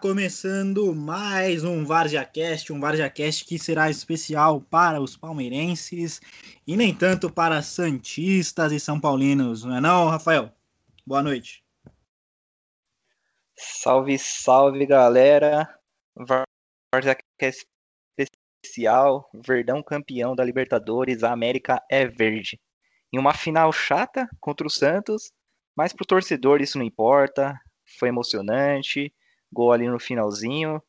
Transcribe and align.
começando 0.00 0.94
mais 0.94 1.64
um 1.64 1.84
VarziaCast, 1.84 2.72
um 2.72 2.78
VarziaCast 2.78 3.44
que 3.44 3.58
será 3.58 3.90
especial 3.90 4.60
para 4.60 5.00
os 5.00 5.16
palmeirenses 5.16 6.20
e 6.64 6.76
nem 6.76 6.94
tanto 6.94 7.28
para 7.28 7.62
santistas 7.62 8.70
e 8.70 8.78
são 8.78 9.00
paulinos, 9.00 9.64
não 9.64 9.76
é 9.76 9.80
não, 9.80 10.08
Rafael? 10.08 10.52
Boa 11.04 11.20
noite. 11.20 11.64
Salve, 13.56 14.16
salve, 14.18 14.86
galera. 14.86 15.68
VarziaCast 16.94 17.66
especial, 18.16 19.28
Verdão 19.34 19.82
campeão 19.82 20.36
da 20.36 20.44
Libertadores, 20.44 21.24
a 21.24 21.32
América 21.32 21.82
é 21.90 22.06
verde. 22.06 22.60
Em 23.12 23.18
uma 23.18 23.34
final 23.34 23.72
chata 23.72 24.28
contra 24.38 24.66
o 24.66 24.70
Santos, 24.70 25.32
mas 25.76 25.92
para 25.92 26.04
o 26.04 26.06
torcedor 26.06 26.60
isso 26.60 26.78
não 26.78 26.84
importa, 26.84 27.58
foi 27.98 28.10
emocionante, 28.10 29.12
gol 29.52 29.72
ali 29.72 29.88
no 29.88 29.98
finalzinho, 29.98 30.82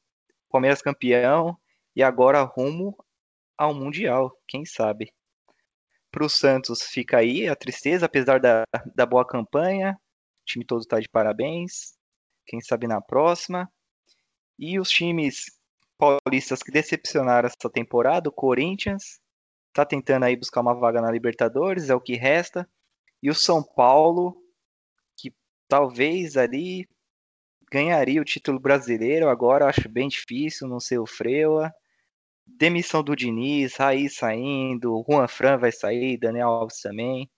Palmeiras 0.50 0.82
campeão 0.82 1.58
e 1.96 2.04
agora 2.04 2.42
rumo 2.42 2.96
ao 3.58 3.74
Mundial, 3.74 4.36
quem 4.48 4.66
sabe. 4.66 5.14
Para 6.12 6.26
o 6.26 6.30
Santos 6.30 6.84
fica 6.84 7.18
aí 7.18 7.48
a 7.48 7.56
tristeza, 7.56 8.06
apesar 8.06 8.40
da, 8.40 8.64
da 8.96 9.06
boa 9.06 9.26
campanha, 9.26 9.94
o 9.94 10.46
time 10.46 10.66
todo 10.66 10.82
está 10.82 11.00
de 11.00 11.08
parabéns, 11.08 11.94
quem 12.48 12.60
sabe 12.62 12.88
na 12.88 13.00
próxima. 13.00 13.72
E 14.58 14.80
os 14.80 14.90
times 14.90 15.46
paulistas 15.98 16.64
que 16.64 16.72
decepcionaram 16.72 17.48
essa 17.48 17.70
temporada, 17.72 18.30
o 18.30 18.34
Corinthians 18.34 19.20
está 19.68 19.86
tentando 19.86 20.26
aí 20.26 20.36
buscar 20.36 20.62
uma 20.62 20.74
vaga 20.74 21.02
na 21.02 21.12
Libertadores, 21.12 21.90
é 21.90 21.96
o 21.96 22.02
que 22.02 22.16
resta. 22.16 22.68
E 23.22 23.30
o 23.30 23.36
São 23.36 23.62
Paulo, 23.62 24.36
que 25.18 25.34
talvez 25.68 26.38
ali 26.38 26.88
ganharia 27.72 28.22
o 28.22 28.26
título 28.26 28.60
brasileiro, 28.60 29.30
agora 29.30 29.68
acho 29.68 29.88
bem 29.90 30.08
difícil, 30.08 30.68
não 30.68 30.80
sei 30.80 30.98
o 30.98 31.06
Freua. 31.06 31.74
Demissão 32.46 33.04
do 33.04 33.16
Diniz, 33.16 33.76
Raí 33.76 34.10
saindo, 34.10 35.06
Juan 35.08 35.28
Fran 35.28 35.58
vai 35.58 35.72
sair, 35.72 36.18
Daniel 36.18 36.50
Alves 36.50 36.82
também. 36.82 37.30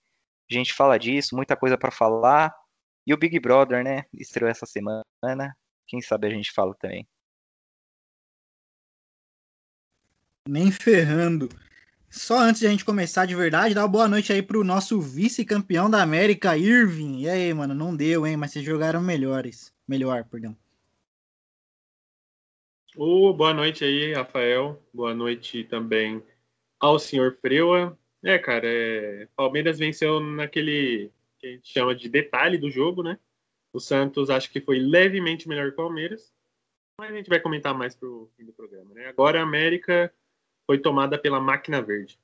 A 0.50 0.54
gente 0.54 0.72
fala 0.72 0.98
disso, 0.98 1.36
muita 1.36 1.56
coisa 1.56 1.76
para 1.78 1.90
falar. 1.90 2.54
E 3.06 3.12
o 3.12 3.16
Big 3.16 3.38
Brother, 3.40 3.82
né? 3.84 4.04
Estreou 4.12 4.50
essa 4.50 4.66
semana. 4.66 5.02
Quem 5.86 6.00
sabe 6.00 6.26
a 6.28 6.30
gente 6.30 6.52
fala 6.52 6.74
também. 6.74 7.06
Nem 10.48 10.70
ferrando. 10.70 11.48
Só 12.10 12.38
antes 12.38 12.60
de 12.60 12.66
a 12.66 12.70
gente 12.70 12.84
começar 12.84 13.24
de 13.24 13.34
verdade, 13.34 13.74
dá 13.74 13.82
uma 13.82 13.88
boa 13.88 14.06
noite 14.06 14.32
aí 14.32 14.42
pro 14.42 14.62
nosso 14.62 15.00
vice-campeão 15.00 15.88
da 15.88 16.02
América, 16.02 16.56
Irving. 16.56 17.20
E 17.20 17.28
aí, 17.28 17.54
mano, 17.54 17.74
não 17.74 17.96
deu, 17.96 18.26
hein? 18.26 18.36
Mas 18.36 18.52
vocês 18.52 18.64
jogaram 18.64 19.00
melhores. 19.00 19.71
Melhor, 19.86 20.24
perdão. 20.24 20.56
Oh, 22.96 23.32
boa 23.32 23.54
noite 23.54 23.84
aí, 23.84 24.12
Rafael. 24.12 24.82
Boa 24.92 25.14
noite 25.14 25.64
também 25.64 26.22
ao 26.78 26.98
senhor 26.98 27.38
Freua. 27.40 27.96
É, 28.22 28.38
cara, 28.38 28.66
é... 28.66 29.28
Palmeiras 29.36 29.78
venceu 29.78 30.20
naquele 30.20 31.10
que 31.38 31.46
a 31.46 31.50
gente 31.50 31.72
chama 31.72 31.94
de 31.94 32.08
detalhe 32.08 32.58
do 32.58 32.70
jogo, 32.70 33.02
né? 33.02 33.18
O 33.72 33.80
Santos 33.80 34.30
acho 34.30 34.50
que 34.50 34.60
foi 34.60 34.78
levemente 34.78 35.48
melhor 35.48 35.68
que 35.68 35.72
o 35.72 35.76
Palmeiras, 35.76 36.32
mas 36.98 37.10
a 37.10 37.16
gente 37.16 37.28
vai 37.28 37.40
comentar 37.40 37.74
mais 37.74 37.96
pro 37.96 38.30
fim 38.36 38.44
do 38.44 38.52
programa, 38.52 38.94
né? 38.94 39.06
Agora 39.06 39.40
a 39.40 39.42
América 39.42 40.12
foi 40.66 40.78
tomada 40.78 41.18
pela 41.18 41.40
máquina 41.40 41.80
verde. 41.80 42.20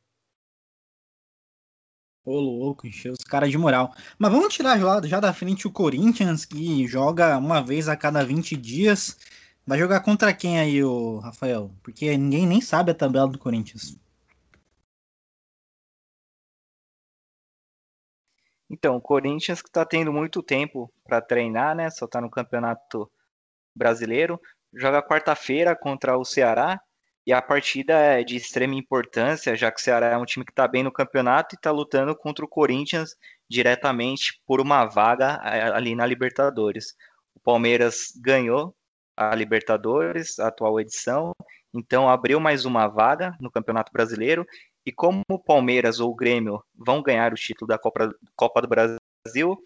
Ô, 2.28 2.40
louco, 2.40 2.86
encheu 2.86 3.14
os 3.14 3.24
caras 3.24 3.50
de 3.50 3.56
moral. 3.56 3.94
Mas 4.18 4.30
vamos 4.30 4.52
tirar 4.52 4.78
já, 4.78 5.00
já 5.06 5.18
da 5.18 5.32
frente 5.32 5.66
o 5.66 5.72
Corinthians, 5.72 6.44
que 6.44 6.86
joga 6.86 7.38
uma 7.38 7.62
vez 7.62 7.88
a 7.88 7.96
cada 7.96 8.22
20 8.22 8.54
dias. 8.54 9.18
Vai 9.66 9.78
jogar 9.78 10.00
contra 10.00 10.34
quem 10.34 10.60
aí, 10.60 10.84
o 10.84 11.20
Rafael? 11.20 11.70
Porque 11.82 12.18
ninguém 12.18 12.46
nem 12.46 12.60
sabe 12.60 12.90
a 12.90 12.94
tabela 12.94 13.28
do 13.28 13.38
Corinthians. 13.38 13.98
Então, 18.68 18.96
o 18.96 19.00
Corinthians 19.00 19.62
que 19.62 19.70
está 19.70 19.86
tendo 19.86 20.12
muito 20.12 20.42
tempo 20.42 20.92
para 21.04 21.22
treinar, 21.22 21.74
né? 21.74 21.88
Só 21.88 22.04
está 22.04 22.20
no 22.20 22.30
Campeonato 22.30 23.10
Brasileiro. 23.74 24.38
Joga 24.74 25.02
quarta-feira 25.02 25.74
contra 25.74 26.18
o 26.18 26.26
Ceará. 26.26 26.78
E 27.28 27.32
a 27.34 27.42
partida 27.42 27.92
é 27.92 28.24
de 28.24 28.36
extrema 28.36 28.74
importância, 28.74 29.54
já 29.54 29.70
que 29.70 29.78
o 29.78 29.82
Ceará 29.84 30.06
é 30.06 30.16
um 30.16 30.24
time 30.24 30.46
que 30.46 30.50
está 30.50 30.66
bem 30.66 30.82
no 30.82 30.90
campeonato 30.90 31.54
e 31.54 31.56
está 31.56 31.70
lutando 31.70 32.16
contra 32.16 32.42
o 32.42 32.48
Corinthians 32.48 33.14
diretamente 33.46 34.40
por 34.46 34.62
uma 34.62 34.86
vaga 34.86 35.38
ali 35.74 35.94
na 35.94 36.06
Libertadores. 36.06 36.94
O 37.34 37.40
Palmeiras 37.40 38.14
ganhou 38.16 38.74
a 39.14 39.34
Libertadores, 39.34 40.38
a 40.38 40.48
atual 40.48 40.80
edição, 40.80 41.32
então 41.74 42.08
abriu 42.08 42.40
mais 42.40 42.64
uma 42.64 42.88
vaga 42.88 43.36
no 43.38 43.50
Campeonato 43.50 43.92
Brasileiro. 43.92 44.46
E 44.86 44.90
como 44.90 45.22
o 45.30 45.38
Palmeiras 45.38 46.00
ou 46.00 46.10
o 46.10 46.16
Grêmio 46.16 46.64
vão 46.74 47.02
ganhar 47.02 47.30
o 47.34 47.36
título 47.36 47.68
da 47.68 47.76
Copa, 47.76 48.10
Copa 48.34 48.62
do 48.62 48.68
Brasil, 48.68 49.62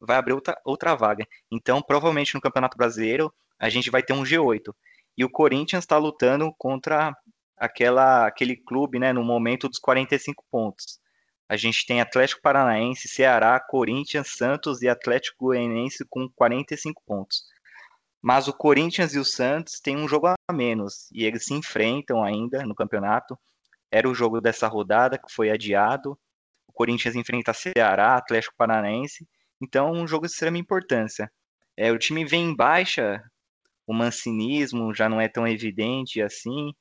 vai 0.00 0.16
abrir 0.16 0.32
outra, 0.32 0.60
outra 0.64 0.96
vaga. 0.96 1.24
Então, 1.52 1.80
provavelmente 1.80 2.34
no 2.34 2.40
Campeonato 2.40 2.76
Brasileiro, 2.76 3.32
a 3.60 3.68
gente 3.68 3.92
vai 3.92 4.02
ter 4.02 4.12
um 4.12 4.24
G8. 4.24 4.74
E 5.18 5.24
o 5.24 5.28
Corinthians 5.28 5.82
está 5.82 5.98
lutando 5.98 6.54
contra 6.56 7.12
aquela, 7.56 8.28
aquele 8.28 8.54
clube, 8.54 9.00
né, 9.00 9.12
no 9.12 9.24
momento 9.24 9.68
dos 9.68 9.80
45 9.80 10.44
pontos. 10.48 11.00
A 11.48 11.56
gente 11.56 11.84
tem 11.84 12.00
Atlético 12.00 12.40
Paranaense, 12.40 13.08
Ceará, 13.08 13.58
Corinthians, 13.58 14.28
Santos 14.36 14.80
e 14.80 14.88
Atlético 14.88 15.46
Goianiense 15.46 16.04
com 16.08 16.28
45 16.28 17.02
pontos. 17.04 17.42
Mas 18.22 18.46
o 18.46 18.52
Corinthians 18.52 19.12
e 19.12 19.18
o 19.18 19.24
Santos 19.24 19.80
têm 19.80 19.96
um 19.96 20.06
jogo 20.06 20.28
a 20.28 20.52
menos 20.52 21.10
e 21.10 21.24
eles 21.24 21.46
se 21.46 21.54
enfrentam 21.54 22.22
ainda 22.22 22.64
no 22.64 22.74
campeonato. 22.74 23.36
Era 23.90 24.08
o 24.08 24.14
jogo 24.14 24.40
dessa 24.40 24.68
rodada 24.68 25.18
que 25.18 25.32
foi 25.32 25.50
adiado. 25.50 26.16
O 26.68 26.72
Corinthians 26.72 27.16
enfrenta 27.16 27.52
Ceará, 27.52 28.14
Atlético 28.14 28.54
Paranaense. 28.56 29.26
Então, 29.60 29.90
um 29.90 30.06
jogo 30.06 30.26
de 30.26 30.32
extrema 30.32 30.58
importância. 30.58 31.28
É, 31.76 31.90
o 31.90 31.98
time 31.98 32.24
vem 32.24 32.50
em 32.50 32.54
baixa 32.54 33.20
o 33.88 33.94
mancinismo 33.94 34.94
já 34.94 35.08
não 35.08 35.18
é 35.18 35.28
tão 35.28 35.48
evidente 35.48 36.20
assim. 36.20 36.74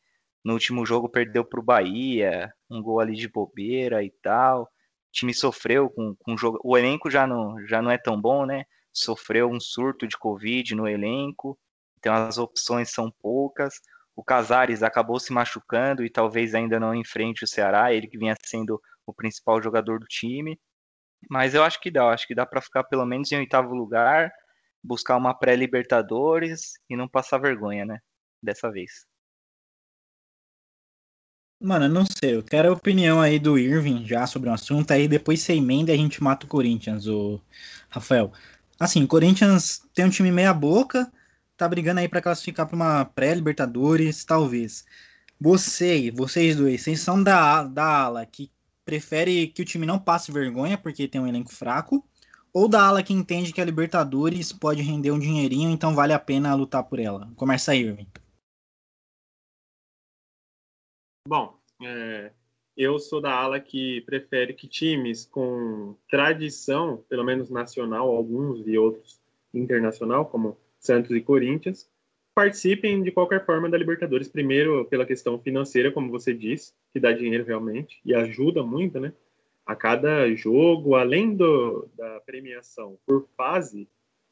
No 0.43 0.53
último 0.53 0.85
jogo 0.85 1.07
perdeu 1.09 1.45
para 1.45 1.59
o 1.59 1.63
Bahia, 1.63 2.51
um 2.69 2.81
gol 2.81 2.99
ali 2.99 3.15
de 3.15 3.29
bobeira 3.29 4.03
e 4.03 4.11
tal. 4.21 4.63
O 4.63 4.67
time 5.13 5.33
sofreu 5.33 5.89
com, 5.89 6.13
com 6.19 6.37
jogo. 6.37 6.59
O 6.61 6.77
elenco 6.77 7.09
já 7.09 7.25
não, 7.25 7.65
já 7.65 7.81
não 7.81 7.89
é 7.89 7.97
tão 7.97 8.19
bom, 8.19 8.45
né? 8.45 8.65
Sofreu 8.91 9.49
um 9.49 9.59
surto 9.59 10.05
de 10.05 10.17
Covid 10.17 10.75
no 10.75 10.85
elenco, 10.85 11.57
então 11.97 12.13
as 12.13 12.37
opções 12.37 12.91
são 12.91 13.09
poucas. 13.21 13.75
O 14.13 14.21
Casares 14.23 14.83
acabou 14.83 15.17
se 15.17 15.31
machucando 15.31 16.03
e 16.03 16.09
talvez 16.09 16.53
ainda 16.53 16.77
não 16.77 16.93
enfrente 16.93 17.45
o 17.45 17.47
Ceará, 17.47 17.93
ele 17.93 18.07
que 18.07 18.17
vinha 18.17 18.35
sendo 18.43 18.81
o 19.05 19.13
principal 19.13 19.61
jogador 19.61 19.99
do 19.99 20.07
time. 20.07 20.59
Mas 21.29 21.55
eu 21.55 21.63
acho 21.63 21.79
que 21.79 21.89
dá, 21.89 22.01
eu 22.01 22.09
acho 22.09 22.27
que 22.27 22.35
dá 22.35 22.45
para 22.45 22.61
ficar 22.61 22.83
pelo 22.83 23.05
menos 23.05 23.31
em 23.31 23.37
oitavo 23.37 23.73
lugar 23.73 24.29
buscar 24.87 25.17
uma 25.17 25.33
pré-Libertadores 25.33 26.73
e 26.89 26.95
não 26.95 27.07
passar 27.07 27.37
vergonha, 27.37 27.85
né? 27.85 27.99
Dessa 28.41 28.71
vez. 28.71 29.05
Mano, 31.59 31.89
não 31.89 32.05
sei. 32.05 32.35
Eu 32.35 32.43
quero 32.43 32.69
a 32.69 32.73
opinião 32.73 33.19
aí 33.19 33.39
do 33.39 33.57
Irving 33.57 34.05
já 34.05 34.27
sobre 34.27 34.49
o 34.49 34.53
assunto. 34.53 34.91
Aí 34.91 35.07
depois 35.07 35.41
você 35.41 35.53
emenda 35.53 35.91
e 35.91 35.95
a 35.95 35.97
gente 35.97 36.23
mata 36.23 36.45
o 36.45 36.49
Corinthians, 36.49 37.07
o 37.07 37.41
Rafael. 37.89 38.31
Assim, 38.79 39.03
o 39.03 39.07
Corinthians 39.07 39.81
tem 39.93 40.05
um 40.05 40.09
time 40.09 40.31
meia 40.31 40.53
boca, 40.53 41.11
tá 41.57 41.67
brigando 41.67 41.99
aí 41.99 42.07
para 42.07 42.21
classificar 42.21 42.67
para 42.67 42.75
uma 42.75 43.05
pré-Libertadores, 43.05 44.23
talvez. 44.23 44.85
Você, 45.39 46.11
vocês 46.11 46.55
dois, 46.55 46.81
vocês 46.81 46.99
são 46.99 47.21
da, 47.23 47.63
da 47.63 47.85
ala 47.85 48.25
que 48.25 48.51
prefere 48.85 49.47
que 49.47 49.61
o 49.61 49.65
time 49.65 49.85
não 49.85 49.99
passe 49.99 50.31
vergonha 50.31 50.77
porque 50.77 51.07
tem 51.07 51.19
um 51.19 51.27
elenco 51.27 51.53
fraco, 51.53 52.07
ou 52.53 52.67
da 52.67 52.81
ala 52.81 53.03
que 53.03 53.13
entende 53.13 53.53
que 53.53 53.61
a 53.61 53.65
Libertadores 53.65 54.51
pode 54.51 54.81
render 54.81 55.11
um 55.11 55.19
dinheirinho, 55.19 55.69
então 55.69 55.95
vale 55.95 56.13
a 56.13 56.19
pena 56.19 56.55
lutar 56.55 56.83
por 56.83 56.99
ela? 56.99 57.31
Começa 57.35 57.71
aí, 57.71 57.81
Irving. 57.81 58.07
Bom, 61.27 61.59
é, 61.83 62.31
eu 62.75 62.99
sou 62.99 63.19
da 63.19 63.33
ala 63.33 63.59
que 63.59 64.01
prefere 64.01 64.53
que 64.53 64.67
times 64.67 65.25
com 65.25 65.95
tradição, 66.09 67.03
pelo 67.09 67.23
menos 67.23 67.49
nacional, 67.49 68.09
alguns 68.09 68.65
e 68.67 68.77
outros 68.77 69.19
internacional, 69.53 70.25
como 70.25 70.57
Santos 70.79 71.11
e 71.11 71.21
Corinthians, 71.21 71.89
participem 72.35 73.01
de 73.01 73.11
qualquer 73.11 73.43
forma 73.45 73.67
da 73.67 73.77
Libertadores. 73.77 74.27
Primeiro, 74.27 74.85
pela 74.85 75.05
questão 75.05 75.39
financeira, 75.39 75.91
como 75.91 76.11
você 76.11 76.33
disse, 76.33 76.71
que 76.93 76.99
dá 76.99 77.11
dinheiro 77.11 77.43
realmente 77.43 77.99
e 78.05 78.13
ajuda 78.13 78.61
muito, 78.61 78.99
né? 78.99 79.11
A 79.67 79.75
cada 79.75 80.33
jogo, 80.33 80.95
além 80.95 81.35
do, 81.35 81.89
da 81.95 82.21
premiação 82.21 82.97
por 83.05 83.27
fase, 83.35 83.87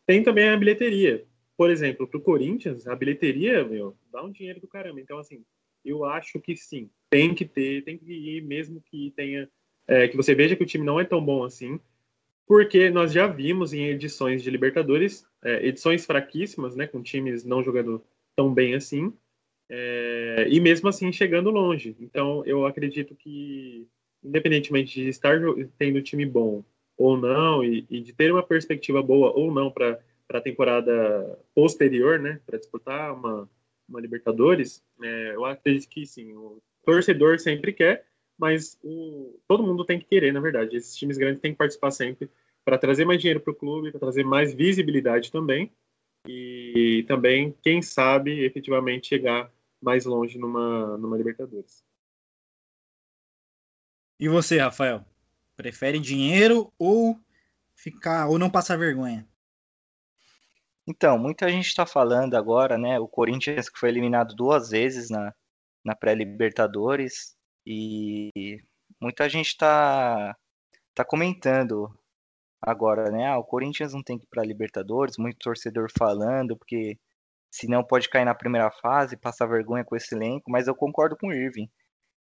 tem 0.07 0.23
também 0.23 0.49
a 0.49 0.57
bilheteria. 0.57 1.25
Por 1.57 1.69
exemplo, 1.69 2.07
para 2.07 2.17
o 2.17 2.21
Corinthians, 2.21 2.87
a 2.87 2.95
bilheteria, 2.95 3.63
meu, 3.63 3.95
dá 4.11 4.23
um 4.23 4.31
dinheiro 4.31 4.61
do 4.61 4.67
caramba. 4.67 4.99
Então, 5.01 5.19
assim, 5.19 5.43
eu 5.83 6.05
acho 6.05 6.39
que 6.39 6.55
sim, 6.55 6.89
tem 7.09 7.35
que 7.35 7.45
ter, 7.45 7.83
tem 7.83 7.97
que 7.97 8.11
ir, 8.11 8.41
mesmo 8.41 8.81
que 8.81 9.11
tenha. 9.15 9.49
É, 9.87 10.07
que 10.07 10.17
você 10.17 10.33
veja 10.33 10.55
que 10.55 10.63
o 10.63 10.65
time 10.65 10.83
não 10.85 10.99
é 10.99 11.05
tão 11.05 11.23
bom 11.23 11.43
assim. 11.43 11.79
porque 12.47 12.89
nós 12.89 13.11
já 13.11 13.27
vimos 13.27 13.73
em 13.73 13.85
edições 13.87 14.43
de 14.43 14.49
Libertadores, 14.49 15.25
é, 15.43 15.65
edições 15.65 16.05
fraquíssimas, 16.05 16.75
né, 16.75 16.87
com 16.87 17.01
times 17.01 17.43
não 17.43 17.63
jogando 17.63 18.03
tão 18.35 18.53
bem 18.53 18.75
assim, 18.75 19.13
é, 19.69 20.47
e 20.49 20.59
mesmo 20.59 20.87
assim 20.87 21.11
chegando 21.11 21.49
longe. 21.49 21.95
Então, 21.99 22.43
eu 22.45 22.65
acredito 22.65 23.15
que, 23.15 23.87
independentemente 24.25 25.01
de 25.01 25.09
estar 25.09 25.39
tendo 25.77 26.01
time 26.01 26.25
bom 26.25 26.63
ou 26.97 27.17
não, 27.17 27.63
e, 27.63 27.85
e 27.89 28.01
de 28.01 28.13
ter 28.13 28.31
uma 28.31 28.43
perspectiva 28.43 29.01
boa 29.01 29.31
ou 29.31 29.53
não 29.53 29.69
para 29.69 29.99
a 30.29 30.41
temporada 30.41 31.37
posterior, 31.53 32.19
né, 32.19 32.39
para 32.45 32.57
disputar 32.57 33.13
uma, 33.13 33.49
uma 33.87 34.01
Libertadores, 34.01 34.83
é, 35.01 35.35
eu 35.35 35.45
acredito 35.45 35.89
que 35.89 36.05
sim, 36.05 36.33
o 36.33 36.61
torcedor 36.83 37.39
sempre 37.39 37.73
quer, 37.73 38.05
mas 38.37 38.77
o, 38.83 39.39
todo 39.47 39.63
mundo 39.63 39.85
tem 39.85 39.99
que 39.99 40.05
querer, 40.05 40.33
na 40.33 40.39
verdade. 40.39 40.75
Esses 40.75 40.95
times 40.95 41.17
grandes 41.17 41.41
têm 41.41 41.51
que 41.51 41.57
participar 41.57 41.91
sempre 41.91 42.29
para 42.63 42.77
trazer 42.77 43.05
mais 43.05 43.21
dinheiro 43.21 43.39
para 43.39 43.51
o 43.51 43.55
clube, 43.55 43.91
para 43.91 43.99
trazer 43.99 44.23
mais 44.25 44.53
visibilidade 44.53 45.31
também, 45.31 45.71
e 46.27 47.05
também, 47.07 47.55
quem 47.61 47.81
sabe, 47.81 48.43
efetivamente 48.43 49.07
chegar 49.07 49.51
mais 49.81 50.05
longe 50.05 50.39
numa, 50.39 50.97
numa 50.97 51.17
Libertadores. 51.17 51.83
E 54.19 54.29
você, 54.29 54.59
Rafael? 54.59 55.05
Prefere 55.57 55.99
dinheiro 55.99 56.71
ou 56.79 57.19
ficar 57.75 58.27
ou 58.27 58.39
não 58.39 58.49
passar 58.49 58.77
vergonha? 58.77 59.27
Então, 60.87 61.17
muita 61.17 61.49
gente 61.49 61.67
está 61.67 61.85
falando 61.85 62.35
agora, 62.35 62.77
né? 62.77 62.97
O 62.99 63.07
Corinthians 63.07 63.69
que 63.69 63.77
foi 63.77 63.89
eliminado 63.89 64.35
duas 64.35 64.69
vezes 64.69 65.09
na, 65.09 65.33
na 65.83 65.95
pré-Libertadores 65.95 67.35
e 67.65 68.61
muita 69.01 69.27
gente 69.27 69.47
está 69.47 70.35
tá 70.93 71.03
comentando 71.03 71.91
agora, 72.61 73.11
né? 73.11 73.27
Ah, 73.27 73.37
o 73.37 73.43
Corinthians 73.43 73.93
não 73.93 74.03
tem 74.03 74.17
que 74.17 74.25
ir 74.25 74.29
para 74.29 74.45
Libertadores, 74.45 75.17
muito 75.17 75.39
torcedor 75.39 75.89
falando, 75.97 76.55
porque 76.57 76.97
senão 77.51 77.83
pode 77.83 78.09
cair 78.09 78.25
na 78.25 78.35
primeira 78.35 78.71
fase, 78.71 79.17
passar 79.17 79.47
vergonha 79.47 79.83
com 79.83 79.95
esse 79.95 80.15
elenco, 80.15 80.49
mas 80.49 80.67
eu 80.67 80.75
concordo 80.75 81.17
com 81.17 81.27
o 81.27 81.33
Irving. 81.33 81.69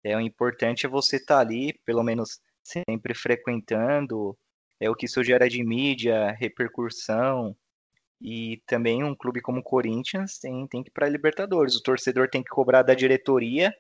É, 0.04 0.16
o 0.16 0.22
importante 0.22 0.86
é 0.86 0.90
você 0.90 1.18
estar 1.18 1.36
tá 1.36 1.42
ali, 1.42 1.74
pelo 1.86 2.04
menos 2.04 2.40
sempre 2.63 3.13
frequentando, 3.13 4.38
é 4.80 4.90
o 4.90 4.96
que 4.96 5.06
isso 5.06 5.24
gera 5.24 5.50
de 5.50 5.63
mídia, 5.63 6.31
repercussão, 6.31 7.56
e 8.22 8.62
também 8.66 9.04
um 9.04 9.16
clube 9.16 9.42
como 9.42 9.60
o 9.60 9.63
Corinthians 9.63 10.38
tem, 10.40 10.68
tem 10.68 10.84
que 10.84 10.90
ir 10.90 10.94
para 10.94 11.06
a 11.06 11.10
Libertadores. 11.10 11.75
O 11.75 11.84
torcedor 11.84 12.30
tem 12.30 12.44
que 12.44 12.50
cobrar 12.50 12.84
da 12.84 12.94
diretoria, 12.94 13.74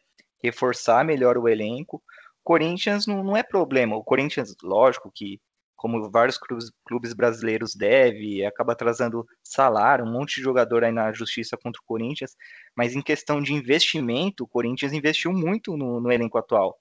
reforçar 0.43 1.03
melhor 1.03 1.37
o 1.37 1.47
elenco. 1.47 2.01
Corinthians 2.43 3.05
não, 3.05 3.23
não 3.23 3.37
é 3.37 3.43
problema. 3.43 3.95
O 3.95 4.03
Corinthians, 4.03 4.55
lógico 4.63 5.11
que, 5.13 5.39
como 5.79 6.11
vários 6.11 6.37
clubes, 6.37 6.69
clubes 6.85 7.13
brasileiros 7.13 7.73
deve, 7.73 8.45
acaba 8.45 8.75
trazendo 8.75 9.25
salário, 9.41 10.03
um 10.03 10.11
monte 10.11 10.35
de 10.35 10.41
jogador 10.41 10.83
aí 10.83 10.91
na 10.91 11.13
justiça 11.13 11.57
contra 11.57 11.81
o 11.81 11.85
Corinthians, 11.85 12.35
mas 12.75 12.95
em 12.95 13.01
questão 13.01 13.41
de 13.41 13.53
investimento, 13.53 14.43
o 14.43 14.47
Corinthians 14.47 14.91
investiu 14.91 15.31
muito 15.31 15.77
no, 15.77 16.01
no 16.01 16.11
elenco 16.11 16.37
atual. 16.37 16.77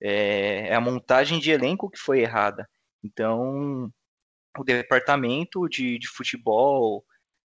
É, 0.00 0.68
é 0.68 0.74
a 0.74 0.80
montagem 0.80 1.40
de 1.40 1.50
elenco 1.50 1.90
que 1.90 1.98
foi 1.98 2.20
errada. 2.20 2.68
Então, 3.02 3.92
o 4.56 4.64
departamento 4.64 5.68
de, 5.68 5.98
de 5.98 6.06
futebol, 6.08 7.04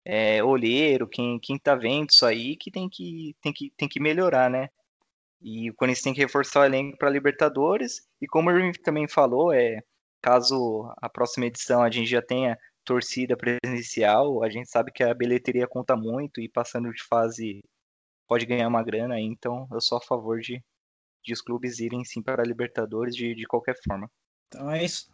é, 0.06 0.44
olheiro, 0.44 1.08
quem, 1.08 1.40
quem 1.40 1.58
tá 1.58 1.74
vendo 1.74 2.10
isso 2.12 2.28
aí, 2.28 2.56
que 2.56 2.70
tem 2.70 2.88
que, 2.88 3.36
tem 3.42 3.52
que, 3.52 3.74
tem 3.76 3.90
que 3.90 4.00
melhorar, 4.00 4.52
né? 4.52 4.70
E 5.42 5.70
o 5.72 5.74
Corinthians 5.74 6.04
tem 6.04 6.14
que 6.14 6.22
reforçar 6.22 6.62
o 6.62 6.66
elenco 6.66 6.98
para 6.98 7.10
Libertadores. 7.10 8.08
E 8.22 8.28
como 8.28 8.50
o 8.52 8.54
Irving 8.54 8.74
também 8.84 9.08
falou, 9.08 9.52
é, 9.52 9.82
caso 10.22 10.92
a 10.98 11.10
próxima 11.10 11.46
edição 11.46 11.82
a 11.82 11.90
gente 11.90 12.10
já 12.10 12.22
tenha 12.22 12.58
torcida 12.84 13.38
presencial, 13.38 14.44
a 14.44 14.50
gente 14.50 14.70
sabe 14.70 14.92
que 14.92 15.04
a 15.04 15.14
bilheteria 15.14 15.68
conta 15.68 15.96
muito 15.96 16.42
e 16.42 16.50
passando 16.50 16.92
de 16.92 17.04
fase 17.04 17.62
pode 18.28 18.46
ganhar 18.46 18.68
uma 18.68 18.84
grana, 18.84 19.20
então 19.20 19.68
eu 19.72 19.82
sou 19.82 19.98
a 19.98 20.02
favor 20.02 20.40
de, 20.40 20.64
de 21.24 21.34
os 21.34 21.42
clubes 21.42 21.80
irem 21.80 22.04
sim 22.04 22.22
para 22.22 22.42
a 22.42 22.46
Libertadores 22.46 23.16
de, 23.16 23.36
de 23.36 23.46
qualquer 23.46 23.76
forma. 23.84 24.10
Então 24.48 24.70
é 24.72 24.84
isso. 24.84 25.10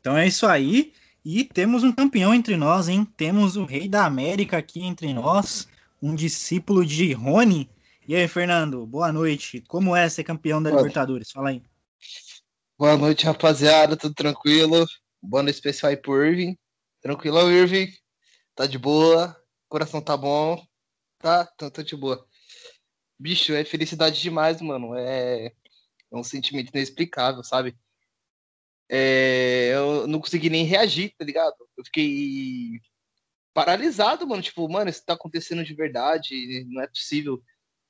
Então 0.00 0.16
é 0.16 0.26
isso 0.26 0.46
aí. 0.46 0.92
E 1.24 1.44
temos 1.44 1.84
um 1.84 1.92
campeão 1.92 2.34
entre 2.34 2.56
nós, 2.56 2.88
hein? 2.88 3.04
Temos 3.16 3.56
o 3.56 3.64
Rei 3.64 3.88
da 3.88 4.06
América 4.06 4.56
aqui 4.56 4.82
entre 4.82 5.12
nós, 5.12 5.68
um 6.00 6.14
discípulo 6.14 6.84
de 6.84 7.12
Rony. 7.12 7.68
E 8.08 8.14
aí, 8.16 8.26
Fernando, 8.26 8.86
boa 8.86 9.12
noite. 9.12 9.62
Como 9.68 9.94
é 9.94 10.08
ser 10.08 10.24
campeão 10.24 10.62
da. 10.62 10.70
Libertadores? 10.70 11.30
Fala 11.30 11.50
aí. 11.50 11.62
Boa 12.80 12.96
noite, 12.96 13.26
rapaziada. 13.26 13.94
Tudo 13.94 14.14
tranquilo? 14.14 14.86
Boa 15.20 15.42
noite 15.42 15.56
especial 15.56 15.90
aí 15.90 15.98
pro 15.98 16.24
Irving. 16.24 16.56
Tranquilo, 17.02 17.50
Irving? 17.50 17.92
Tá 18.54 18.66
de 18.66 18.78
boa? 18.78 19.36
Coração 19.68 20.00
tá 20.00 20.16
bom? 20.16 20.66
Tá? 21.18 21.46
Então 21.54 21.70
tá 21.70 21.82
de 21.82 21.94
boa. 21.94 22.26
Bicho, 23.18 23.52
é 23.52 23.66
felicidade 23.66 24.22
demais, 24.22 24.62
mano. 24.62 24.94
É, 24.96 25.48
é 26.10 26.16
um 26.16 26.24
sentimento 26.24 26.70
inexplicável, 26.70 27.44
sabe? 27.44 27.76
é, 28.88 29.72
eu 29.74 30.06
não 30.06 30.18
consegui 30.18 30.48
nem 30.48 30.64
reagir, 30.64 31.14
tá 31.18 31.24
ligado? 31.26 31.56
Eu 31.76 31.84
fiquei 31.84 32.80
paralisado, 33.52 34.26
mano. 34.26 34.40
Tipo, 34.42 34.66
mano, 34.70 34.88
isso 34.88 35.04
tá 35.04 35.12
acontecendo 35.12 35.62
de 35.62 35.74
verdade, 35.74 36.64
não 36.70 36.80
é 36.80 36.86
possível. 36.86 37.42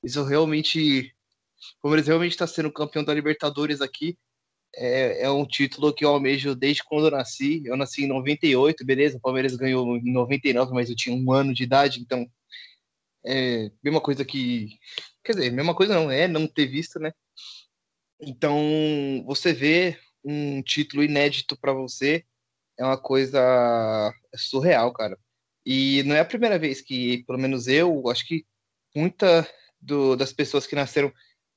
Isso 0.02 0.24
realmente. 0.24 1.14
O 1.78 1.82
Palmeiras 1.82 2.08
realmente 2.08 2.36
tá 2.36 2.48
sendo 2.48 2.72
campeão 2.72 3.04
da 3.04 3.14
Libertadores 3.14 3.80
aqui. 3.80 4.18
É, 4.76 5.24
é, 5.24 5.30
um 5.30 5.44
título 5.44 5.92
que 5.92 6.04
eu 6.04 6.10
almejo 6.10 6.54
desde 6.54 6.84
quando 6.84 7.06
eu 7.06 7.10
nasci. 7.10 7.62
Eu 7.64 7.76
nasci 7.76 8.04
em 8.04 8.08
98, 8.08 8.84
beleza? 8.84 9.16
O 9.16 9.20
Palmeiras 9.20 9.56
ganhou 9.56 9.96
em 9.96 10.12
99, 10.12 10.72
mas 10.72 10.88
eu 10.88 10.96
tinha 10.96 11.14
um 11.14 11.32
ano 11.32 11.54
de 11.54 11.62
idade, 11.64 12.00
então. 12.00 12.26
É 13.24 13.70
mesma 13.82 14.00
coisa 14.00 14.24
que. 14.24 14.78
Quer 15.24 15.32
dizer, 15.34 15.50
mesma 15.52 15.74
coisa 15.74 15.94
não, 15.94 16.10
é 16.10 16.26
não 16.26 16.46
ter 16.46 16.66
visto, 16.66 16.98
né? 16.98 17.12
Então, 18.20 19.24
você 19.26 19.52
vê 19.52 19.98
um 20.24 20.62
título 20.62 21.02
inédito 21.02 21.56
para 21.56 21.72
você 21.72 22.24
é 22.80 22.84
uma 22.84 22.96
coisa 22.96 24.14
surreal, 24.34 24.92
cara. 24.92 25.18
E 25.66 26.02
não 26.04 26.16
é 26.16 26.20
a 26.20 26.24
primeira 26.24 26.58
vez 26.58 26.80
que, 26.80 27.22
pelo 27.24 27.38
menos 27.38 27.68
eu, 27.68 28.08
acho 28.08 28.26
que 28.26 28.46
muita 28.96 29.46
do, 29.78 30.16
das 30.16 30.32
pessoas 30.32 30.66
que 30.66 30.74
nasceram 30.74 31.12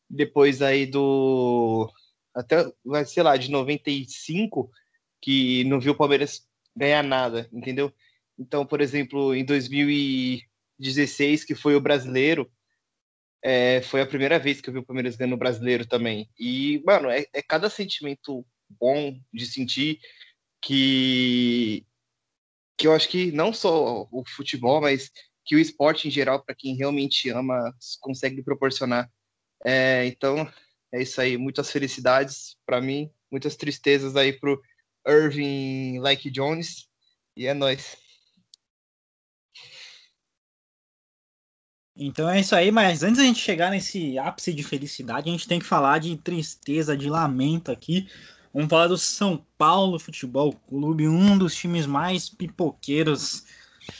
depois 0.09 0.61
aí 0.61 0.85
do 0.85 1.89
até, 2.33 2.65
sei 3.05 3.23
lá, 3.23 3.37
de 3.37 3.49
95, 3.51 4.71
que 5.21 5.63
não 5.65 5.79
viu 5.79 5.93
o 5.93 5.97
Palmeiras 5.97 6.47
ganhar 6.75 7.03
nada, 7.03 7.47
entendeu? 7.51 7.93
Então, 8.37 8.65
por 8.65 8.81
exemplo, 8.81 9.33
em 9.35 9.45
2016, 9.45 11.43
que 11.45 11.55
foi 11.55 11.75
o 11.75 11.81
brasileiro, 11.81 12.51
é, 13.43 13.81
foi 13.81 14.01
a 14.01 14.07
primeira 14.07 14.39
vez 14.39 14.61
que 14.61 14.69
eu 14.69 14.73
vi 14.73 14.79
o 14.79 14.85
Palmeiras 14.85 15.15
ganhando 15.15 15.33
o 15.33 15.37
brasileiro 15.37 15.85
também. 15.85 16.29
E, 16.39 16.81
mano, 16.85 17.09
é, 17.09 17.25
é 17.33 17.41
cada 17.41 17.69
sentimento 17.69 18.45
bom 18.69 19.19
de 19.31 19.45
sentir 19.45 19.99
que 20.61 21.85
que 22.75 22.87
eu 22.87 22.93
acho 22.93 23.07
que 23.07 23.31
não 23.31 23.53
só 23.53 24.07
o 24.11 24.23
futebol, 24.27 24.81
mas 24.81 25.11
que 25.45 25.55
o 25.55 25.59
esporte 25.59 26.07
em 26.07 26.11
geral, 26.11 26.43
para 26.43 26.55
quem 26.55 26.75
realmente 26.75 27.29
ama, 27.29 27.71
consegue 28.01 28.41
proporcionar. 28.43 29.09
É, 29.65 30.05
então, 30.07 30.49
é 30.93 31.01
isso 31.01 31.19
aí. 31.19 31.37
Muitas 31.37 31.71
felicidades 31.71 32.55
para 32.65 32.79
mim, 32.79 33.11
muitas 33.31 33.55
tristezas 33.55 34.15
aí 34.15 34.31
pro 34.31 34.61
Irving 35.07 35.99
Like 35.99 36.29
Jones. 36.29 36.87
E 37.35 37.47
é 37.47 37.53
nóis. 37.53 37.97
Então 41.95 42.29
é 42.29 42.39
isso 42.39 42.55
aí, 42.55 42.71
mas 42.71 43.03
antes 43.03 43.17
da 43.17 43.23
gente 43.23 43.39
chegar 43.39 43.69
nesse 43.69 44.17
ápice 44.17 44.51
de 44.53 44.63
felicidade, 44.63 45.29
a 45.29 45.31
gente 45.31 45.47
tem 45.47 45.59
que 45.59 45.65
falar 45.65 45.99
de 45.99 46.17
tristeza, 46.17 46.97
de 46.97 47.07
lamento 47.07 47.71
aqui, 47.71 48.07
Vamos 48.53 48.69
falar 48.69 48.85
do 48.85 48.99
São 48.99 49.43
Paulo 49.57 49.97
Futebol 49.97 50.53
Clube, 50.53 51.07
um 51.07 51.35
dos 51.35 51.55
times 51.55 51.87
mais 51.87 52.29
pipoqueiros 52.29 53.45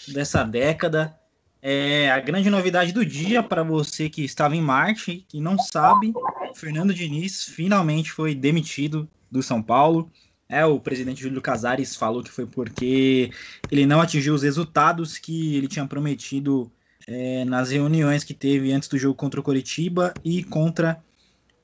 dessa 0.08 0.44
década. 0.44 1.20
É 1.60 2.12
a 2.12 2.20
grande 2.20 2.52
novidade 2.52 2.92
do 2.92 3.04
dia 3.04 3.42
para 3.42 3.64
você 3.64 4.10
que 4.10 4.24
estava 4.24 4.56
em 4.56 4.62
Marte 4.62 5.26
e 5.34 5.42
não 5.42 5.58
sabe, 5.58 6.14
Fernando 6.54 6.94
Diniz 6.94 7.44
finalmente 7.44 8.12
foi 8.12 8.36
demitido 8.36 9.10
do 9.30 9.42
São 9.42 9.62
Paulo. 9.62 10.12
É, 10.48 10.66
o 10.66 10.80
presidente 10.80 11.22
Júlio 11.22 11.42
Casares 11.42 11.96
falou 11.96 12.24
que 12.24 12.30
foi 12.30 12.46
porque 12.46 13.32
ele 13.72 13.86
não 13.86 14.02
atingiu 14.02 14.34
os 14.34 14.44
resultados 14.44 15.18
que 15.18 15.56
ele 15.56 15.68
tinha 15.68 15.86
prometido 15.88 16.72
é, 17.08 17.44
nas 17.46 17.72
reuniões 17.72 18.24
que 18.24 18.34
teve 18.34 18.72
antes 18.72 18.88
do 18.88 18.98
jogo 18.98 19.16
contra 19.16 19.40
o 19.40 19.44
Coritiba 19.44 20.14
e 20.24 20.44
contra 20.44 21.02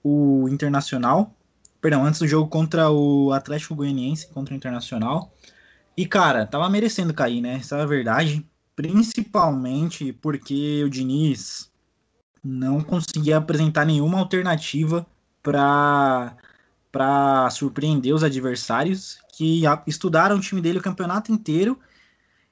o 0.03 0.47
Internacional. 0.49 1.35
Perdão, 1.81 2.03
antes 2.05 2.19
do 2.19 2.27
jogo 2.27 2.49
contra 2.49 2.89
o 2.89 3.31
Atlético 3.31 3.75
Goianiense, 3.75 4.27
contra 4.27 4.53
o 4.53 4.57
Internacional. 4.57 5.33
E, 5.95 6.05
cara, 6.05 6.45
tava 6.45 6.69
merecendo 6.69 7.13
cair, 7.13 7.41
né? 7.41 7.55
Essa 7.55 7.77
é 7.77 7.81
a 7.81 7.85
verdade. 7.85 8.45
Principalmente 8.75 10.13
porque 10.13 10.83
o 10.83 10.89
Diniz 10.89 11.68
não 12.43 12.81
conseguia 12.81 13.37
apresentar 13.37 13.85
nenhuma 13.85 14.19
alternativa 14.19 15.05
para 15.43 16.35
para 16.91 17.49
surpreender 17.51 18.15
os 18.15 18.23
adversários 18.23 19.19
que 19.33 19.61
estudaram 19.85 20.37
o 20.37 20.41
time 20.41 20.59
dele 20.59 20.79
o 20.79 20.81
campeonato 20.81 21.31
inteiro 21.31 21.79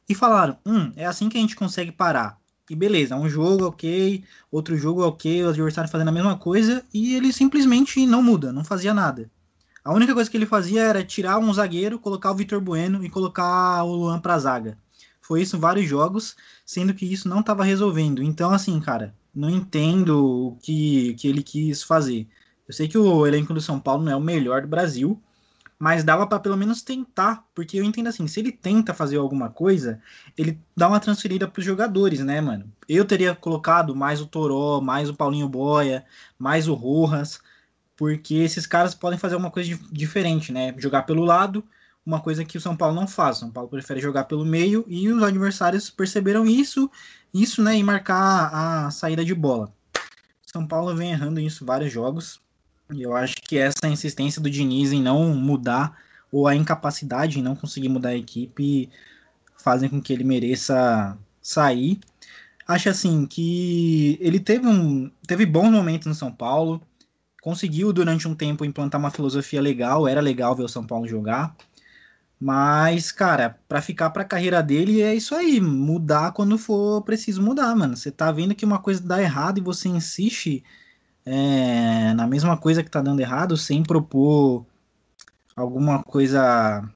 e 0.08 0.16
falaram: 0.16 0.58
hum, 0.66 0.92
é 0.96 1.06
assim 1.06 1.30
que 1.30 1.38
a 1.38 1.42
gente 1.42 1.56
consegue 1.56 1.92
parar. 1.92 2.40
E 2.70 2.76
beleza, 2.76 3.16
um 3.16 3.30
jogo 3.30 3.66
ok, 3.66 4.24
outro 4.52 4.78
jogo 4.78 5.02
ok, 5.06 5.44
o 5.44 5.50
adversário 5.50 5.90
fazendo 5.90 6.10
a 6.10 6.12
mesma 6.12 6.38
coisa 6.38 6.84
e 6.94 7.16
ele 7.16 7.32
simplesmente 7.32 8.06
não 8.06 8.22
muda, 8.22 8.52
não 8.52 8.64
fazia 8.64 8.94
nada. 8.94 9.32
A 9.84 9.94
única 9.94 10.14
coisa 10.14 10.30
que 10.30 10.36
ele 10.36 10.46
fazia 10.46 10.84
era 10.84 11.04
tirar 11.04 11.40
um 11.40 11.54
zagueiro, 11.54 11.98
colocar 11.98 12.32
o 12.32 12.36
Vitor 12.36 12.60
Bueno 12.60 13.04
e 13.06 13.10
colocar 13.10 13.84
o 13.84 13.96
Luan 13.96 14.20
pra 14.20 14.38
zaga. 14.38 14.78
Foi 15.28 15.42
isso 15.42 15.60
vários 15.60 15.90
jogos, 15.90 16.38
sendo 16.66 16.94
que 16.94 17.06
isso 17.06 17.28
não 17.28 17.42
estava 17.42 17.62
resolvendo. 17.62 18.24
Então, 18.24 18.52
assim, 18.52 18.80
cara, 18.80 19.14
não 19.36 19.50
entendo 19.50 20.48
o 20.48 20.58
que, 20.62 21.16
que 21.16 21.28
ele 21.28 21.44
quis 21.44 21.84
fazer. 21.84 22.26
Eu 22.66 22.74
sei 22.74 22.88
que 22.88 22.98
o 22.98 23.28
elenco 23.28 23.54
do 23.54 23.60
São 23.60 23.78
Paulo 23.78 24.06
não 24.06 24.12
é 24.14 24.16
o 24.16 24.22
melhor 24.22 24.62
do 24.62 24.70
Brasil, 24.70 25.22
mas 25.78 26.02
dava 26.06 26.26
para 26.26 26.40
pelo 26.40 26.56
menos 26.56 26.82
tentar, 26.82 27.46
porque 27.54 27.78
eu 27.78 27.84
entendo 27.84 28.08
assim, 28.08 28.26
se 28.26 28.40
ele 28.40 28.54
tenta 28.54 28.94
fazer 28.94 29.18
alguma 29.18 29.50
coisa, 29.50 30.02
ele 30.38 30.58
dá 30.76 30.88
uma 30.88 31.00
transferida 31.00 31.46
para 31.46 31.60
os 31.60 31.66
jogadores, 31.66 32.22
né, 32.22 32.40
mano? 32.40 32.72
Eu 32.88 33.04
teria 33.04 33.36
colocado 33.36 33.94
mais 33.94 34.22
o 34.22 34.28
Toró, 34.28 34.80
mais 34.80 35.10
o 35.10 35.14
Paulinho 35.14 35.50
Boia, 35.50 36.06
mais 36.40 36.70
o 36.70 36.74
Rojas, 36.74 37.42
porque 37.98 38.36
esses 38.36 38.66
caras 38.66 38.96
podem 38.96 39.20
fazer 39.20 39.36
uma 39.36 39.52
coisa 39.52 39.78
diferente, 39.92 40.54
né? 40.54 40.74
Jogar 40.78 41.04
pelo 41.04 41.26
lado, 41.26 41.66
uma 42.08 42.22
coisa 42.22 42.46
que 42.46 42.58
o 42.58 42.62
São 42.62 42.76
Paulo 42.76 42.96
não 42.96 43.06
faz. 43.06 43.36
O 43.36 43.40
São 43.42 43.52
Paulo 43.52 43.70
prefere 43.70 44.00
jogar 44.00 44.24
pelo 44.24 44.46
meio 44.46 44.86
e 44.88 45.10
os 45.10 45.22
adversários 45.22 45.90
perceberam 45.90 46.46
isso, 46.46 46.90
isso, 47.34 47.62
né, 47.62 47.78
e 47.78 47.84
marcar 47.84 48.50
a 48.54 48.90
saída 48.90 49.26
de 49.26 49.36
bola. 49.36 49.74
São 50.46 50.66
Paulo 50.66 50.96
vem 50.96 51.12
errando 51.12 51.42
isso 51.42 51.66
vários 51.66 51.92
jogos. 51.92 52.40
E 52.94 53.02
eu 53.02 53.14
acho 53.14 53.36
que 53.36 53.58
essa 53.58 53.90
insistência 53.90 54.42
do 54.42 54.50
Diniz 54.50 54.94
em 54.94 55.02
não 55.02 55.36
mudar, 55.36 55.98
ou 56.32 56.48
a 56.48 56.56
incapacidade 56.56 57.40
em 57.40 57.42
não 57.42 57.58
conseguir 57.58 57.90
mudar 57.90 58.10
a 58.10 58.16
equipe, 58.16 58.90
fazem 59.58 59.90
com 59.90 60.02
que 60.02 60.14
ele 60.14 60.24
mereça 60.24 61.18
sair. 61.42 62.00
Acho 62.66 62.88
assim 62.88 63.26
que 63.26 64.18
ele 64.22 64.40
teve, 64.40 64.66
um, 64.66 65.12
teve 65.28 65.46
bons 65.46 65.70
momentos 65.70 66.08
no 66.08 66.16
São 66.16 66.32
Paulo, 66.32 66.82
conseguiu 67.42 67.92
durante 67.92 68.30
um 68.30 68.36
tempo 68.36 68.64
implantar 68.64 69.00
uma 69.00 69.12
filosofia 69.12 69.62
legal, 69.62 70.08
era 70.08 70.22
legal 70.22 70.56
ver 70.56 70.64
o 70.64 70.70
São 70.70 70.88
Paulo 70.88 71.06
jogar. 71.06 71.54
Mas, 72.40 73.12
cara, 73.12 73.58
para 73.68 73.82
ficar 73.82 74.12
para 74.12 74.22
a 74.22 74.26
carreira 74.26 74.62
dele 74.62 75.02
é 75.02 75.16
isso 75.16 75.34
aí, 75.34 75.60
mudar 75.60 76.34
quando 76.34 76.58
for 76.58 77.02
preciso 77.02 77.42
mudar, 77.42 77.76
mano. 77.76 77.98
Você 77.98 78.12
tá 78.12 78.32
vendo 78.32 78.54
que 78.54 78.66
uma 78.66 78.80
coisa 78.80 79.02
dá 79.02 79.22
errado 79.22 79.58
e 79.58 79.62
você 79.62 79.90
insiste 79.90 80.64
é, 81.26 82.14
na 82.14 82.28
mesma 82.28 82.56
coisa 82.58 82.84
que 82.84 82.92
tá 82.92 83.02
dando 83.02 83.20
errado, 83.20 83.58
sem 83.58 83.84
propor 83.84 84.66
alguma 85.56 86.04
coisa 86.04 86.88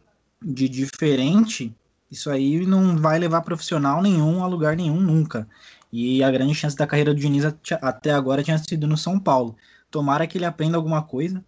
de 0.42 0.70
diferente, 0.70 1.76
isso 2.10 2.30
aí 2.30 2.66
não 2.66 2.98
vai 2.98 3.20
levar 3.20 3.42
profissional 3.42 4.02
nenhum 4.02 4.44
a 4.44 4.48
lugar 4.48 4.76
nenhum 4.78 5.00
nunca. 5.02 5.48
E 5.92 6.24
a 6.24 6.32
grande 6.32 6.56
chance 6.56 6.76
da 6.76 6.88
carreira 6.88 7.14
do 7.14 7.20
Diniz 7.20 7.46
até 7.82 8.12
agora 8.12 8.44
tinha 8.44 8.58
sido 8.58 8.88
no 8.88 8.98
São 8.98 9.20
Paulo. 9.20 9.56
Tomara 9.90 10.28
que 10.28 10.38
ele 10.38 10.46
aprenda 10.46 10.78
alguma 10.78 11.02
coisa 11.04 11.44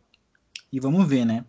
e 0.72 0.80
vamos 0.80 1.08
ver, 1.08 1.26
né? 1.26 1.46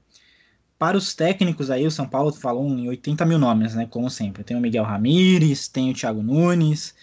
Para 0.84 0.98
os 0.98 1.14
técnicos 1.14 1.70
aí, 1.70 1.86
o 1.86 1.90
São 1.90 2.06
Paulo 2.06 2.30
falou 2.30 2.68
em 2.68 2.86
80 2.88 3.24
mil 3.24 3.38
nomes, 3.38 3.74
né? 3.74 3.86
Como 3.86 4.10
sempre. 4.10 4.44
Tem 4.44 4.54
o 4.54 4.60
Miguel 4.60 4.84
Ramírez, 4.84 5.66
tem 5.66 5.90
o 5.90 5.94
Thiago 5.94 6.22
Nunes, 6.22 6.94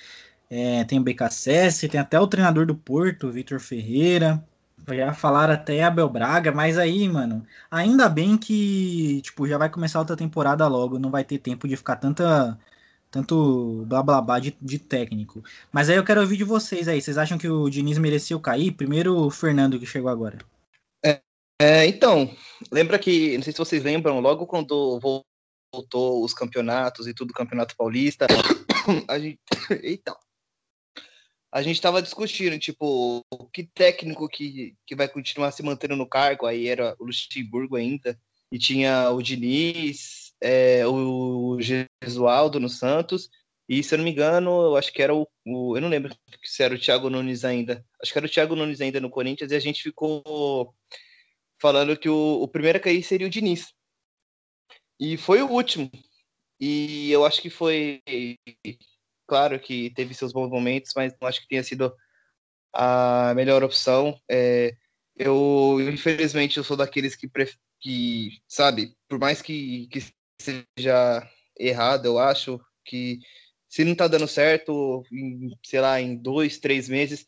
é, 0.52 0.84
tem 0.84 1.00
o 1.00 1.04
BKSS, 1.04 1.90
tem 1.90 2.00
até 2.00 2.20
o 2.20 2.28
treinador 2.28 2.68
do 2.68 2.76
Porto, 2.76 3.26
o 3.28 3.32
Vitor 3.32 3.60
Ferreira. 3.60 4.46
Já 4.88 5.14
falaram 5.16 5.56
até 5.56 5.84
Abel 5.84 6.08
Braga, 6.10 6.52
mas 6.52 6.78
aí, 6.78 7.10
mano, 7.10 7.44
ainda 7.72 8.08
bem 8.08 8.38
que, 8.38 9.20
tipo, 9.24 9.48
já 9.48 9.58
vai 9.58 9.68
começar 9.70 9.98
outra 9.98 10.16
temporada 10.16 10.68
logo, 10.68 11.00
não 11.00 11.10
vai 11.10 11.24
ter 11.24 11.40
tempo 11.40 11.68
de 11.68 11.76
ficar 11.76 11.96
tanta 11.96 12.60
tanto 13.10 13.84
blá 13.88 14.04
blá 14.04 14.22
blá 14.22 14.40
de, 14.40 14.56
de, 14.62 14.78
técnico. 14.78 15.44
Mas 15.72 15.90
aí 15.90 15.96
eu 15.98 16.04
quero 16.04 16.22
ouvir 16.22 16.38
de 16.38 16.44
vocês 16.44 16.88
aí. 16.88 17.02
Vocês 17.02 17.18
acham 17.18 17.38
que 17.38 17.50
o 17.50 17.70
Diniz 17.70 17.98
mereceu 17.98 18.40
cair? 18.40 18.72
Primeiro 18.74 19.18
o 19.18 19.32
Fernando 19.32 19.80
que 19.80 19.88
chegou 19.88 20.10
agora. 20.12 20.38
É, 21.62 21.86
então, 21.86 22.36
lembra 22.72 22.98
que, 22.98 23.38
não 23.38 23.44
sei 23.44 23.54
se 23.54 23.60
vocês 23.60 23.84
lembram, 23.84 24.20
logo 24.20 24.48
quando 24.48 25.00
voltou 25.00 26.24
os 26.24 26.34
campeonatos 26.34 27.06
e 27.06 27.14
tudo, 27.14 27.36
Campeonato 27.36 27.76
Paulista, 27.78 28.26
a 29.08 29.20
gente. 29.20 29.40
Eita! 29.84 30.18
a 31.54 31.62
gente 31.62 31.76
estava 31.76 32.02
discutindo, 32.02 32.58
tipo, 32.58 33.24
que 33.54 33.64
técnico 33.64 34.28
que, 34.28 34.74
que 34.88 34.96
vai 34.96 35.08
continuar 35.08 35.52
se 35.52 35.62
mantendo 35.62 35.96
no 35.96 36.08
cargo, 36.08 36.48
aí 36.48 36.68
era 36.68 36.96
o 36.98 37.04
Luxemburgo 37.04 37.76
ainda, 37.76 38.18
e 38.52 38.58
tinha 38.58 39.12
o 39.12 39.22
Diniz, 39.22 40.34
é, 40.42 40.88
o 40.88 41.60
Gesualdo 41.60 42.60
no 42.60 42.70
Santos, 42.70 43.30
e 43.70 43.84
se 43.84 43.94
eu 43.94 43.98
não 43.98 44.06
me 44.06 44.12
engano, 44.12 44.50
eu 44.64 44.78
acho 44.78 44.92
que 44.92 45.02
era 45.02 45.14
o, 45.14 45.28
o, 45.46 45.78
eu 45.78 45.82
não 45.82 45.90
lembro 45.90 46.16
se 46.44 46.64
era 46.64 46.74
o 46.74 46.80
Thiago 46.80 47.10
Nunes 47.10 47.46
ainda, 47.46 47.86
acho 48.02 48.12
que 48.12 48.18
era 48.18 48.26
o 48.26 48.30
Thiago 48.30 48.56
Nunes 48.56 48.82
ainda 48.82 49.00
no 49.00 49.10
Corinthians, 49.12 49.52
e 49.52 49.56
a 49.56 49.60
gente 49.60 49.84
ficou 49.84 50.74
falando 51.62 51.98
que 51.98 52.10
o, 52.10 52.42
o 52.42 52.48
primeiro 52.48 52.78
a 52.80 52.82
cair 52.82 53.04
seria 53.04 53.28
o 53.28 53.30
Diniz. 53.30 53.74
E 55.00 55.18
foi 55.18 55.42
o 55.42 55.50
último. 55.50 55.90
E 56.60 57.12
eu 57.12 57.26
acho 57.26 57.42
que 57.42 57.50
foi 57.50 58.02
claro 59.28 59.60
que 59.60 59.90
teve 59.92 60.14
seus 60.14 60.34
bons 60.34 60.50
momentos, 60.50 60.92
mas 60.96 61.14
não 61.20 61.28
acho 61.28 61.42
que 61.42 61.48
tenha 61.48 61.64
sido 61.64 61.96
a 62.74 63.34
melhor 63.36 63.64
opção. 63.64 64.20
É, 64.30 64.76
eu, 65.16 65.78
infelizmente, 65.92 66.58
eu 66.58 66.64
sou 66.64 66.76
daqueles 66.76 67.16
que, 67.16 67.30
que 67.80 68.42
sabe, 68.48 68.96
por 69.08 69.20
mais 69.20 69.42
que, 69.42 69.88
que 69.88 70.00
seja 70.42 71.30
errado, 71.58 72.06
eu 72.06 72.20
acho 72.20 72.60
que 72.84 73.20
se 73.70 73.86
não 73.86 73.96
tá 73.96 74.08
dando 74.08 74.28
certo, 74.28 75.04
em, 75.12 75.58
sei 75.64 75.80
lá, 75.80 76.02
em 76.02 76.16
dois, 76.16 76.60
três 76.60 76.90
meses, 76.90 77.26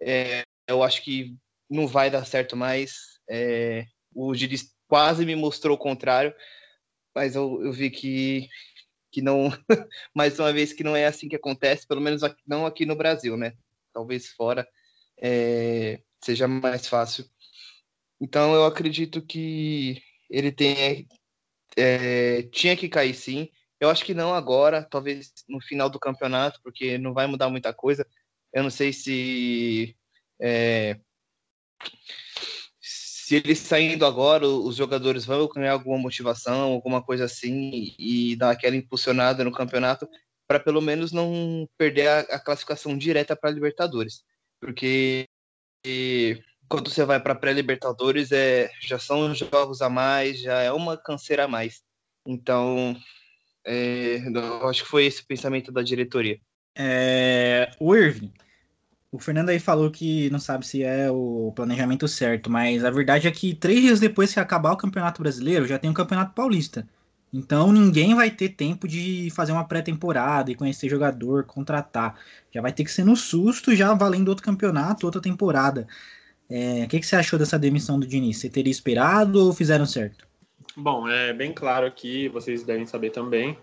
é, 0.00 0.42
eu 0.66 0.82
acho 0.82 1.02
que 1.02 1.36
não 1.68 1.86
vai 1.86 2.10
dar 2.10 2.24
certo 2.24 2.56
mais. 2.56 3.11
É, 3.34 3.86
o 4.14 4.34
Giris 4.34 4.74
quase 4.86 5.24
me 5.24 5.34
mostrou 5.34 5.74
o 5.74 5.80
contrário, 5.80 6.34
mas 7.14 7.34
eu, 7.34 7.62
eu 7.64 7.72
vi 7.72 7.90
que 7.90 8.48
que 9.10 9.20
não, 9.20 9.50
mais 10.14 10.38
uma 10.38 10.52
vez, 10.52 10.72
que 10.72 10.82
não 10.82 10.96
é 10.96 11.06
assim 11.06 11.28
que 11.28 11.36
acontece, 11.36 11.86
pelo 11.86 12.00
menos 12.00 12.22
aqui, 12.22 12.42
não 12.46 12.64
aqui 12.64 12.86
no 12.86 12.96
Brasil, 12.96 13.36
né? 13.36 13.54
Talvez 13.92 14.28
fora 14.28 14.66
é, 15.22 16.00
seja 16.24 16.48
mais 16.48 16.88
fácil. 16.88 17.26
Então, 18.20 18.54
eu 18.54 18.64
acredito 18.64 19.20
que 19.20 20.02
ele 20.30 20.50
tenha, 20.50 21.06
é, 21.76 22.42
tinha 22.44 22.76
que 22.76 22.88
cair 22.88 23.14
sim. 23.14 23.48
Eu 23.78 23.90
acho 23.90 24.04
que 24.04 24.14
não 24.14 24.34
agora, 24.34 24.82
talvez 24.82 25.32
no 25.48 25.60
final 25.60 25.90
do 25.90 26.00
campeonato, 26.00 26.60
porque 26.62 26.96
não 26.96 27.12
vai 27.12 27.26
mudar 27.26 27.50
muita 27.50 27.74
coisa. 27.74 28.06
Eu 28.52 28.62
não 28.62 28.70
sei 28.70 28.92
se 28.92 29.96
é, 30.40 30.98
se 33.32 33.36
ele 33.36 33.56
saindo 33.56 34.04
agora, 34.04 34.46
os 34.46 34.76
jogadores 34.76 35.24
vão 35.24 35.48
ganhar 35.48 35.72
alguma 35.72 35.96
motivação, 35.96 36.72
alguma 36.72 37.02
coisa 37.02 37.24
assim, 37.24 37.94
e 37.98 38.36
dar 38.36 38.50
aquela 38.50 38.76
impulsionada 38.76 39.42
no 39.42 39.50
campeonato, 39.50 40.06
para 40.46 40.60
pelo 40.60 40.82
menos 40.82 41.12
não 41.12 41.66
perder 41.78 42.08
a, 42.08 42.18
a 42.20 42.38
classificação 42.38 42.96
direta 42.98 43.34
para 43.34 43.50
Libertadores. 43.50 44.22
Porque 44.60 45.26
e, 45.86 46.42
quando 46.68 46.90
você 46.90 47.06
vai 47.06 47.18
para 47.20 47.34
pré-Libertadores, 47.34 48.32
é, 48.32 48.70
já 48.82 48.98
são 48.98 49.34
jogos 49.34 49.80
a 49.80 49.88
mais, 49.88 50.38
já 50.38 50.60
é 50.60 50.70
uma 50.70 50.98
canseira 50.98 51.44
a 51.44 51.48
mais. 51.48 51.80
Então, 52.26 52.94
é, 53.64 54.16
eu 54.28 54.68
acho 54.68 54.84
que 54.84 54.90
foi 54.90 55.06
esse 55.06 55.22
o 55.22 55.26
pensamento 55.26 55.72
da 55.72 55.80
diretoria. 55.80 56.38
É, 56.76 57.70
o 57.80 57.96
Irving, 57.96 58.30
o 59.12 59.18
Fernando 59.18 59.50
aí 59.50 59.60
falou 59.60 59.90
que 59.90 60.30
não 60.30 60.38
sabe 60.40 60.66
se 60.66 60.82
é 60.82 61.10
o 61.10 61.52
planejamento 61.54 62.08
certo, 62.08 62.50
mas 62.50 62.82
a 62.82 62.90
verdade 62.90 63.28
é 63.28 63.30
que 63.30 63.54
três 63.54 63.82
dias 63.82 64.00
depois 64.00 64.32
que 64.32 64.40
acabar 64.40 64.72
o 64.72 64.76
Campeonato 64.76 65.20
Brasileiro, 65.20 65.66
já 65.66 65.78
tem 65.78 65.90
o 65.90 65.94
Campeonato 65.94 66.34
Paulista. 66.34 66.88
Então 67.30 67.70
ninguém 67.70 68.14
vai 68.14 68.30
ter 68.30 68.50
tempo 68.50 68.88
de 68.88 69.28
fazer 69.34 69.52
uma 69.52 69.66
pré-temporada 69.66 70.50
e 70.50 70.54
conhecer 70.54 70.88
jogador, 70.88 71.44
contratar. 71.44 72.18
Já 72.50 72.62
vai 72.62 72.72
ter 72.72 72.84
que 72.84 72.90
ser 72.90 73.04
no 73.04 73.14
susto, 73.14 73.76
já 73.76 73.92
valendo 73.92 74.28
outro 74.28 74.44
campeonato, 74.44 75.04
outra 75.04 75.20
temporada. 75.20 75.86
É, 76.48 76.84
o 76.84 76.88
que, 76.88 77.00
que 77.00 77.06
você 77.06 77.16
achou 77.16 77.38
dessa 77.38 77.58
demissão 77.58 78.00
do 78.00 78.06
Diniz? 78.06 78.38
Você 78.38 78.48
teria 78.48 78.70
esperado 78.70 79.44
ou 79.44 79.52
fizeram 79.52 79.84
certo? 79.84 80.26
Bom, 80.74 81.06
é 81.06 81.34
bem 81.34 81.52
claro 81.52 81.86
aqui, 81.86 82.28
vocês 82.28 82.62
devem 82.64 82.86
saber 82.86 83.10
também, 83.10 83.58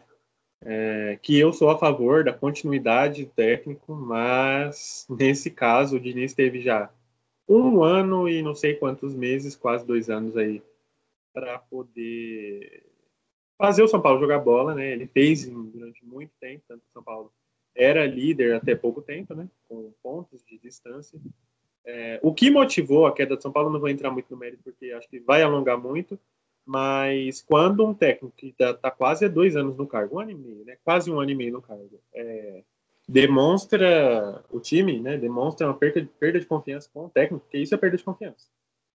é, 0.62 1.18
que 1.22 1.38
eu 1.38 1.54
sou 1.54 1.70
a 1.70 1.78
favor 1.78 2.24
da 2.24 2.34
continuidade 2.34 3.26
técnico, 3.26 3.94
mas 3.96 5.06
nesse 5.10 5.50
caso 5.50 5.96
o 5.96 6.00
Diniz 6.00 6.34
teve 6.34 6.62
já 6.62 6.92
um 7.48 7.84
ano 7.84 8.30
e 8.30 8.42
não 8.42 8.54
sei 8.54 8.76
quantos 8.76 9.16
meses, 9.16 9.56
quase 9.56 9.86
dois 9.86 10.10
anos 10.10 10.38
aí, 10.38 10.62
para 11.34 11.58
poder 11.58 12.84
fazer 13.58 13.84
o 13.84 13.88
São 13.88 14.02
Paulo 14.02 14.20
jogar 14.20 14.40
bola, 14.40 14.76
né? 14.76 14.92
Ele 14.92 15.08
fez 15.08 15.46
durante 15.50 16.06
muito 16.06 16.32
tempo, 16.40 16.64
tanto 16.68 16.82
o 16.82 16.94
São 16.94 17.04
Paulo 17.04 17.32
era 17.76 18.06
líder 18.06 18.56
até 18.56 18.76
pouco 18.76 19.02
tempo, 19.02 19.34
né? 19.34 19.50
Com 19.68 19.92
pontos 20.04 20.44
de 20.44 20.58
distância. 20.58 21.20
É, 21.86 22.20
o 22.22 22.34
que 22.34 22.52
motivou 22.52 23.08
a 23.08 23.14
queda 23.14 23.36
de 23.36 23.42
São 23.42 23.52
Paulo, 23.52 23.70
não 23.70 23.80
vou 23.80 23.90
entrar 23.90 24.12
muito 24.12 24.30
no 24.30 24.38
mérito, 24.38 24.64
porque 24.64 24.92
acho 24.92 25.10
que 25.10 25.20
vai 25.20 25.42
alongar 25.42 25.78
muito, 25.78 26.20
mas 26.70 27.42
quando 27.42 27.84
um 27.84 27.96
técnico 27.96 28.32
que 28.38 28.50
está 28.50 28.76
tá 28.76 28.92
quase 28.92 29.28
dois 29.28 29.56
anos 29.56 29.76
no 29.76 29.88
cargo, 29.88 30.18
um 30.18 30.20
ano 30.20 30.30
e 30.30 30.36
meio, 30.36 30.64
né? 30.64 30.78
Quase 30.84 31.10
um 31.10 31.20
ano 31.20 31.32
e 31.32 31.36
meio 31.36 31.54
no 31.54 31.64
cargo, 31.64 32.00
é, 32.14 32.62
demonstra 33.08 34.44
o 34.52 34.60
time, 34.60 35.00
né? 35.00 35.18
Demonstra 35.18 35.66
uma 35.66 35.74
perda 35.74 36.00
de, 36.00 36.08
perda 36.08 36.40
de 36.40 36.46
confiança 36.46 36.88
com 36.94 37.06
o 37.06 37.10
técnico, 37.10 37.44
porque 37.44 37.58
isso 37.58 37.74
é 37.74 37.78
perda 37.78 37.98
de 37.98 38.04
confiança. 38.04 38.46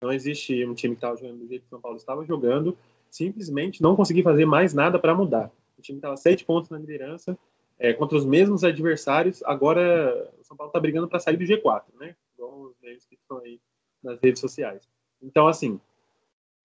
Não 0.03 0.11
existe 0.11 0.67
um 0.67 0.75
time 0.75 0.97
que 0.97 0.99
estava 0.99 1.17
jogando 1.17 1.39
do 1.39 1.47
jeito 1.47 1.63
que 1.63 1.69
o 1.69 1.71
São 1.71 1.81
Paulo 1.81 1.97
estava 1.97 2.25
jogando, 2.25 2.77
simplesmente 3.09 3.81
não 3.81 3.95
conseguir 3.95 4.25
fazer 4.25 4.47
mais 4.47 4.75
nada 4.75 4.99
para 4.99 5.15
mudar. 5.15 5.49
O 5.79 5.81
time 5.81 5.99
estava 5.99 6.17
sete 6.17 6.45
pontos 6.45 6.71
na 6.71 6.79
liderança, 6.79 7.39
é, 7.79 7.93
contra 7.93 8.19
os 8.19 8.25
mesmos 8.25 8.65
adversários. 8.65 9.45
Agora 9.45 10.29
o 10.41 10.45
São 10.45 10.57
Paulo 10.57 10.71
está 10.71 10.81
brigando 10.81 11.07
para 11.07 11.21
sair 11.21 11.37
do 11.37 11.45
G4, 11.45 11.85
né? 12.01 12.17
Igual 12.35 12.63
os 12.63 13.07
que 13.07 13.15
estão 13.15 13.39
aí 13.39 13.61
nas 14.03 14.19
redes 14.19 14.41
sociais. 14.41 14.89
Então, 15.23 15.47
assim, 15.47 15.79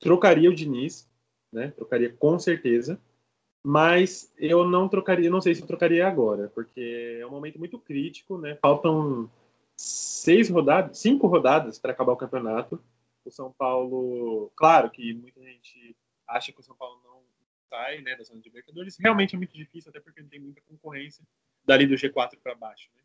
trocaria 0.06 0.52
o 0.52 0.54
Diniz, 0.54 1.10
né? 1.52 1.72
Trocaria 1.72 2.14
com 2.14 2.38
certeza. 2.38 3.02
Mas 3.64 4.32
eu 4.38 4.64
não 4.64 4.88
trocaria, 4.88 5.28
não 5.28 5.42
sei 5.42 5.56
se 5.56 5.62
eu 5.62 5.68
trocaria 5.68 6.08
agora, 6.08 6.52
porque 6.54 7.18
é 7.20 7.26
um 7.26 7.32
momento 7.32 7.58
muito 7.58 7.80
crítico, 7.80 8.38
né? 8.38 8.56
Faltam 8.62 9.28
seis 9.76 10.48
rodadas, 10.50 11.00
cinco 11.00 11.26
rodadas 11.26 11.80
para 11.80 11.92
acabar 11.92 12.14
o 12.14 12.18
campeonato. 12.18 12.80
O 13.26 13.32
São 13.32 13.52
Paulo, 13.52 14.52
claro 14.56 14.92
que 14.92 15.16
muita 15.16 15.42
gente 15.42 15.98
acha 16.28 16.52
que 16.52 16.60
o 16.60 16.64
São 16.64 16.76
Paulo 16.76 17.02
não 17.04 17.24
sai, 17.68 18.02
né, 18.02 18.16
da 18.16 18.24
zona 18.24 18.40
de 18.40 18.50
Libertadores. 18.50 18.98
Realmente 19.00 19.34
é 19.34 19.38
muito 19.40 19.56
difícil, 19.56 19.90
até 19.90 20.00
porque 20.00 20.22
não 20.22 20.30
tem 20.30 20.40
muita 20.40 20.62
concorrência 20.62 21.26
dali 21.66 21.88
do 21.88 21.96
G4 21.96 22.38
para 22.44 22.54
baixo, 22.54 22.92
né? 22.96 23.02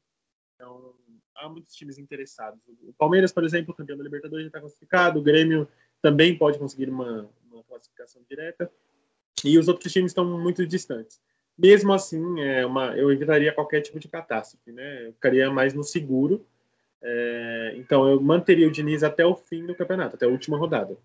Então, 0.54 0.94
há 1.36 1.48
muitos 1.48 1.74
times 1.74 1.96
interessados. 1.96 2.60
O 2.82 2.92
Palmeiras, 2.92 3.32
por 3.32 3.44
exemplo, 3.44 3.74
campeão 3.74 3.96
da 3.96 4.04
Libertadores, 4.04 4.44
já 4.44 4.48
está 4.48 4.60
classificado. 4.60 5.18
O 5.18 5.22
Grêmio 5.22 5.66
também 6.02 6.36
pode 6.36 6.58
conseguir 6.58 6.88
uma, 6.88 7.28
uma 7.50 7.62
classificação 7.64 8.22
direta. 8.28 8.70
E 9.44 9.58
os 9.58 9.68
outros 9.68 9.92
times 9.92 10.10
estão 10.10 10.24
muito 10.24 10.66
distantes. 10.66 11.20
Mesmo 11.58 11.92
assim, 11.92 12.40
é 12.40 12.64
uma, 12.64 12.96
eu 12.96 13.10
evitaria 13.12 13.52
qualquer 13.52 13.80
tipo 13.80 13.98
de 13.98 14.08
catástrofe, 14.08 14.72
né? 14.72 15.08
Eu 15.08 15.12
ficaria 15.12 15.50
mais 15.50 15.74
no 15.74 15.84
seguro. 15.84 16.46
É, 17.02 17.74
então, 17.76 18.08
eu 18.08 18.20
manteria 18.20 18.68
o 18.68 18.70
Diniz 18.70 19.02
até 19.02 19.24
o 19.24 19.34
fim 19.34 19.66
do 19.66 19.74
campeonato, 19.74 20.16
até 20.16 20.26
a 20.26 20.28
última 20.28 20.56
rodada. 20.56 20.96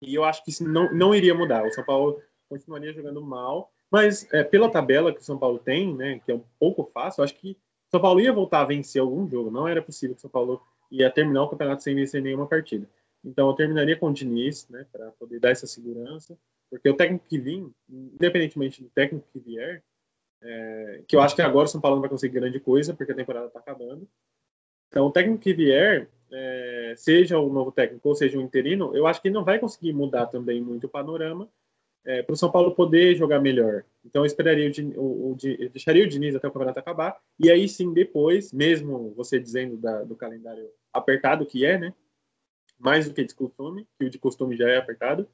E 0.00 0.14
eu 0.14 0.24
acho 0.24 0.44
que 0.44 0.50
isso 0.50 0.68
não, 0.68 0.92
não 0.92 1.14
iria 1.14 1.34
mudar. 1.34 1.64
O 1.64 1.72
São 1.72 1.84
Paulo 1.84 2.20
continuaria 2.48 2.92
jogando 2.92 3.22
mal, 3.22 3.72
mas 3.90 4.32
é, 4.32 4.44
pela 4.44 4.70
tabela 4.70 5.12
que 5.12 5.20
o 5.20 5.24
São 5.24 5.38
Paulo 5.38 5.58
tem, 5.58 5.94
né, 5.94 6.20
que 6.24 6.30
é 6.30 6.34
um 6.34 6.42
pouco 6.58 6.88
fácil, 6.92 7.20
eu 7.20 7.24
acho 7.24 7.34
que 7.34 7.52
o 7.52 7.90
São 7.90 8.00
Paulo 8.00 8.20
ia 8.20 8.32
voltar 8.32 8.62
a 8.62 8.66
vencer 8.66 9.00
algum 9.00 9.28
jogo. 9.28 9.50
Não 9.50 9.66
era 9.66 9.82
possível 9.82 10.14
que 10.14 10.18
o 10.18 10.22
São 10.22 10.30
Paulo 10.30 10.60
ia 10.90 11.10
terminar 11.10 11.44
o 11.44 11.48
campeonato 11.48 11.82
sem 11.82 11.94
vencer 11.94 12.22
nenhuma 12.22 12.46
partida. 12.46 12.88
Então, 13.26 13.48
eu 13.48 13.54
terminaria 13.54 13.96
com 13.96 14.08
o 14.08 14.12
Diniz, 14.12 14.68
né, 14.68 14.86
para 14.92 15.10
poder 15.12 15.40
dar 15.40 15.50
essa 15.50 15.66
segurança, 15.66 16.38
porque 16.70 16.88
o 16.88 16.96
técnico 16.96 17.26
que 17.28 17.38
vim, 17.38 17.72
independentemente 17.88 18.82
do 18.82 18.88
técnico 18.90 19.26
que 19.32 19.40
vier, 19.40 19.82
é, 20.40 21.02
que 21.08 21.16
eu 21.16 21.20
acho 21.20 21.34
que 21.34 21.42
agora 21.42 21.64
o 21.64 21.68
São 21.68 21.80
Paulo 21.80 21.96
não 21.96 22.02
vai 22.02 22.10
conseguir 22.10 22.34
grande 22.34 22.60
coisa, 22.60 22.94
porque 22.94 23.10
a 23.10 23.16
temporada 23.16 23.48
está 23.48 23.58
acabando. 23.58 24.08
Então, 24.88 25.06
o 25.06 25.10
técnico 25.10 25.42
que 25.42 25.52
vier, 25.52 26.08
é, 26.30 26.94
seja 26.96 27.38
o 27.38 27.52
novo 27.52 27.72
técnico 27.72 28.08
ou 28.08 28.14
seja 28.14 28.38
o 28.38 28.42
interino, 28.42 28.96
eu 28.96 29.08
acho 29.08 29.20
que 29.20 29.28
não 29.28 29.44
vai 29.44 29.58
conseguir 29.58 29.92
mudar 29.92 30.26
também 30.26 30.60
muito 30.60 30.84
o 30.84 30.90
panorama 30.90 31.48
é, 32.04 32.22
para 32.22 32.32
o 32.32 32.36
São 32.36 32.50
Paulo 32.50 32.76
poder 32.76 33.16
jogar 33.16 33.40
melhor. 33.40 33.84
Então, 34.04 34.22
eu 34.22 34.26
esperaria 34.26 34.70
o, 34.96 35.00
o, 35.00 35.32
o, 35.32 35.36
deixaria 35.70 36.04
o 36.04 36.08
Diniz 36.08 36.36
até 36.36 36.46
o 36.46 36.52
campeonato 36.52 36.78
acabar, 36.78 37.18
e 37.40 37.50
aí 37.50 37.68
sim, 37.68 37.92
depois, 37.92 38.52
mesmo 38.52 39.12
você 39.16 39.40
dizendo 39.40 39.76
da, 39.76 40.04
do 40.04 40.14
calendário 40.14 40.70
apertado 40.92 41.44
que 41.44 41.66
é, 41.66 41.76
né? 41.76 41.92
Mais 42.78 43.08
do 43.08 43.14
que 43.14 43.24
de 43.24 43.34
costume, 43.34 43.86
que 43.98 44.06
o 44.06 44.10
de 44.10 44.18
costume 44.18 44.56
já 44.56 44.68
é 44.68 44.76
apertado, 44.76 45.28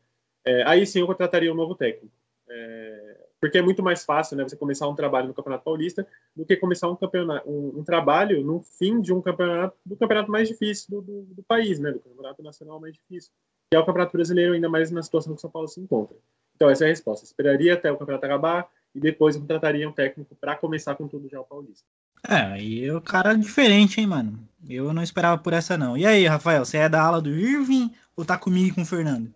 é, 0.44 0.62
aí 0.64 0.87
sim 0.87 1.00
eu 1.00 1.07
contrataria 1.07 1.52
um 1.52 1.57
novo 1.57 1.74
técnico. 1.74 2.14
É, 2.48 3.26
porque 3.40 3.59
é 3.59 3.62
muito 3.62 3.83
mais 3.83 4.05
fácil 4.05 4.37
né, 4.37 4.44
você 4.44 4.57
começar 4.57 4.87
um 4.88 4.94
trabalho 4.94 5.26
no 5.26 5.35
Campeonato 5.35 5.64
Paulista 5.64 6.07
do 6.35 6.44
que 6.44 6.57
começar 6.57 6.88
um, 6.88 6.94
campeonato, 6.94 7.48
um, 7.48 7.81
um 7.81 7.85
trabalho 7.85 8.44
no 8.44 8.61
fim 8.61 9.00
de 9.00 9.12
um 9.12 9.20
campeonato, 9.20 9.76
do 9.85 9.96
campeonato 9.96 10.31
mais 10.31 10.48
difícil 10.48 10.88
do, 10.90 11.02
do, 11.02 11.35
do, 11.35 11.42
país, 11.42 11.81
né, 11.81 11.90
do 11.90 11.98
campeonato 11.98 12.42
nacional 12.42 12.78
mais 12.78 12.94
difícil, 12.94 13.33
que 13.70 13.76
é 13.76 13.81
o 13.81 13.85
Campeonato 13.85 14.12
Brasileiro, 14.12 14.52
ainda 14.52 14.68
mais 14.68 14.90
na 14.90 15.02
situação 15.02 15.33
que 15.33 15.38
o 15.38 15.40
São 15.40 15.50
Paulo 15.50 15.66
se 15.66 15.81
encontra. 15.81 16.16
Então, 16.55 16.70
essa 16.70 16.85
é 16.85 16.87
a 16.87 16.90
resposta. 16.90 17.24
Esperaria 17.24 17.74
até 17.74 17.90
o 17.90 17.96
campeonato 17.96 18.26
acabar 18.26 18.70
e 18.94 19.00
depois 19.00 19.37
contrataria 19.37 19.88
um 19.88 19.92
técnico 19.92 20.37
para 20.37 20.55
começar 20.55 20.94
com 20.94 21.09
tudo 21.09 21.28
já 21.28 21.40
o 21.40 21.44
Paulista. 21.44 21.85
É, 22.28 22.61
e 22.62 22.90
o 22.90 23.00
cara 23.00 23.32
é 23.32 23.37
diferente, 23.37 24.00
hein, 24.00 24.06
mano? 24.06 24.48
Eu 24.68 24.92
não 24.92 25.02
esperava 25.02 25.42
por 25.42 25.52
essa, 25.52 25.76
não. 25.76 25.96
E 25.96 26.06
aí, 26.06 26.26
Rafael, 26.26 26.64
você 26.64 26.78
é 26.78 26.88
da 26.88 27.02
ala 27.02 27.20
do 27.20 27.30
Irving 27.30 27.90
ou 28.16 28.24
tá 28.24 28.38
comigo 28.38 28.68
e 28.68 28.74
com 28.74 28.82
o 28.82 28.87
Fernando? 28.87 29.32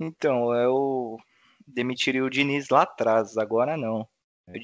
Então, 0.00 0.52
eu 0.54 1.16
demitiria 1.66 2.24
o 2.24 2.30
Diniz 2.30 2.68
lá 2.68 2.82
atrás, 2.82 3.36
agora 3.36 3.76
não. 3.76 4.06
Eu 4.48 4.60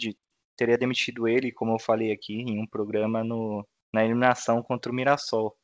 teria 0.56 0.76
demitido 0.76 1.28
ele, 1.28 1.52
como 1.52 1.74
eu 1.74 1.78
falei 1.78 2.12
aqui, 2.12 2.34
em 2.34 2.60
um 2.60 2.66
programa 2.66 3.22
no, 3.22 3.66
na 3.92 4.04
eliminação 4.04 4.62
contra 4.62 4.90
o 4.90 4.94
Mirassol, 4.94 5.56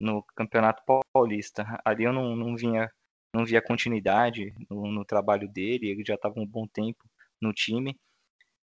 no 0.00 0.22
Campeonato 0.36 0.82
Paulista. 1.12 1.80
Ali 1.84 2.04
eu 2.04 2.12
não, 2.12 2.36
não 2.36 2.56
vinha 2.56 2.90
não 3.34 3.44
via 3.44 3.60
continuidade 3.60 4.54
no, 4.70 4.86
no 4.92 5.04
trabalho 5.04 5.48
dele, 5.48 5.88
ele 5.88 6.04
já 6.06 6.14
estava 6.14 6.38
um 6.38 6.46
bom 6.46 6.68
tempo 6.68 7.04
no 7.40 7.52
time. 7.52 7.98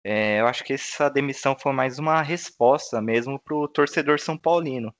É, 0.04 0.40
eu 0.40 0.46
acho 0.46 0.64
que 0.64 0.72
essa 0.72 1.08
demissão 1.08 1.56
foi 1.58 1.72
mais 1.72 1.98
uma 1.98 2.22
resposta 2.22 3.00
mesmo 3.02 3.38
para 3.40 3.54
o 3.56 3.68
torcedor 3.68 4.18
são 4.20 4.38
paulino, 4.38 4.94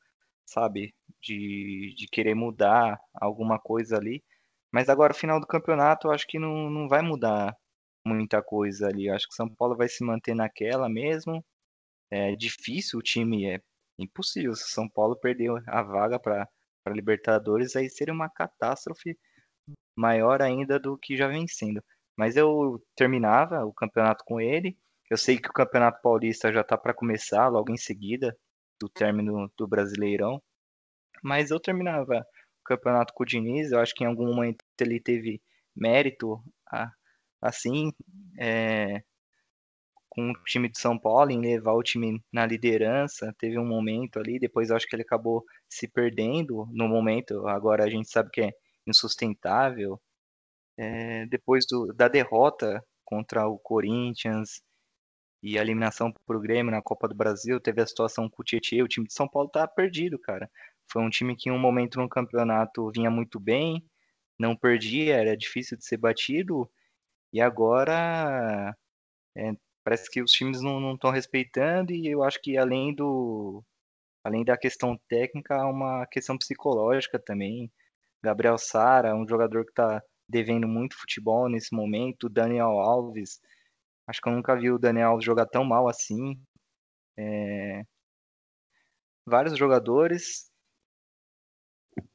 sabe? 0.47 0.95
De, 1.23 1.95
de 1.97 2.07
querer 2.09 2.35
mudar 2.35 3.01
alguma 3.15 3.59
coisa 3.59 3.97
ali. 3.97 4.23
Mas 4.73 4.89
agora, 4.89 5.15
final 5.15 5.41
do 5.41 5.47
campeonato, 5.47 6.09
eu 6.09 6.13
acho 6.13 6.27
que 6.27 6.39
não, 6.39 6.71
não 6.71 6.89
vai 6.89 7.03
mudar 7.03 7.57
muita 8.07 8.43
coisa 8.43 8.89
ali. 8.89 9.07
Eu 9.09 9.15
acho 9.15 9.29
que 9.29 9.35
São 9.35 9.49
Paulo 9.49 9.77
vai 9.77 9.89
se 9.89 10.05
manter 10.05 10.35
naquela 10.35 10.89
mesmo. 10.89 11.45
É 12.11 12.37
difícil, 12.37 12.99
o 12.99 13.03
time 13.03 13.47
é 13.47 13.61
impossível. 13.99 14.55
Se 14.55 14.71
São 14.71 14.89
Paulo 14.89 15.17
perder 15.17 15.51
a 15.69 15.83
vaga 15.83 16.19
para 16.21 16.49
Libertadores, 16.89 17.77
aí 17.77 17.89
seria 17.91 18.15
uma 18.15 18.31
catástrofe 18.31 19.19
maior 19.97 20.43
ainda 20.43 20.79
do 20.79 20.97
que 20.99 21.17
já 21.17 21.29
vem 21.29 21.47
sendo. 21.49 21.83
Mas 22.17 22.37
eu 22.37 22.83
terminava 22.97 23.65
o 23.65 23.73
campeonato 23.73 24.25
com 24.25 24.41
ele. 24.41 24.77
Eu 25.11 25.17
sei 25.17 25.39
que 25.39 25.49
o 25.49 25.53
Campeonato 25.53 26.01
Paulista 26.03 26.53
já 26.53 26.61
está 26.61 26.77
para 26.77 26.95
começar 26.95 27.49
logo 27.49 27.73
em 27.73 27.77
seguida 27.77 28.37
do 28.81 28.89
término 28.89 29.51
do 29.57 29.67
Brasileirão. 29.67 30.43
Mas 31.23 31.51
eu 31.51 31.59
terminava 31.59 32.27
campeonato 32.69 33.15
com 33.15 33.23
o 33.23 33.27
Diniz, 33.27 33.73
eu 33.73 33.81
acho 33.81 33.95
que 33.95 34.05
em 34.05 34.07
algum 34.07 34.27
momento 34.27 34.63
ele 34.81 35.01
teve 35.01 35.41
mérito, 35.75 36.43
assim, 37.41 37.91
é, 38.39 39.03
com 40.09 40.31
o 40.31 40.45
time 40.45 40.69
de 40.69 40.79
São 40.79 40.99
Paulo, 40.99 41.31
em 41.31 41.41
levar 41.41 41.73
o 41.73 41.83
time 41.83 42.23
na 42.33 42.45
liderança, 42.45 43.35
teve 43.39 43.59
um 43.59 43.67
momento 43.67 44.19
ali, 44.19 44.39
depois 44.39 44.69
eu 44.69 44.77
acho 44.77 44.87
que 44.87 44.95
ele 44.95 45.03
acabou 45.03 45.45
se 45.69 45.89
perdendo 45.89 46.67
no 46.71 46.89
momento, 46.89 47.47
agora 47.49 47.85
a 47.85 47.91
gente 47.91 48.11
sabe 48.11 48.31
que 48.31 48.43
é 48.43 48.53
insustentável, 48.87 50.01
é, 50.77 51.27
depois 51.27 51.67
do, 51.67 51.93
da 51.95 52.09
derrota 52.09 52.85
contra 53.05 53.49
o 53.49 53.59
Corinthians 53.59 54.61
e 55.43 55.59
a 55.59 55.63
eliminação 55.63 56.13
para 56.27 56.37
o 56.37 56.41
Grêmio 56.41 56.71
na 56.73 56.83
Copa 56.83 57.09
do 57.09 57.15
Brasil, 57.15 57.61
teve 57.61 57.81
a 57.81 57.87
situação 57.87 58.29
com 58.29 58.43
o 58.43 58.45
Tietchan, 58.45 58.83
o 58.85 58.89
time 58.89 59.07
de 59.07 59.15
São 59.15 59.29
Paulo 59.29 59.49
tá 59.49 59.67
perdido, 59.67 60.19
cara. 60.19 60.51
Foi 60.91 61.03
um 61.03 61.11
time 61.11 61.37
que 61.37 61.49
em 61.49 61.53
um 61.53 61.59
momento 61.59 61.99
no 62.01 62.09
campeonato 62.09 62.91
vinha 62.91 63.11
muito 63.11 63.39
bem, 63.39 63.85
não 64.39 64.57
perdia, 64.57 65.17
era 65.17 65.37
difícil 65.37 65.77
de 65.77 65.85
ser 65.85 65.99
batido, 65.99 66.71
e 67.33 67.41
agora 67.41 68.75
é, 69.37 69.53
parece 69.85 70.11
que 70.11 70.23
os 70.23 70.33
times 70.33 70.61
não 70.63 70.95
estão 70.95 71.11
respeitando, 71.11 71.93
e 71.93 72.09
eu 72.09 72.23
acho 72.23 72.41
que 72.43 72.57
além 72.57 72.95
do 72.95 73.63
além 74.25 74.45
da 74.45 74.57
questão 74.59 74.99
técnica, 75.09 75.57
há 75.57 75.67
uma 75.71 76.07
questão 76.07 76.37
psicológica 76.37 77.19
também. 77.19 77.71
Gabriel 78.23 78.59
Sara, 78.59 79.15
um 79.15 79.27
jogador 79.27 79.65
que 79.65 79.71
está 79.71 80.03
devendo 80.29 80.69
muito 80.69 80.97
futebol 80.99 81.49
nesse 81.49 81.75
momento, 81.75 82.29
Daniel 82.29 82.79
Alves, 82.79 83.41
acho 84.09 84.21
que 84.21 84.29
eu 84.29 84.33
nunca 84.33 84.57
vi 84.57 84.71
o 84.71 84.79
Daniel 84.79 85.21
jogar 85.21 85.47
tão 85.47 85.65
mal 85.65 85.89
assim. 85.89 86.41
É... 87.17 87.83
Vários 89.27 89.57
jogadores, 89.59 90.49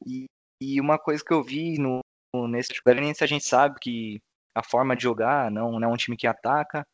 e, 0.06 0.26
e 0.60 0.80
uma 0.80 0.98
coisa 0.98 1.22
que 1.24 1.32
eu 1.32 1.42
vi 1.42 1.78
no, 1.78 2.00
nesse 2.48 2.70
Goianiense, 2.84 3.24
a 3.24 3.26
gente 3.26 3.46
sabe 3.46 3.76
que 3.80 4.20
a 4.54 4.62
forma 4.62 4.96
de 4.96 5.02
jogar 5.02 5.50
não, 5.50 5.78
não 5.78 5.90
é 5.90 5.92
um 5.92 5.96
time 5.96 6.16
que 6.16 6.26
ataca, 6.26 6.86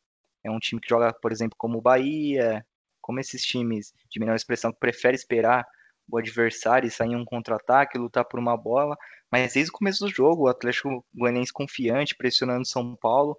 é 0.45 0.51
um 0.51 0.59
time 0.59 0.81
que 0.81 0.89
joga, 0.89 1.13
por 1.13 1.33
exemplo, 1.33 1.57
como 1.59 1.79
o 1.79 1.83
Bahia, 1.83 2.65
como 3.01 3.21
esses 3.21 3.43
times 3.43 3.93
de 4.11 4.21
menor 4.21 4.35
expressão 4.35 4.73
que 4.73 4.79
prefere 4.79 5.15
esperar 5.17 5.67
o 6.11 6.19
adversário 6.19 6.87
e 6.87 6.91
sair 6.91 7.11
em 7.11 7.17
um 7.17 7.25
contra-ataque, 7.25 7.99
lutar 7.99 8.25
por 8.25 8.41
uma 8.41 8.57
bola, 8.57 8.97
mas 9.31 9.53
desde 9.53 9.71
o 9.71 9.75
começo 9.75 10.05
do 10.05 10.11
jogo, 10.11 10.45
o 10.45 10.49
Atlético 10.49 11.05
Goianiense 11.15 11.53
confiante, 11.53 12.17
pressionando 12.17 12.67
São 12.67 12.97
Paulo, 12.97 13.39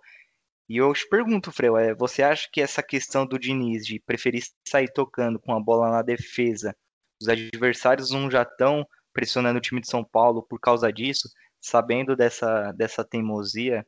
e 0.72 0.78
eu 0.78 0.94
te 0.94 1.06
pergunto, 1.10 1.52
Freu, 1.52 1.78
é, 1.78 1.94
você 1.94 2.24
acha 2.24 2.48
que 2.50 2.62
essa 2.62 2.82
questão 2.82 3.26
do 3.26 3.38
Diniz 3.38 3.86
de 3.86 4.00
preferir 4.00 4.42
sair 4.66 4.88
tocando 4.88 5.38
com 5.38 5.54
a 5.54 5.60
bola 5.60 5.92
na 5.92 6.02
defesa 6.02 6.74
Os 7.22 7.28
adversários 7.28 8.10
não 8.10 8.32
já 8.32 8.44
estão 8.44 8.88
pressionando 9.12 9.58
o 9.58 9.62
time 9.62 9.82
de 9.82 9.90
São 9.90 10.02
Paulo 10.02 10.42
por 10.42 10.62
causa 10.62 10.90
disso, 10.90 11.30
sabendo 11.60 12.16
dessa, 12.16 12.72
dessa 12.72 13.04
teimosia 13.04 13.86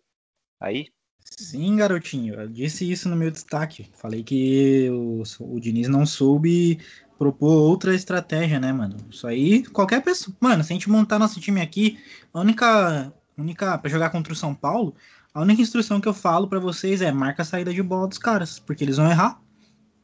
aí? 0.60 0.88
Sim, 1.22 1.78
garotinho, 1.78 2.36
eu 2.36 2.50
disse 2.50 2.92
isso 2.92 3.08
no 3.08 3.16
meu 3.16 3.32
destaque. 3.32 3.90
Falei 3.94 4.22
que 4.22 4.90
o, 4.90 5.24
o 5.40 5.60
Diniz 5.62 5.88
não 5.88 6.06
soube 6.06 6.82
propor 7.18 7.62
outra 7.62 7.96
estratégia, 7.96 8.60
né, 8.60 8.74
mano? 8.74 8.98
Isso 9.10 9.26
aí, 9.26 9.64
qualquer 9.68 10.04
pessoa. 10.04 10.36
Mano, 10.38 10.66
se 10.66 10.74
a 10.74 10.76
gente 10.76 10.90
montar 10.90 11.18
nosso 11.18 11.40
time 11.40 11.62
aqui, 11.62 11.98
a 12.34 12.42
única. 12.42 13.14
única 13.38 13.78
para 13.78 13.90
jogar 13.90 14.10
contra 14.10 14.34
o 14.34 14.36
São 14.36 14.54
Paulo, 14.54 14.94
a 15.34 15.42
única 15.42 15.62
instrução 15.62 16.00
que 16.00 16.08
eu 16.08 16.14
falo 16.14 16.48
para 16.48 16.60
vocês 16.60 17.02
é 17.02 17.12
marca 17.12 17.42
a 17.42 17.46
saída 17.46 17.74
de 17.74 17.82
bola 17.82 18.08
dos 18.08 18.18
caras, 18.18 18.60
porque 18.60 18.84
eles 18.84 18.98
vão 18.98 19.10
errar. 19.10 19.42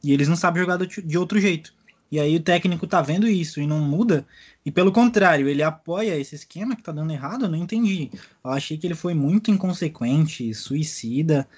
E 0.02 0.12
eles 0.12 0.28
não 0.28 0.36
sabem 0.36 0.62
jogar 0.62 0.78
de 0.78 1.18
outro 1.18 1.38
jeito. 1.38 1.74
E 2.10 2.18
aí 2.18 2.34
o 2.34 2.42
técnico 2.42 2.86
tá 2.86 3.00
vendo 3.00 3.28
isso 3.28 3.60
e 3.60 3.66
não 3.66 3.78
muda. 3.78 4.26
E 4.64 4.72
pelo 4.72 4.90
contrário, 4.90 5.48
ele 5.48 5.62
apoia 5.62 6.18
esse 6.18 6.34
esquema 6.34 6.74
que 6.74 6.82
tá 6.82 6.90
dando 6.90 7.12
errado, 7.12 7.44
eu 7.44 7.48
não 7.48 7.58
entendi. 7.58 8.10
Eu 8.42 8.50
achei 8.50 8.76
que 8.76 8.86
ele 8.86 8.94
foi 8.94 9.14
muito 9.14 9.50
inconsequente, 9.50 10.52
suicida. 10.52 11.48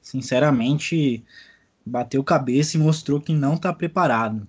Sinceramente, 0.00 1.22
bateu 1.84 2.24
cabeça 2.24 2.76
e 2.76 2.80
mostrou 2.80 3.20
que 3.20 3.34
não 3.34 3.58
tá 3.58 3.72
preparado. 3.72 4.48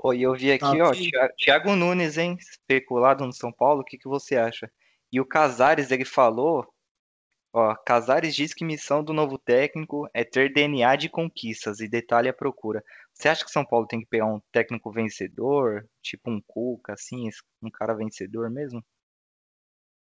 Oi, 0.00 0.20
eu 0.20 0.32
vi 0.34 0.52
aqui, 0.52 0.78
tá 0.78 0.90
ó, 0.90 0.92
Thiago 1.36 1.74
Nunes, 1.74 2.16
hein, 2.16 2.38
especulado 2.38 3.26
no 3.26 3.32
São 3.32 3.50
Paulo, 3.50 3.80
o 3.80 3.84
que, 3.84 3.98
que 3.98 4.06
você 4.06 4.36
acha? 4.36 4.70
E 5.12 5.20
o 5.20 5.26
Casares, 5.26 5.90
ele 5.90 6.04
falou 6.04 6.66
Ó, 7.52 7.74
Casares 7.74 8.34
diz 8.34 8.52
que 8.52 8.64
missão 8.64 9.02
do 9.02 9.12
novo 9.12 9.38
técnico 9.38 10.08
é 10.12 10.22
ter 10.22 10.52
DNA 10.52 10.96
de 10.96 11.08
conquistas 11.08 11.80
e 11.80 11.88
detalhe 11.88 12.28
a 12.28 12.32
procura. 12.32 12.84
Você 13.12 13.28
acha 13.28 13.44
que 13.44 13.50
São 13.50 13.64
Paulo 13.64 13.86
tem 13.86 14.00
que 14.00 14.06
pegar 14.06 14.26
um 14.26 14.40
técnico 14.52 14.92
vencedor, 14.92 15.86
tipo 16.02 16.30
um 16.30 16.40
Cuca, 16.46 16.92
assim, 16.92 17.28
um 17.62 17.70
cara 17.70 17.94
vencedor 17.94 18.50
mesmo? 18.50 18.84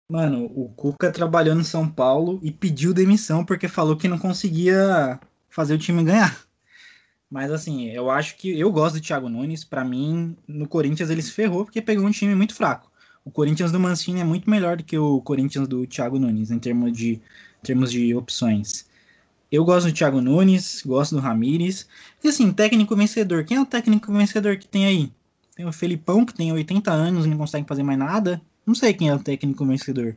Mano, 0.08 0.46
o 0.46 0.68
Cuca 0.74 1.12
trabalhou 1.12 1.54
no 1.54 1.64
São 1.64 1.88
Paulo 1.88 2.40
e 2.42 2.50
pediu 2.50 2.94
demissão 2.94 3.44
porque 3.44 3.68
falou 3.68 3.96
que 3.96 4.08
não 4.08 4.18
conseguia 4.18 5.20
fazer 5.48 5.74
o 5.74 5.78
time 5.78 6.02
ganhar. 6.02 6.46
Mas 7.30 7.50
assim, 7.50 7.90
eu 7.90 8.10
acho 8.10 8.36
que 8.36 8.58
eu 8.58 8.70
gosto 8.72 8.96
do 8.96 9.00
Thiago 9.02 9.28
Nunes. 9.28 9.64
Para 9.64 9.84
mim, 9.84 10.36
no 10.46 10.68
Corinthians 10.68 11.10
ele 11.10 11.22
se 11.22 11.32
ferrou 11.32 11.64
porque 11.64 11.82
pegou 11.82 12.06
um 12.06 12.10
time 12.10 12.34
muito 12.34 12.54
fraco 12.54 12.90
o 13.24 13.30
Corinthians 13.30 13.72
do 13.72 13.80
Mancini 13.80 14.20
é 14.20 14.24
muito 14.24 14.48
melhor 14.50 14.76
do 14.76 14.84
que 14.84 14.98
o 14.98 15.20
Corinthians 15.22 15.66
do 15.66 15.86
Thiago 15.86 16.18
Nunes 16.18 16.50
em 16.50 16.58
termos 16.58 16.92
de, 16.92 17.12
em 17.12 17.20
termos 17.62 17.90
de 17.90 18.14
opções. 18.14 18.86
Eu 19.50 19.64
gosto 19.64 19.86
do 19.86 19.92
Thiago 19.92 20.20
Nunes, 20.20 20.82
gosto 20.84 21.14
do 21.14 21.20
Ramires. 21.20 21.88
E 22.22 22.28
assim, 22.28 22.52
técnico 22.52 22.94
vencedor. 22.94 23.44
Quem 23.44 23.56
é 23.56 23.60
o 23.60 23.66
técnico 23.66 24.12
vencedor 24.12 24.56
que 24.56 24.66
tem 24.66 24.84
aí? 24.84 25.12
Tem 25.54 25.64
o 25.64 25.72
Felipão, 25.72 26.26
que 26.26 26.34
tem 26.34 26.52
80 26.52 26.90
anos 26.90 27.24
e 27.24 27.28
não 27.28 27.38
consegue 27.38 27.66
fazer 27.66 27.82
mais 27.82 27.98
nada. 27.98 28.42
Não 28.66 28.74
sei 28.74 28.92
quem 28.92 29.08
é 29.08 29.14
o 29.14 29.18
técnico 29.18 29.64
vencedor. 29.64 30.16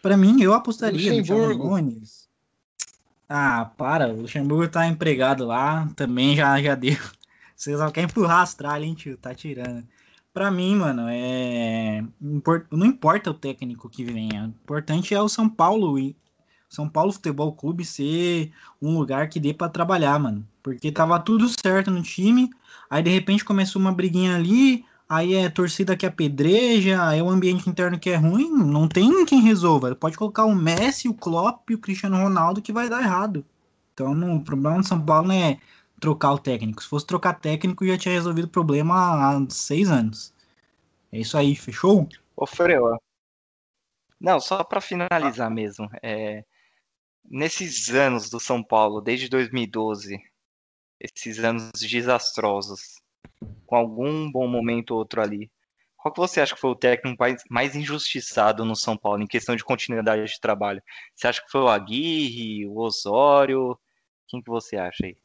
Para 0.00 0.16
mim, 0.16 0.40
eu 0.40 0.54
apostaria 0.54 1.12
no 1.12 1.22
Thiago 1.22 1.68
Nunes. 1.68 2.28
Ah, 3.28 3.70
para. 3.76 4.08
O 4.08 4.22
Luxemburgo 4.22 4.68
tá 4.68 4.86
empregado 4.86 5.44
lá. 5.44 5.88
Também 5.94 6.36
já, 6.36 6.60
já 6.62 6.74
deu. 6.74 6.96
Você 7.54 7.76
só 7.76 7.90
quer 7.90 8.04
empurrar 8.04 8.38
a 8.38 8.40
Austrália, 8.40 8.86
hein, 8.86 8.94
tio? 8.94 9.16
Tá 9.16 9.34
tirando. 9.34 9.86
Para 10.40 10.50
mim, 10.50 10.74
mano, 10.74 11.04
é 11.06 12.02
não 12.70 12.86
importa 12.86 13.30
o 13.30 13.34
técnico 13.34 13.90
que 13.90 14.02
venha. 14.02 14.44
O 14.44 14.46
importante 14.46 15.14
é 15.14 15.20
o 15.20 15.28
São 15.28 15.46
Paulo 15.46 15.98
e 15.98 16.16
São 16.66 16.88
Paulo 16.88 17.12
Futebol 17.12 17.52
Clube 17.52 17.84
ser 17.84 18.50
um 18.80 18.96
lugar 18.96 19.28
que 19.28 19.38
dê 19.38 19.52
para 19.52 19.68
trabalhar, 19.68 20.18
mano. 20.18 20.42
Porque 20.62 20.90
tava 20.90 21.20
tudo 21.20 21.46
certo 21.46 21.90
no 21.90 22.00
time, 22.00 22.48
aí 22.88 23.02
de 23.02 23.10
repente 23.10 23.44
começou 23.44 23.82
uma 23.82 23.92
briguinha 23.92 24.34
ali, 24.34 24.82
aí 25.06 25.34
é 25.34 25.50
torcida 25.50 25.94
que 25.94 26.06
apedreja, 26.06 27.06
aí 27.06 27.18
é 27.18 27.22
o 27.22 27.28
ambiente 27.28 27.68
interno 27.68 27.98
que 27.98 28.08
é 28.08 28.16
ruim, 28.16 28.48
não 28.50 28.88
tem 28.88 29.26
quem 29.26 29.42
resolva. 29.42 29.94
Pode 29.94 30.16
colocar 30.16 30.46
o 30.46 30.54
Messi, 30.54 31.06
o 31.06 31.12
Klopp 31.12 31.68
e 31.68 31.74
o 31.74 31.78
Cristiano 31.78 32.16
Ronaldo 32.16 32.62
que 32.62 32.72
vai 32.72 32.88
dar 32.88 33.02
errado. 33.02 33.44
Então, 33.92 34.12
o 34.36 34.40
problema 34.40 34.78
do 34.78 34.86
São 34.86 35.04
Paulo 35.04 35.28
não 35.28 35.34
é 35.34 35.58
trocar 36.00 36.32
o 36.32 36.38
técnico. 36.38 36.82
Se 36.82 36.88
fosse 36.88 37.06
trocar 37.06 37.34
técnico, 37.34 37.86
já 37.86 37.98
tinha 37.98 38.14
resolvido 38.14 38.46
o 38.46 38.50
problema 38.50 38.94
há 38.94 39.46
seis 39.50 39.90
anos. 39.90 40.34
É 41.12 41.18
isso 41.18 41.36
aí, 41.36 41.54
fechou? 41.54 42.08
Ô, 42.36 42.46
Freu, 42.46 42.98
não, 44.20 44.38
só 44.38 44.62
para 44.62 44.82
finalizar 44.82 45.50
mesmo, 45.50 45.88
é, 46.02 46.44
nesses 47.24 47.88
anos 47.88 48.28
do 48.28 48.38
São 48.38 48.62
Paulo, 48.62 49.00
desde 49.00 49.30
2012, 49.30 50.20
esses 51.00 51.38
anos 51.38 51.70
desastrosos, 51.80 53.00
com 53.64 53.76
algum 53.76 54.30
bom 54.30 54.46
momento 54.46 54.90
ou 54.90 54.98
outro 54.98 55.22
ali, 55.22 55.50
qual 55.96 56.12
que 56.12 56.20
você 56.20 56.40
acha 56.40 56.54
que 56.54 56.60
foi 56.60 56.70
o 56.70 56.76
técnico 56.76 57.22
mais 57.50 57.74
injustiçado 57.74 58.64
no 58.64 58.76
São 58.76 58.96
Paulo 58.96 59.22
em 59.22 59.26
questão 59.26 59.56
de 59.56 59.64
continuidade 59.64 60.24
de 60.24 60.40
trabalho? 60.40 60.82
Você 61.14 61.26
acha 61.26 61.42
que 61.42 61.50
foi 61.50 61.62
o 61.62 61.68
Aguirre, 61.68 62.66
o 62.66 62.78
Osório? 62.78 63.78
Quem 64.28 64.42
que 64.42 64.50
você 64.50 64.76
acha 64.76 65.06
aí? 65.06 65.16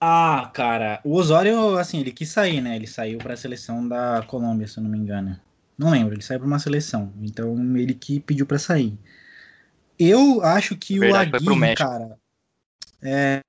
Ah, 0.00 0.50
cara, 0.54 1.00
o 1.02 1.14
Osório, 1.14 1.76
assim, 1.76 1.98
ele 1.98 2.12
quis 2.12 2.28
sair, 2.28 2.60
né? 2.60 2.76
Ele 2.76 2.86
saiu 2.86 3.18
para 3.18 3.34
a 3.34 3.36
seleção 3.36 3.86
da 3.86 4.22
Colômbia, 4.22 4.68
se 4.68 4.78
eu 4.78 4.84
não 4.84 4.90
me 4.90 4.98
engano. 4.98 5.38
Não 5.76 5.90
lembro, 5.90 6.14
ele 6.14 6.22
saiu 6.22 6.38
para 6.38 6.46
uma 6.46 6.58
seleção. 6.58 7.12
Então 7.20 7.56
ele 7.76 7.94
que 7.94 8.20
pediu 8.20 8.46
para 8.46 8.58
sair. 8.58 8.96
Eu 9.98 10.42
acho 10.42 10.76
que 10.76 10.98
Verdade, 10.98 11.32
o 11.32 11.36
Aguirre, 11.36 11.74
cara. 11.74 12.16
É. 13.02 13.40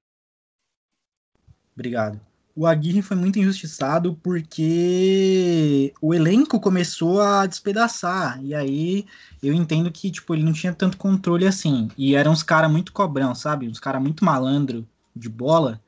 Obrigado. 1.76 2.20
O 2.56 2.66
Aguirre 2.66 3.04
foi 3.04 3.16
muito 3.16 3.38
injustiçado 3.38 4.20
porque 4.22 5.94
o 6.02 6.14
elenco 6.14 6.60
começou 6.60 7.22
a 7.22 7.46
despedaçar. 7.46 8.44
E 8.44 8.56
aí 8.56 9.06
eu 9.42 9.54
entendo 9.54 9.92
que, 9.92 10.10
tipo, 10.10 10.34
ele 10.34 10.44
não 10.44 10.52
tinha 10.52 10.74
tanto 10.74 10.98
controle 10.98 11.46
assim. 11.46 11.90
E 11.96 12.16
eram 12.16 12.32
uns 12.32 12.44
caras 12.44 12.72
muito 12.72 12.92
cobrão, 12.92 13.36
sabe? 13.36 13.68
Uns 13.68 13.80
caras 13.80 14.02
muito 14.02 14.26
malandro 14.26 14.88
de 15.16 15.30
bola 15.30 15.80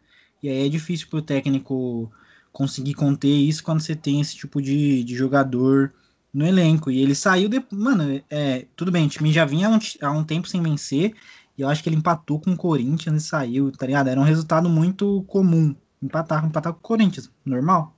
e 0.42 0.50
aí 0.50 0.66
é 0.66 0.70
difícil 0.70 1.08
para 1.10 1.20
o 1.20 1.22
técnico 1.22 2.12
conseguir 2.52 2.94
conter 2.94 3.30
isso 3.30 3.64
quando 3.64 3.82
você 3.82 3.96
tem 3.96 4.22
esse 4.22 4.36
tipo 4.36 4.62
de, 4.62 5.04
de 5.04 5.16
jogador 5.16 5.94
no 6.34 6.46
elenco. 6.46 6.90
E 6.92 7.02
ele 7.02 7.16
saiu 7.16 7.50
de. 7.50 7.64
Mano, 7.72 8.22
é, 8.30 8.66
tudo 8.76 8.92
bem, 8.92 9.06
o 9.06 9.10
time 9.10 9.32
já 9.32 9.46
vinha 9.46 9.68
há 9.68 9.72
um, 9.72 9.80
há 10.02 10.12
um 10.12 10.24
tempo 10.24 10.48
sem 10.48 10.62
vencer. 10.62 11.14
E 11.58 11.62
eu 11.62 11.70
acho 11.70 11.84
que 11.84 11.90
ele 11.90 11.98
empatou 11.98 12.40
com 12.40 12.52
o 12.52 12.58
Corinthians 12.58 13.24
e 13.24 13.28
saiu, 13.28 13.72
tá 13.72 13.86
ligado? 13.86 14.08
Era 14.10 14.20
um 14.20 14.24
resultado 14.24 14.70
muito 14.70 15.24
comum. 15.28 15.76
Empatar, 16.02 16.46
empatar 16.46 16.74
com 16.74 16.80
o 16.80 16.82
Corinthians, 16.82 17.30
normal. 17.46 17.96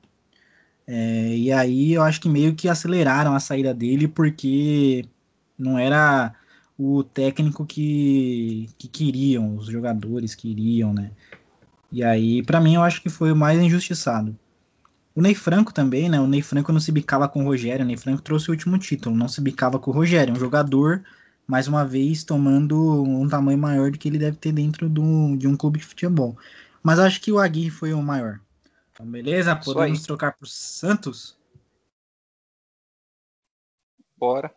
É, 0.85 1.35
e 1.37 1.51
aí 1.51 1.93
eu 1.93 2.01
acho 2.01 2.19
que 2.19 2.27
meio 2.29 2.55
que 2.55 2.67
aceleraram 2.67 3.33
a 3.33 3.39
saída 3.39 3.73
dele 3.73 4.07
porque 4.07 5.05
não 5.57 5.77
era 5.79 6.33
o 6.77 7.03
técnico 7.03 7.65
que, 7.65 8.69
que 8.77 8.87
queriam, 8.87 9.55
os 9.55 9.67
jogadores 9.67 10.35
queriam, 10.35 10.93
né? 10.93 11.11
E 11.93 12.03
aí, 12.03 12.41
para 12.41 12.59
mim, 12.59 12.73
eu 12.73 12.81
acho 12.81 13.03
que 13.03 13.07
foi 13.07 13.31
o 13.31 13.35
mais 13.35 13.59
injustiçado. 13.61 14.35
O 15.13 15.21
Ney 15.21 15.35
Franco 15.35 15.71
também, 15.71 16.09
né? 16.09 16.19
O 16.19 16.25
Ney 16.25 16.41
Franco 16.41 16.73
não 16.73 16.79
se 16.79 16.91
bicava 16.91 17.29
com 17.29 17.43
o 17.43 17.45
Rogério. 17.45 17.85
O 17.85 17.87
Ney 17.87 17.95
Franco 17.95 18.23
trouxe 18.23 18.49
o 18.49 18.51
último 18.51 18.79
título, 18.79 19.15
não 19.15 19.27
se 19.27 19.39
bicava 19.39 19.77
com 19.77 19.91
o 19.91 19.93
Rogério. 19.93 20.33
Um 20.33 20.39
jogador, 20.39 21.03
mais 21.45 21.67
uma 21.67 21.85
vez, 21.85 22.23
tomando 22.23 23.03
um 23.03 23.29
tamanho 23.29 23.59
maior 23.59 23.91
do 23.91 23.99
que 23.99 24.09
ele 24.09 24.17
deve 24.17 24.37
ter 24.37 24.51
dentro 24.51 24.89
do, 24.89 25.37
de 25.37 25.47
um 25.47 25.55
clube 25.55 25.77
de 25.77 25.85
futebol. 25.85 26.35
Mas 26.81 26.97
acho 26.97 27.21
que 27.21 27.31
o 27.31 27.37
Aguirre 27.37 27.69
foi 27.69 27.93
o 27.93 28.01
maior. 28.01 28.39
Então, 28.91 29.05
beleza? 29.05 29.55
Podemos 29.55 30.01
trocar 30.01 30.31
para 30.31 30.45
o 30.45 30.47
Santos? 30.47 31.37
Bora. 34.17 34.51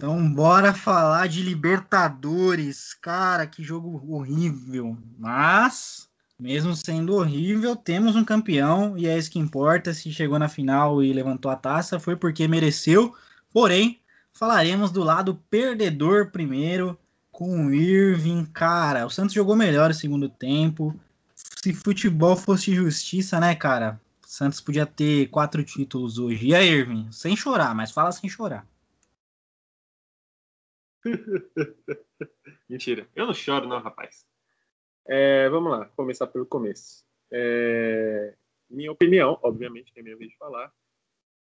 Então, 0.00 0.32
bora 0.32 0.72
falar 0.72 1.28
de 1.28 1.42
Libertadores. 1.42 2.94
Cara, 2.94 3.46
que 3.46 3.62
jogo 3.62 4.02
horrível. 4.08 4.96
Mas, 5.18 6.08
mesmo 6.38 6.74
sendo 6.74 7.16
horrível, 7.16 7.76
temos 7.76 8.16
um 8.16 8.24
campeão 8.24 8.96
e 8.96 9.06
é 9.06 9.18
isso 9.18 9.30
que 9.30 9.38
importa. 9.38 9.92
Se 9.92 10.10
chegou 10.10 10.38
na 10.38 10.48
final 10.48 11.02
e 11.02 11.12
levantou 11.12 11.50
a 11.50 11.54
taça, 11.54 12.00
foi 12.00 12.16
porque 12.16 12.48
mereceu. 12.48 13.14
Porém, 13.52 14.00
falaremos 14.32 14.90
do 14.90 15.04
lado 15.04 15.38
perdedor 15.50 16.30
primeiro, 16.30 16.98
com 17.30 17.66
o 17.66 17.74
Irving. 17.74 18.46
Cara, 18.46 19.04
o 19.04 19.10
Santos 19.10 19.34
jogou 19.34 19.54
melhor 19.54 19.90
o 19.90 19.94
segundo 19.94 20.30
tempo. 20.30 20.98
Se 21.62 21.74
futebol 21.74 22.36
fosse 22.36 22.74
justiça, 22.74 23.38
né, 23.38 23.54
cara? 23.54 24.00
O 24.24 24.26
Santos 24.26 24.62
podia 24.62 24.86
ter 24.86 25.28
quatro 25.28 25.62
títulos 25.62 26.16
hoje. 26.16 26.46
E 26.46 26.54
aí, 26.54 26.70
Irving? 26.70 27.06
Sem 27.12 27.36
chorar, 27.36 27.74
mas 27.74 27.90
fala 27.90 28.10
sem 28.12 28.30
chorar. 28.30 28.64
Mentira. 32.68 33.08
Eu 33.14 33.26
não 33.26 33.34
choro, 33.34 33.66
não, 33.66 33.80
rapaz. 33.80 34.24
É, 35.06 35.48
vamos 35.48 35.72
lá, 35.72 35.86
começar 35.96 36.26
pelo 36.26 36.46
começo. 36.46 37.04
É, 37.32 38.34
minha 38.68 38.92
opinião, 38.92 39.38
obviamente, 39.42 39.92
que 39.92 40.00
é 40.00 40.02
minha 40.02 40.16
vez 40.16 40.30
de 40.30 40.36
falar. 40.36 40.72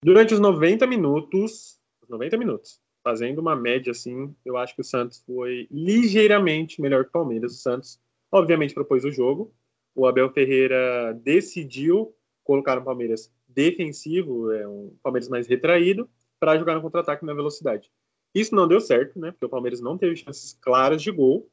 Durante 0.04 0.34
os 0.34 0.40
90 0.40 0.86
minutos, 0.86 1.80
os 2.02 2.10
90 2.10 2.38
minutos, 2.38 2.80
fazendo 3.04 3.40
uma 3.40 3.56
média 3.56 3.92
assim, 3.92 4.36
eu 4.46 4.58
acho 4.58 4.76
que 4.76 4.82
o 4.82 4.84
Santos 4.84 5.24
foi 5.26 5.68
ligeiramente 5.72 6.82
melhor 6.82 7.04
que 7.04 7.10
o 7.10 7.14
Palmeiras. 7.14 7.54
O 7.54 7.58
Santos, 7.58 8.00
obviamente, 8.32 8.74
propôs 8.74 9.04
o 9.06 9.12
jogo. 9.12 9.54
o 9.96 10.06
Abel 10.06 10.32
Ferreira 10.32 11.14
decidiu 11.24 12.16
colocar 12.44 12.76
no 12.76 12.84
Palmeiras 12.84 13.34
defensivo, 13.48 14.52
é 14.52 14.68
um 14.68 14.96
Palmeiras 15.02 15.28
mais 15.30 15.48
retraído, 15.48 16.08
para 16.40 16.58
jogar 16.58 16.76
no 16.76 16.82
contra-ataque 16.82 17.26
na 17.26 17.34
velocidade. 17.34 17.92
Isso 18.34 18.56
não 18.56 18.68
deu 18.68 18.80
certo, 18.80 19.20
né? 19.20 19.32
Porque 19.32 19.46
o 19.46 19.50
Palmeiras 19.50 19.82
não 19.82 19.98
teve 19.98 20.16
chances 20.16 20.54
claras 20.62 21.02
de 21.02 21.12
gol. 21.12 21.50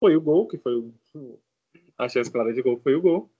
Foi 0.00 0.16
o 0.16 0.20
gol, 0.20 0.48
que 0.48 0.58
foi 0.58 0.74
o. 0.74 0.92
A 1.96 2.08
chance 2.08 2.30
clara 2.30 2.52
de 2.52 2.62
gol 2.62 2.80
foi 2.80 2.94
o 2.94 3.00
gol. 3.00 3.30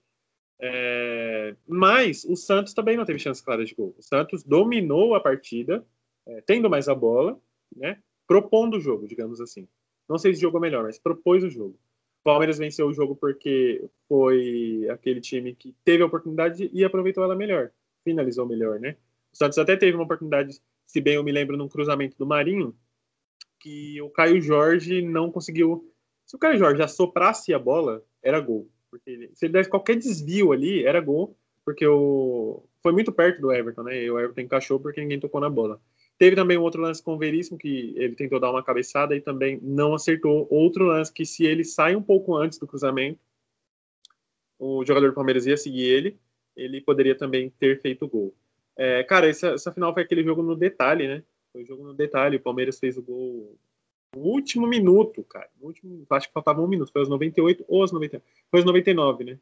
É... 0.60 1.56
Mas 1.66 2.24
o 2.24 2.36
Santos 2.36 2.72
também 2.72 2.96
não 2.96 3.04
teve 3.04 3.18
chances 3.18 3.42
claras 3.42 3.68
de 3.68 3.74
gol. 3.74 3.94
O 3.98 4.02
Santos 4.02 4.44
dominou 4.44 5.14
a 5.14 5.20
partida, 5.20 5.84
é, 6.26 6.40
tendo 6.42 6.70
mais 6.70 6.88
a 6.88 6.94
bola, 6.94 7.40
né? 7.74 8.00
Propondo 8.26 8.76
o 8.76 8.80
jogo, 8.80 9.08
digamos 9.08 9.40
assim. 9.40 9.66
Não 10.08 10.18
sei 10.18 10.34
se 10.34 10.40
jogou 10.40 10.60
melhor, 10.60 10.84
mas 10.84 10.98
propôs 10.98 11.42
o 11.42 11.50
jogo. 11.50 11.78
O 12.20 12.24
Palmeiras 12.24 12.58
venceu 12.58 12.86
o 12.86 12.92
jogo 12.92 13.16
porque 13.16 13.84
foi 14.08 14.86
aquele 14.88 15.20
time 15.20 15.54
que 15.54 15.74
teve 15.84 16.02
a 16.02 16.06
oportunidade 16.06 16.70
e 16.72 16.84
aproveitou 16.84 17.24
ela 17.24 17.34
melhor. 17.34 17.72
Finalizou 18.04 18.46
melhor, 18.46 18.78
né? 18.78 18.96
O 19.32 19.36
Santos 19.36 19.58
até 19.58 19.76
teve 19.76 19.96
uma 19.96 20.04
oportunidade, 20.04 20.60
se 20.92 21.00
bem 21.00 21.14
eu 21.14 21.24
me 21.24 21.32
lembro, 21.32 21.56
num 21.56 21.70
cruzamento 21.70 22.18
do 22.18 22.26
Marinho, 22.26 22.76
que 23.58 23.98
o 24.02 24.10
Caio 24.10 24.42
Jorge 24.42 25.00
não 25.00 25.32
conseguiu. 25.32 25.90
Se 26.26 26.36
o 26.36 26.38
Caio 26.38 26.58
Jorge 26.58 26.82
assoprasse 26.82 27.54
a 27.54 27.58
bola, 27.58 28.04
era 28.22 28.38
gol. 28.38 28.70
Porque 28.90 29.08
ele, 29.08 29.30
se 29.32 29.46
ele 29.46 29.54
desse 29.54 29.70
qualquer 29.70 29.96
desvio 29.96 30.52
ali, 30.52 30.84
era 30.84 31.00
gol, 31.00 31.34
porque 31.64 31.86
o, 31.86 32.62
foi 32.82 32.92
muito 32.92 33.10
perto 33.10 33.40
do 33.40 33.50
Everton, 33.50 33.84
né? 33.84 34.02
E 34.02 34.10
o 34.10 34.20
Everton 34.20 34.42
encaixou 34.42 34.78
porque 34.78 35.00
ninguém 35.00 35.18
tocou 35.18 35.40
na 35.40 35.48
bola. 35.48 35.80
Teve 36.18 36.36
também 36.36 36.58
um 36.58 36.62
outro 36.62 36.82
lance 36.82 37.02
com 37.02 37.14
o 37.14 37.18
Veríssimo, 37.18 37.56
que 37.56 37.94
ele 37.96 38.14
tentou 38.14 38.38
dar 38.38 38.50
uma 38.50 38.62
cabeçada 38.62 39.16
e 39.16 39.20
também 39.22 39.58
não 39.62 39.94
acertou. 39.94 40.46
Outro 40.50 40.84
lance 40.84 41.10
que, 41.10 41.24
se 41.24 41.46
ele 41.46 41.64
sai 41.64 41.96
um 41.96 42.02
pouco 42.02 42.36
antes 42.36 42.58
do 42.58 42.66
cruzamento, 42.66 43.18
o 44.58 44.84
jogador 44.84 45.08
do 45.08 45.14
Palmeiras 45.14 45.46
ia 45.46 45.56
seguir 45.56 45.84
ele, 45.84 46.20
ele 46.54 46.82
poderia 46.82 47.16
também 47.16 47.48
ter 47.58 47.80
feito 47.80 48.06
gol. 48.06 48.36
É, 48.76 49.02
cara, 49.04 49.28
essa, 49.28 49.48
essa 49.48 49.72
final 49.72 49.92
foi 49.92 50.02
aquele 50.02 50.24
jogo 50.24 50.42
no 50.42 50.56
detalhe, 50.56 51.06
né? 51.06 51.22
Foi 51.52 51.62
o 51.62 51.66
jogo 51.66 51.84
no 51.84 51.94
detalhe. 51.94 52.36
O 52.36 52.40
Palmeiras 52.40 52.78
fez 52.78 52.96
o 52.96 53.02
gol 53.02 53.58
no 54.14 54.22
último 54.22 54.66
minuto, 54.66 55.22
cara. 55.24 55.48
No 55.60 55.66
último, 55.66 56.06
acho 56.10 56.28
que 56.28 56.32
faltava 56.32 56.60
um 56.60 56.68
minuto. 56.68 56.92
Foi 56.92 57.02
aos 57.02 57.08
98 57.08 57.64
ou 57.68 57.82
aos 57.82 57.92
99. 57.92 58.24
Foi 58.50 58.60
aos 58.60 58.66
99, 58.66 59.24
né? 59.24 59.38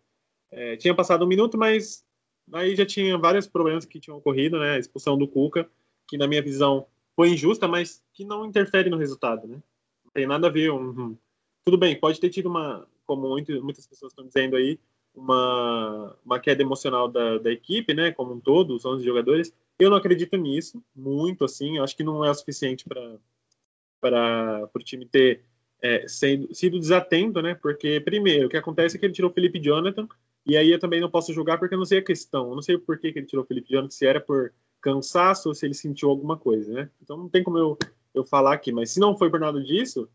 É, 0.50 0.76
tinha 0.76 0.94
passado 0.94 1.24
um 1.24 1.28
minuto, 1.28 1.56
mas 1.56 2.04
aí 2.52 2.74
já 2.74 2.84
tinha 2.84 3.16
vários 3.16 3.46
problemas 3.46 3.84
que 3.84 4.00
tinham 4.00 4.18
ocorrido, 4.18 4.58
né? 4.58 4.72
A 4.72 4.78
expulsão 4.78 5.16
do 5.16 5.28
Cuca 5.28 5.68
que 6.10 6.18
na 6.18 6.26
minha 6.26 6.42
visão 6.42 6.86
foi 7.14 7.30
injusta, 7.30 7.68
mas 7.68 8.02
que 8.12 8.24
não 8.24 8.44
interfere 8.44 8.90
no 8.90 8.96
resultado, 8.96 9.46
né? 9.46 9.62
Não 10.04 10.10
tem 10.12 10.26
nada 10.26 10.48
a 10.48 10.50
ver. 10.50 10.72
Um, 10.72 11.16
tudo 11.64 11.78
bem, 11.78 11.98
pode 11.98 12.18
ter 12.18 12.30
tido 12.30 12.48
uma, 12.48 12.86
como 13.06 13.28
muitas 13.28 13.86
pessoas 13.86 14.10
estão 14.10 14.26
dizendo 14.26 14.56
aí, 14.56 14.78
uma, 15.14 16.16
uma 16.24 16.40
queda 16.40 16.62
emocional 16.62 17.08
da, 17.08 17.38
da 17.38 17.52
equipe, 17.52 17.94
né? 17.94 18.12
Como 18.12 18.34
um 18.34 18.40
todo, 18.40 18.74
os 18.74 18.84
11 18.84 19.04
jogadores. 19.04 19.54
Eu 19.78 19.90
não 19.90 19.96
acredito 19.96 20.36
nisso, 20.36 20.82
muito 20.94 21.44
assim. 21.44 21.76
Eu 21.76 21.84
acho 21.84 21.96
que 21.96 22.04
não 22.04 22.24
é 22.24 22.30
o 22.30 22.34
suficiente 22.34 22.84
para 22.84 24.68
o 24.74 24.78
time 24.78 25.06
ter 25.06 25.44
é, 25.82 26.06
sendo, 26.06 26.54
sido 26.54 26.78
desatento, 26.78 27.40
né? 27.40 27.54
Porque, 27.54 28.00
primeiro, 28.00 28.46
o 28.46 28.50
que 28.50 28.56
acontece 28.56 28.96
é 28.96 29.00
que 29.00 29.06
ele 29.06 29.14
tirou 29.14 29.30
o 29.30 29.34
Felipe 29.34 29.60
Jonathan, 29.60 30.08
e 30.46 30.56
aí 30.56 30.70
eu 30.70 30.78
também 30.78 31.00
não 31.00 31.10
posso 31.10 31.32
julgar 31.32 31.58
porque 31.58 31.74
eu 31.74 31.78
não 31.78 31.86
sei 31.86 31.98
a 31.98 32.04
questão. 32.04 32.48
Eu 32.48 32.54
não 32.54 32.62
sei 32.62 32.78
por 32.78 32.98
que, 32.98 33.12
que 33.12 33.18
ele 33.18 33.26
tirou 33.26 33.44
o 33.44 33.46
Felipe 33.48 33.70
Jonathan, 33.70 33.90
se 33.90 34.06
era 34.06 34.20
por 34.20 34.52
cansaço 34.80 35.48
ou 35.48 35.54
se 35.54 35.66
ele 35.66 35.74
sentiu 35.74 36.08
alguma 36.10 36.36
coisa, 36.36 36.72
né? 36.72 36.90
Então 37.02 37.16
não 37.16 37.28
tem 37.28 37.42
como 37.42 37.58
eu, 37.58 37.78
eu 38.14 38.24
falar 38.24 38.54
aqui, 38.54 38.72
mas 38.72 38.90
se 38.90 39.00
não 39.00 39.16
foi 39.16 39.30
por 39.30 39.38
nada 39.38 39.62
disso, 39.62 40.08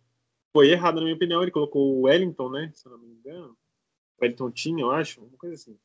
foi 0.52 0.70
errado 0.70 0.96
na 0.96 1.04
minha 1.04 1.16
opinião. 1.16 1.42
Ele 1.42 1.52
colocou 1.52 1.98
o 1.98 2.02
Wellington, 2.04 2.50
né? 2.50 2.72
Se 2.74 2.88
eu 2.88 2.92
não 2.92 3.00
me 3.00 3.08
engano. 3.08 3.56
Wellington 4.21 4.51
tinha, 4.51 4.82
eu 4.84 4.91
acho, 4.91 5.21
uma 5.21 5.38
coisa 5.38 5.56
assim. 5.56 5.78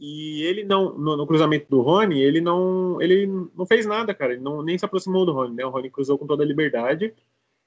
E 0.00 0.42
ele 0.42 0.64
não, 0.64 0.98
no, 0.98 1.16
no, 1.16 1.26
cruzamento 1.26 1.66
do 1.70 1.80
Rony, 1.80 2.20
ele 2.20 2.40
não, 2.40 3.00
ele 3.00 3.26
não 3.26 3.64
fez 3.64 3.86
nada, 3.86 4.12
cara. 4.12 4.32
Ele 4.32 4.42
não, 4.42 4.62
nem 4.62 4.76
se 4.76 4.84
aproximou 4.84 5.24
do 5.24 5.32
Rony, 5.32 5.54
né? 5.54 5.64
O 5.64 5.70
Rony 5.70 5.90
cruzou 5.90 6.18
com 6.18 6.26
toda 6.26 6.42
a 6.42 6.46
liberdade. 6.46 7.14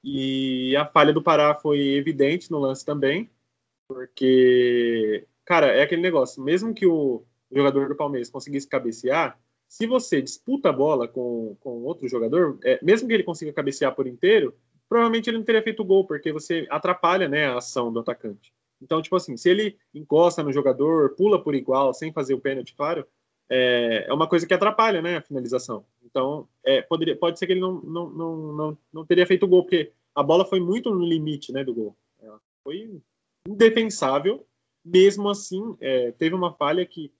E 0.04 0.76
a 0.76 0.86
falha 0.86 1.12
do 1.12 1.22
Pará 1.22 1.54
foi 1.54 1.80
evidente 1.94 2.50
no 2.50 2.58
lance 2.58 2.84
também, 2.84 3.30
porque, 3.88 5.26
cara, 5.44 5.68
é 5.68 5.82
aquele 5.82 6.02
negócio. 6.02 6.42
Mesmo 6.42 6.74
que 6.74 6.86
o 6.86 7.24
jogador 7.50 7.88
do 7.88 7.96
Palmeiras 7.96 8.30
conseguisse 8.30 8.68
cabecear, 8.68 9.38
se 9.68 9.86
você 9.86 10.22
disputa 10.22 10.68
a 10.68 10.72
bola 10.72 11.08
com, 11.08 11.56
com 11.60 11.82
outro 11.82 12.08
jogador, 12.08 12.58
é, 12.64 12.78
mesmo 12.82 13.08
que 13.08 13.14
ele 13.14 13.22
consiga 13.24 13.52
cabecear 13.52 13.94
por 13.94 14.06
inteiro, 14.06 14.54
provavelmente 14.88 15.28
ele 15.28 15.38
não 15.38 15.44
teria 15.44 15.62
feito 15.62 15.84
gol, 15.84 16.06
porque 16.06 16.32
você 16.32 16.66
atrapalha 16.70 17.28
né, 17.28 17.46
a 17.46 17.58
ação 17.58 17.92
do 17.92 18.00
atacante. 18.00 18.52
Então, 18.80 19.00
tipo 19.00 19.16
assim, 19.16 19.36
se 19.36 19.48
ele 19.48 19.76
encosta 19.94 20.42
no 20.42 20.52
jogador, 20.52 21.10
pula 21.10 21.42
por 21.42 21.54
igual, 21.54 21.94
sem 21.94 22.12
fazer 22.12 22.34
o 22.34 22.40
pênalti, 22.40 22.74
claro, 22.74 23.06
é, 23.48 24.06
é 24.08 24.12
uma 24.12 24.28
coisa 24.28 24.46
que 24.46 24.54
atrapalha 24.54 25.00
né, 25.00 25.16
a 25.16 25.22
finalização. 25.22 25.84
Então, 26.04 26.48
é, 26.64 26.82
poderia, 26.82 27.16
pode 27.16 27.38
ser 27.38 27.46
que 27.46 27.52
ele 27.52 27.60
não, 27.60 27.80
não, 27.82 28.10
não, 28.10 28.36
não, 28.52 28.78
não 28.92 29.06
teria 29.06 29.26
feito 29.26 29.46
gol, 29.46 29.62
porque 29.62 29.92
a 30.14 30.22
bola 30.22 30.44
foi 30.44 30.60
muito 30.60 30.90
no 30.90 31.04
limite 31.04 31.52
né, 31.52 31.62
do 31.62 31.74
gol. 31.74 31.96
Ela 32.20 32.40
foi 32.64 33.00
indefensável. 33.46 34.46
Mesmo 34.84 35.28
assim, 35.28 35.76
é, 35.80 36.12
teve 36.12 36.34
uma 36.34 36.52
falha 36.52 36.86
que 36.86 37.12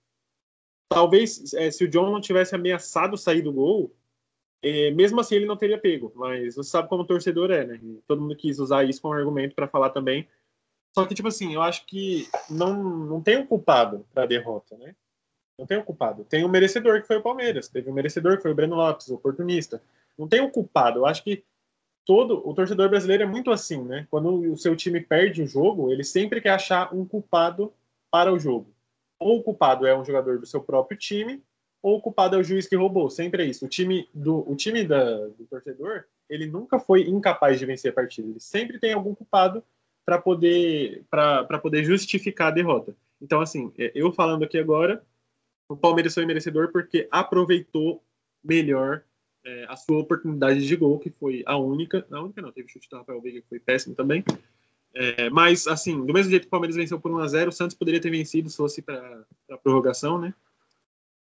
talvez 0.89 1.53
é, 1.53 1.69
se 1.69 1.83
o 1.83 1.87
John 1.87 2.11
não 2.11 2.21
tivesse 2.21 2.55
ameaçado 2.55 3.17
sair 3.17 3.41
do 3.41 3.51
gol, 3.51 3.93
é, 4.61 4.89
mesmo 4.91 5.19
assim 5.19 5.35
ele 5.35 5.45
não 5.45 5.57
teria 5.57 5.77
pego. 5.77 6.11
Mas 6.15 6.55
você 6.55 6.69
sabe 6.69 6.89
como 6.89 7.03
o 7.03 7.05
torcedor 7.05 7.51
é, 7.51 7.65
né? 7.65 7.79
Todo 8.07 8.21
mundo 8.21 8.35
quis 8.35 8.57
usar 8.57 8.83
isso 8.85 9.01
como 9.01 9.13
argumento 9.13 9.53
para 9.53 9.67
falar 9.67 9.89
também. 9.89 10.27
Só 10.93 11.05
que, 11.05 11.13
tipo 11.13 11.27
assim, 11.27 11.53
eu 11.53 11.61
acho 11.61 11.85
que 11.85 12.27
não, 12.49 12.75
não 12.81 13.21
tem 13.21 13.37
um 13.37 13.45
culpado 13.45 14.05
para 14.13 14.23
a 14.23 14.27
derrota, 14.27 14.75
né? 14.77 14.95
Não 15.57 15.65
tem 15.65 15.77
um 15.77 15.83
culpado. 15.83 16.23
Tem 16.23 16.45
um 16.45 16.49
merecedor 16.49 17.01
que 17.01 17.07
foi 17.07 17.17
o 17.17 17.23
Palmeiras. 17.23 17.67
Teve 17.67 17.89
um 17.89 17.93
merecedor 17.93 18.37
que 18.37 18.43
foi 18.43 18.51
o 18.51 18.55
Breno 18.55 18.75
Lopes, 18.75 19.07
o 19.07 19.15
oportunista. 19.15 19.81
Não 20.17 20.27
tem 20.27 20.41
um 20.41 20.49
culpado. 20.49 20.99
Eu 20.99 21.05
acho 21.05 21.23
que 21.23 21.43
todo 22.05 22.47
o 22.47 22.53
torcedor 22.53 22.89
brasileiro 22.89 23.23
é 23.23 23.25
muito 23.27 23.51
assim, 23.51 23.83
né? 23.83 24.07
Quando 24.09 24.51
o 24.51 24.57
seu 24.57 24.75
time 24.75 25.01
perde 25.01 25.41
o 25.41 25.47
jogo, 25.47 25.91
ele 25.91 26.03
sempre 26.03 26.41
quer 26.41 26.51
achar 26.51 26.93
um 26.93 27.05
culpado 27.05 27.73
para 28.09 28.31
o 28.31 28.39
jogo 28.39 28.71
ou 29.19 29.39
o 29.39 29.43
culpado 29.43 29.85
é 29.85 29.97
um 29.97 30.05
jogador 30.05 30.39
do 30.39 30.45
seu 30.45 30.61
próprio 30.61 30.97
time, 30.97 31.43
ou 31.81 31.97
o 31.97 32.01
culpado 32.01 32.35
é 32.35 32.39
o 32.39 32.43
juiz 32.43 32.67
que 32.67 32.75
roubou. 32.75 33.09
Sempre 33.09 33.43
é 33.43 33.45
isso. 33.45 33.65
O 33.65 33.69
time 33.69 34.07
do, 34.13 34.49
o 34.49 34.55
time 34.55 34.83
da, 34.83 35.27
do 35.27 35.45
torcedor, 35.49 36.05
ele 36.29 36.47
nunca 36.47 36.79
foi 36.79 37.07
incapaz 37.07 37.59
de 37.59 37.65
vencer 37.65 37.91
a 37.91 37.95
partida. 37.95 38.27
Ele 38.27 38.39
sempre 38.39 38.79
tem 38.79 38.93
algum 38.93 39.15
culpado 39.15 39.63
para 40.07 40.17
poder, 40.17 41.03
poder 41.61 41.83
justificar 41.83 42.47
a 42.47 42.51
derrota. 42.51 42.95
Então, 43.21 43.41
assim, 43.41 43.73
é, 43.77 43.91
eu 43.93 44.09
falando 44.13 44.45
aqui 44.45 44.57
agora, 44.57 45.03
o 45.67 45.75
Palmeiras 45.75 46.13
foi 46.13 46.25
merecedor 46.25 46.71
porque 46.71 47.09
aproveitou 47.11 48.01
melhor 48.41 49.03
é, 49.45 49.65
a 49.67 49.75
sua 49.75 49.99
oportunidade 49.99 50.65
de 50.65 50.75
gol, 50.77 50.97
que 50.97 51.09
foi 51.09 51.43
a 51.45 51.57
única. 51.57 52.07
A 52.09 52.21
única 52.21 52.41
não, 52.41 52.53
teve 52.53 52.69
chute 52.69 52.87
do 52.89 52.95
Rafael 52.95 53.19
Veiga, 53.19 53.41
que 53.41 53.49
foi 53.49 53.59
péssimo 53.59 53.95
também. 53.95 54.23
É, 54.93 55.29
mas, 55.29 55.67
assim, 55.67 56.05
do 56.05 56.13
mesmo 56.13 56.31
jeito 56.31 56.43
que 56.43 56.47
o 56.47 56.51
Palmeiras 56.51 56.77
venceu 56.77 57.01
por 57.01 57.11
1x0, 57.11 57.49
o 57.49 57.51
Santos 57.51 57.75
poderia 57.75 57.99
ter 57.99 58.09
vencido 58.09 58.49
se 58.49 58.55
fosse 58.55 58.81
para 58.81 59.25
a 59.51 59.57
prorrogação, 59.57 60.17
né? 60.17 60.33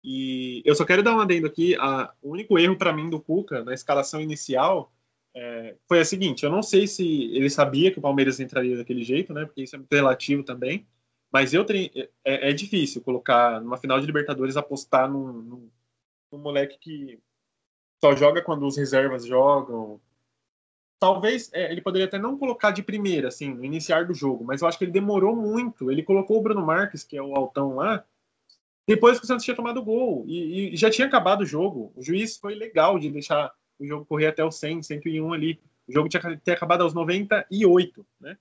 E 0.02 0.60
eu 0.64 0.74
só 0.74 0.84
quero 0.84 1.04
dar 1.04 1.14
um 1.14 1.20
adendo 1.20 1.46
aqui. 1.46 1.76
A, 1.76 2.12
o 2.20 2.30
único 2.30 2.58
erro 2.58 2.76
para 2.76 2.92
mim 2.92 3.08
do 3.08 3.20
Cuca 3.20 3.62
na 3.62 3.72
escalação 3.72 4.20
inicial 4.20 4.92
é, 5.34 5.76
foi 5.88 6.00
a 6.00 6.04
seguinte: 6.04 6.44
eu 6.44 6.50
não 6.50 6.62
sei 6.62 6.86
se 6.86 7.04
ele 7.34 7.50
sabia 7.50 7.90
que 7.90 7.98
o 7.98 8.02
Palmeiras 8.02 8.40
entraria 8.40 8.76
daquele 8.76 9.02
jeito, 9.02 9.32
né? 9.32 9.44
Porque 9.44 9.62
isso 9.62 9.74
é 9.76 9.78
muito 9.78 9.92
relativo 9.92 10.42
também. 10.42 10.86
Mas 11.32 11.54
eu 11.54 11.64
tenho, 11.64 11.90
é, 12.24 12.50
é 12.50 12.52
difícil 12.52 13.00
colocar 13.02 13.60
numa 13.60 13.78
final 13.78 13.98
de 13.98 14.06
Libertadores 14.06 14.56
apostar 14.56 15.10
num, 15.10 15.32
num, 15.32 15.70
num 16.30 16.38
moleque 16.38 16.78
que 16.78 17.18
só 18.04 18.14
joga 18.14 18.42
quando 18.42 18.66
os 18.66 18.76
reservas 18.76 19.24
jogam, 19.24 20.00
talvez 20.98 21.50
é, 21.52 21.72
ele 21.72 21.80
poderia 21.80 22.06
até 22.06 22.18
não 22.18 22.36
colocar 22.36 22.70
de 22.70 22.82
primeira, 22.82 23.28
assim, 23.28 23.54
no 23.54 23.64
iniciar 23.64 24.04
do 24.06 24.14
jogo, 24.14 24.44
mas 24.44 24.60
eu 24.60 24.68
acho 24.68 24.76
que 24.76 24.84
ele 24.84 24.92
demorou 24.92 25.34
muito. 25.34 25.90
Ele 25.90 26.02
colocou 26.02 26.38
o 26.38 26.42
Bruno 26.42 26.64
Marques, 26.64 27.02
que 27.02 27.16
é 27.16 27.22
o 27.22 27.34
altão 27.34 27.76
lá, 27.76 28.04
depois 28.86 29.18
que 29.18 29.24
o 29.24 29.26
Santos 29.26 29.44
tinha 29.44 29.56
tomado 29.56 29.78
o 29.78 29.84
gol 29.84 30.24
e, 30.26 30.74
e, 30.74 30.76
já 30.76 30.90
tinha 30.90 31.06
acabado 31.06 31.42
o 31.42 31.46
jogo. 31.46 31.92
O 31.96 32.02
juiz 32.02 32.36
foi 32.36 32.54
legal 32.54 32.98
de 32.98 33.10
deixar 33.10 33.52
o 33.78 33.86
jogo 33.86 34.04
correr 34.04 34.26
até 34.26 34.44
o 34.44 34.50
100, 34.50 34.82
101 34.82 35.32
ali. 35.32 35.60
O 35.88 35.92
jogo 35.92 36.08
tinha 36.08 36.20
que 36.20 36.36
ter 36.38 36.52
acabado 36.52 36.82
aos 36.82 36.94
98, 36.94 38.06
né? 38.20 38.36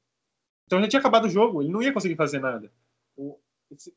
Então 0.65 0.80
já 0.80 0.88
tinha 0.88 1.00
acabado 1.00 1.26
o 1.26 1.30
jogo, 1.30 1.62
ele 1.62 1.72
não 1.72 1.82
ia 1.82 1.91
conseguir 1.91 2.15
fazer 2.15 2.39
nada. 2.39 2.72
O, 3.17 3.38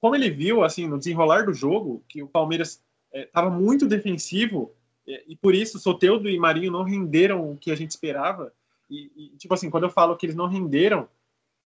como 0.01 0.14
ele 0.14 0.31
viu, 0.31 0.64
assim, 0.64 0.87
no 0.87 0.99
desenrolar 0.99 1.44
do 1.44 1.53
jogo, 1.53 2.05
que 2.09 2.23
o 2.23 2.29
Palmeiras 2.29 2.83
estava 3.12 3.49
é, 3.49 3.51
muito 3.51 3.87
defensivo 3.87 4.75
e 5.07 5.37
por 5.37 5.55
isso, 5.55 5.79
Soteudo 5.79 6.29
e 6.31 6.38
Marinho 6.38 6.73
não 6.73 6.83
renderam 6.83 7.51
o 7.51 7.57
que 7.57 7.70
a 7.70 7.77
gente 7.77 7.90
esperava. 7.90 8.53
E, 8.88 9.11
e, 9.14 9.37
tipo 9.37 9.53
assim, 9.53 9.68
quando 9.68 9.85
eu 9.85 9.90
falo 9.90 10.16
que 10.16 10.25
eles 10.25 10.37
não 10.37 10.47
renderam, 10.47 11.09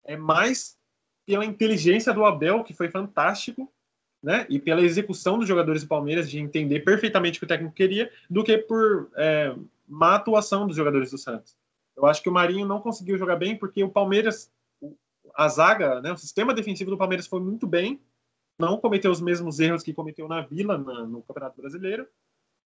é 0.04 0.18
mais 0.18 0.78
pela 1.26 1.46
inteligência 1.46 2.12
do 2.14 2.26
Abel, 2.26 2.64
que 2.64 2.74
foi 2.74 2.90
fantástico, 2.90 3.72
né? 4.22 4.46
E 4.50 4.60
pela 4.60 4.82
execução 4.82 5.38
dos 5.40 5.48
jogadores 5.48 5.84
do 5.84 5.88
Palmeiras 5.88 6.30
de 6.30 6.40
entender 6.40 6.82
perfeitamente 6.82 7.38
o 7.38 7.40
que 7.40 7.46
o 7.46 7.48
técnico 7.48 7.74
queria, 7.74 8.12
do 8.30 8.44
que 8.44 8.58
por 8.58 9.10
é, 9.16 9.56
má 9.88 10.16
atuação 10.16 10.68
dos 10.68 10.76
jogadores 10.76 11.12
do 11.12 11.18
Santos. 11.18 11.56
Eu 11.96 12.06
acho 12.06 12.22
que 12.22 12.30
o 12.30 12.34
Marinho 12.34 12.68
não 12.68 12.80
conseguiu 12.80 13.18
jogar 13.18 13.36
bem 13.36 13.58
porque 13.58 13.84
o 13.84 13.90
Palmeiras, 13.90 14.52
a 15.36 15.48
zaga, 15.48 16.02
né, 16.02 16.12
o 16.12 16.18
sistema 16.18 16.54
defensivo 16.54 16.92
do 16.92 16.98
Palmeiras 16.98 17.28
foi 17.28 17.40
muito 17.40 17.66
bem, 17.66 18.00
não 18.58 18.78
cometeu 18.78 19.10
os 19.10 19.22
mesmos 19.22 19.60
erros 19.60 19.84
que 19.84 19.94
cometeu 19.94 20.28
na 20.28 20.42
Vila 20.42 20.78
na, 20.78 21.06
no 21.06 21.22
Campeonato 21.22 21.62
Brasileiro. 21.62 22.06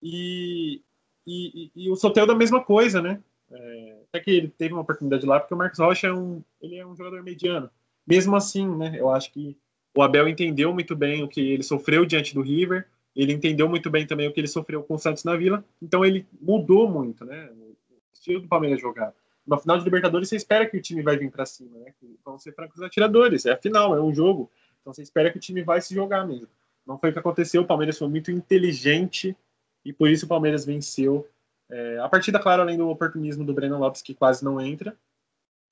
E, 0.01 0.81
e, 1.25 1.71
e, 1.75 1.85
e 1.85 1.89
o 1.89 1.95
Soteldo 1.95 2.31
a 2.31 2.35
mesma 2.35 2.63
coisa, 2.63 3.01
né? 3.01 3.21
É, 3.51 3.97
até 4.07 4.19
que 4.19 4.31
ele 4.31 4.47
teve 4.49 4.73
uma 4.73 4.83
oportunidade 4.83 5.25
lá, 5.25 5.39
porque 5.39 5.53
o 5.53 5.57
Marcos 5.57 5.79
Rocha 5.79 6.07
é 6.07 6.13
um, 6.13 6.43
ele 6.61 6.75
é 6.75 6.85
um 6.85 6.95
jogador 6.95 7.23
mediano. 7.23 7.69
Mesmo 8.05 8.35
assim, 8.35 8.67
né? 8.67 8.99
Eu 8.99 9.09
acho 9.09 9.31
que 9.31 9.57
o 9.95 10.01
Abel 10.01 10.27
entendeu 10.27 10.73
muito 10.73 10.95
bem 10.95 11.23
o 11.23 11.27
que 11.27 11.41
ele 11.41 11.63
sofreu 11.63 12.05
diante 12.05 12.33
do 12.33 12.41
River, 12.41 12.87
ele 13.15 13.33
entendeu 13.33 13.67
muito 13.67 13.89
bem 13.89 14.05
também 14.05 14.27
o 14.27 14.33
que 14.33 14.39
ele 14.39 14.47
sofreu 14.47 14.83
com 14.83 14.95
o 14.95 14.99
Santos 14.99 15.23
na 15.23 15.35
Vila, 15.35 15.63
então 15.81 16.05
ele 16.05 16.27
mudou 16.39 16.89
muito, 16.89 17.25
né? 17.25 17.49
O 17.51 17.75
estilo 18.13 18.41
do 18.41 18.47
Palmeiras 18.47 18.79
jogar. 18.79 19.13
Na 19.45 19.57
final 19.57 19.77
de 19.77 19.83
Libertadores, 19.83 20.29
você 20.29 20.35
espera 20.35 20.65
que 20.69 20.77
o 20.77 20.81
time 20.81 21.01
vai 21.01 21.17
vir 21.17 21.31
para 21.31 21.45
cima, 21.45 21.77
né? 21.79 21.93
Vão 22.23 22.37
ser 22.37 22.53
francos 22.53 22.81
atiradores, 22.81 23.45
é 23.45 23.53
a 23.53 23.57
final, 23.57 23.95
é 23.95 24.01
um 24.01 24.13
jogo. 24.13 24.49
Então 24.79 24.93
você 24.93 25.01
espera 25.01 25.31
que 25.31 25.37
o 25.37 25.41
time 25.41 25.63
vai 25.63 25.81
se 25.81 25.93
jogar 25.93 26.25
mesmo. 26.25 26.49
Não 26.85 26.97
foi 26.97 27.09
o 27.09 27.13
que 27.13 27.19
aconteceu, 27.19 27.63
o 27.63 27.67
Palmeiras 27.67 27.97
foi 27.97 28.07
muito 28.07 28.31
inteligente 28.31 29.35
e 29.83 29.91
por 29.91 30.09
isso 30.09 30.25
o 30.25 30.29
Palmeiras 30.29 30.65
venceu. 30.65 31.27
É, 31.69 31.99
a 31.99 32.09
partida, 32.09 32.39
claro, 32.39 32.61
além 32.61 32.77
do 32.77 32.89
oportunismo 32.89 33.43
do 33.43 33.53
Breno 33.53 33.79
Lopes, 33.79 34.01
que 34.01 34.13
quase 34.13 34.43
não 34.43 34.61
entra. 34.61 34.95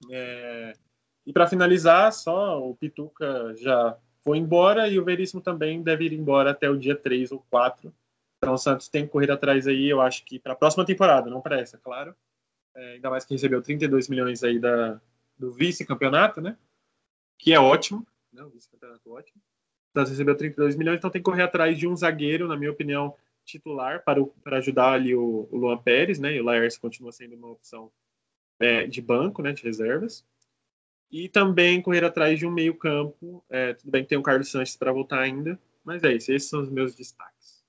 É, 0.09 0.73
e 1.25 1.33
para 1.33 1.47
finalizar, 1.47 2.11
só 2.13 2.61
o 2.61 2.75
Pituca 2.75 3.53
já 3.55 3.97
foi 4.27 4.37
embora 4.39 4.89
e 4.89 4.99
o 4.99 5.05
Veríssimo 5.05 5.41
também 5.41 5.81
deve 5.81 6.05
ir 6.05 6.11
embora 6.11 6.51
até 6.51 6.69
o 6.69 6.77
dia 6.77 6.97
3 6.97 7.31
ou 7.31 7.39
4. 7.49 7.93
Então 8.37 8.53
o 8.53 8.57
Santos 8.57 8.89
tem 8.89 9.05
que 9.05 9.11
correr 9.11 9.31
atrás 9.31 9.65
aí, 9.67 9.87
eu 9.87 10.01
acho 10.01 10.25
que 10.25 10.37
para 10.37 10.51
a 10.51 10.55
próxima 10.55 10.85
temporada, 10.85 11.29
não 11.29 11.39
para 11.39 11.61
essa, 11.61 11.77
claro. 11.77 12.13
É, 12.75 12.93
ainda 12.95 13.09
mais 13.09 13.23
que 13.23 13.33
recebeu 13.33 13.61
32 13.61 14.09
milhões 14.09 14.43
aí 14.43 14.59
da, 14.59 14.99
do 15.37 15.53
vice-campeonato, 15.53 16.41
né? 16.41 16.57
Que 17.39 17.53
é 17.53 17.59
ótimo 17.59 18.05
né? 18.33 18.43
O 18.43 18.49
vice-campeonato 18.49 19.09
ótimo. 19.11 19.41
Então, 19.91 20.03
recebeu 20.03 20.35
32 20.35 20.75
milhões, 20.75 20.97
então 20.97 21.09
tem 21.09 21.21
que 21.21 21.25
correr 21.25 21.43
atrás 21.43 21.77
de 21.77 21.87
um 21.87 21.95
zagueiro, 21.95 22.47
na 22.47 22.57
minha 22.57 22.71
opinião, 22.71 23.15
titular 23.45 24.03
para, 24.03 24.21
o, 24.21 24.27
para 24.43 24.57
ajudar 24.57 24.91
ali 24.91 25.15
o, 25.15 25.47
o 25.49 25.57
Luan 25.57 25.77
Pérez, 25.77 26.19
né? 26.19 26.35
E 26.35 26.41
o 26.41 26.43
Laércio 26.43 26.81
continua 26.81 27.11
sendo 27.11 27.35
uma 27.35 27.49
opção 27.49 27.91
é, 28.59 28.85
de 28.85 29.01
banco, 29.01 29.41
né? 29.41 29.53
De 29.53 29.63
reservas. 29.63 30.25
E 31.11 31.29
também 31.29 31.81
correr 31.81 32.03
atrás 32.03 32.37
de 32.37 32.45
um 32.45 32.51
meio-campo. 32.51 33.43
É, 33.49 33.73
tudo 33.73 33.91
bem 33.91 34.03
que 34.03 34.09
tem 34.09 34.17
o 34.17 34.23
Carlos 34.23 34.49
Sanches 34.49 34.75
para 34.75 34.91
voltar 34.91 35.19
ainda, 35.19 35.59
mas 35.83 36.03
é 36.03 36.13
isso. 36.13 36.31
Esses 36.31 36.49
são 36.49 36.61
os 36.61 36.69
meus 36.69 36.93
destaques. 36.93 37.63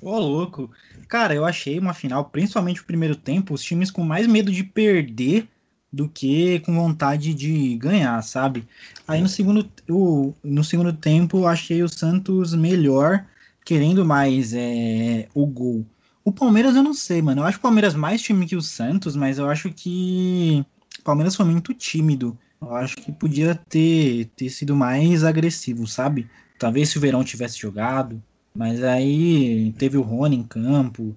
Ô, 0.00 0.18
louco. 0.18 0.70
Cara, 1.08 1.34
eu 1.34 1.44
achei 1.44 1.78
uma 1.78 1.92
final, 1.92 2.24
principalmente 2.26 2.80
o 2.80 2.84
primeiro 2.84 3.16
tempo, 3.16 3.52
os 3.52 3.62
times 3.62 3.90
com 3.90 4.02
mais 4.02 4.26
medo 4.26 4.50
de 4.50 4.64
perder 4.64 5.48
do 5.92 6.08
que 6.08 6.60
com 6.60 6.74
vontade 6.74 7.34
de 7.34 7.76
ganhar, 7.76 8.22
sabe? 8.22 8.66
Aí 9.06 9.20
no 9.20 9.28
segundo, 9.28 9.68
o, 9.88 10.32
no 10.42 10.62
segundo 10.62 10.92
tempo 10.92 11.46
achei 11.46 11.82
o 11.82 11.88
Santos 11.88 12.54
melhor, 12.54 13.26
querendo 13.64 14.04
mais 14.04 14.54
é, 14.54 15.28
o 15.34 15.44
gol. 15.46 15.84
O 16.24 16.32
Palmeiras 16.32 16.76
eu 16.76 16.82
não 16.82 16.94
sei, 16.94 17.20
mano. 17.20 17.42
Eu 17.42 17.46
acho 17.46 17.58
o 17.58 17.62
Palmeiras 17.62 17.94
mais 17.94 18.22
time 18.22 18.46
que 18.46 18.56
o 18.56 18.62
Santos, 18.62 19.16
mas 19.16 19.38
eu 19.38 19.48
acho 19.48 19.72
que 19.72 20.64
o 20.98 21.02
Palmeiras 21.02 21.36
foi 21.36 21.46
muito 21.46 21.72
tímido. 21.74 22.38
Eu 22.60 22.74
acho 22.74 22.96
que 22.96 23.10
podia 23.12 23.54
ter, 23.54 24.26
ter 24.36 24.50
sido 24.50 24.76
mais 24.76 25.24
agressivo, 25.24 25.86
sabe? 25.86 26.28
Talvez 26.58 26.90
se 26.90 26.98
o 26.98 27.00
Verão 27.00 27.24
tivesse 27.24 27.58
jogado, 27.58 28.22
mas 28.54 28.82
aí 28.82 29.72
teve 29.78 29.96
o 29.96 30.02
Rony 30.02 30.36
em 30.36 30.42
campo, 30.42 31.16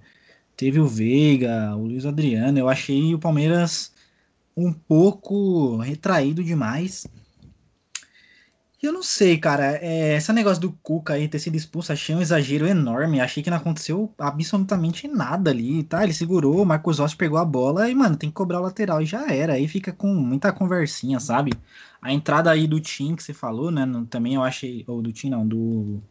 teve 0.55 0.79
o 0.79 0.87
Veiga, 0.87 1.75
o 1.75 1.85
Luiz 1.85 2.05
Adriano. 2.05 2.57
Eu 2.57 2.69
achei 2.69 3.13
o 3.13 3.19
Palmeiras 3.19 3.91
um 4.55 4.71
pouco 4.71 5.77
retraído 5.77 6.43
demais. 6.43 7.05
Eu 8.83 8.91
não 8.91 9.01
sei, 9.01 9.37
cara. 9.37 9.77
É, 9.81 10.17
esse 10.17 10.33
negócio 10.33 10.61
do 10.61 10.73
Cuca 10.73 11.13
aí 11.13 11.29
ter 11.29 11.39
sido 11.39 11.55
expulso, 11.55 11.93
achei 11.93 12.13
um 12.13 12.21
exagero 12.21 12.67
enorme. 12.67 13.21
Achei 13.21 13.41
que 13.41 13.49
não 13.49 13.55
aconteceu 13.55 14.13
absolutamente 14.19 15.07
nada 15.07 15.51
ali, 15.51 15.83
tá? 15.83 16.03
Ele 16.03 16.13
segurou, 16.13 16.61
o 16.61 16.65
Marcos 16.65 16.99
Rossi 16.99 17.15
pegou 17.15 17.37
a 17.37 17.45
bola 17.45 17.89
e, 17.89 17.95
mano, 17.95 18.17
tem 18.17 18.29
que 18.29 18.35
cobrar 18.35 18.59
o 18.59 18.63
lateral 18.63 19.01
e 19.01 19.05
já 19.05 19.25
era. 19.31 19.53
Aí 19.53 19.69
fica 19.69 19.93
com 19.93 20.07
muita 20.13 20.51
conversinha, 20.51 21.17
sabe? 21.17 21.53
A 22.01 22.11
entrada 22.11 22.51
aí 22.51 22.67
do 22.67 22.79
Tim 22.81 23.15
que 23.15 23.23
você 23.23 23.33
falou, 23.33 23.71
né? 23.71 23.87
Também 24.09 24.35
eu 24.35 24.43
achei. 24.43 24.83
Ou 24.85 25.01
do 25.01 25.13
Tim, 25.13 25.29
não, 25.29 25.47
do, 25.47 26.01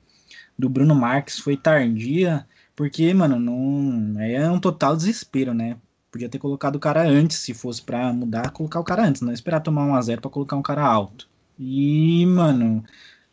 do 0.58 0.68
Bruno 0.68 0.94
Marques 0.94 1.38
foi 1.38 1.56
tardia, 1.58 2.46
porque, 2.74 3.12
mano, 3.14 3.38
não. 3.38 4.18
É 4.20 4.50
um 4.50 4.60
total 4.60 4.96
desespero, 4.96 5.52
né? 5.54 5.76
Podia 6.10 6.28
ter 6.28 6.38
colocado 6.38 6.76
o 6.76 6.80
cara 6.80 7.02
antes, 7.02 7.38
se 7.38 7.54
fosse 7.54 7.82
para 7.82 8.12
mudar, 8.14 8.50
colocar 8.50 8.80
o 8.80 8.84
cara 8.84 9.06
antes, 9.06 9.22
não 9.22 9.32
esperar 9.32 9.60
tomar 9.60 9.84
1 9.86 9.94
a 9.94 10.02
0 10.02 10.20
para 10.22 10.30
colocar 10.30 10.56
um 10.56 10.62
cara 10.62 10.84
alto. 10.86 11.31
E, 11.58 12.24
mano, 12.26 12.84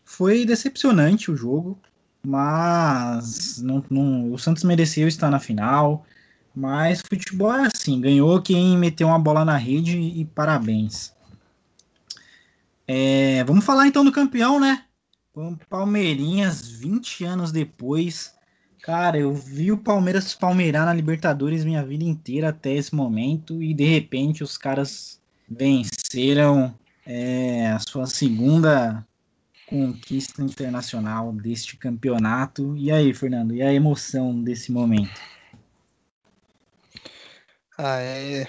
foi 0.04 0.46
decepcionante 0.46 1.32
o 1.32 1.36
jogo, 1.36 1.80
mas 2.24 3.62
não, 3.62 3.84
não, 3.90 4.34
o 4.34 4.38
Santos 4.38 4.64
mereceu 4.64 5.08
estar 5.08 5.30
na 5.30 5.40
final. 5.40 6.06
Mas 6.56 7.02
futebol 7.08 7.54
é 7.54 7.68
assim, 7.74 8.02
ganhou 8.02 8.42
quem 8.42 8.78
meteu 8.78 9.08
uma 9.08 9.20
bola 9.20 9.46
na 9.46 9.56
rede 9.56 9.98
e 9.98 10.26
parabéns. 10.26 11.14
É, 12.88 13.44
vamos 13.44 13.64
falar 13.64 13.88
então 13.88 14.04
do 14.04 14.12
campeão, 14.12 14.60
né? 14.60 14.84
Palmeirinhas, 15.70 16.68
20 16.68 17.24
anos 17.24 17.52
depois, 17.52 18.34
Cara, 18.82 19.20
eu 19.20 19.34
vi 19.34 19.72
o 19.72 19.78
Palmeiras 19.78 20.34
palmeirar 20.34 20.86
na 20.86 20.94
Libertadores 20.94 21.66
minha 21.66 21.86
vida 21.86 22.04
inteira 22.04 22.50
até 22.50 22.74
esse 22.74 22.96
momento 22.96 23.62
e 23.62 23.74
de 23.74 23.84
repente 23.84 24.44
os 24.44 24.58
caras 24.58 25.20
venceram 25.50 26.74
é, 27.12 27.72
a 27.72 27.80
sua 27.80 28.06
segunda 28.06 29.04
conquista 29.66 30.44
internacional 30.44 31.34
deste 31.34 31.76
campeonato. 31.76 32.78
E 32.78 32.92
aí, 32.92 33.12
Fernando, 33.16 33.56
e 33.56 33.64
a 33.64 33.74
emoção 33.74 34.40
desse 34.44 34.72
momento? 34.72 35.20
Ah, 37.76 38.00
é, 38.00 38.48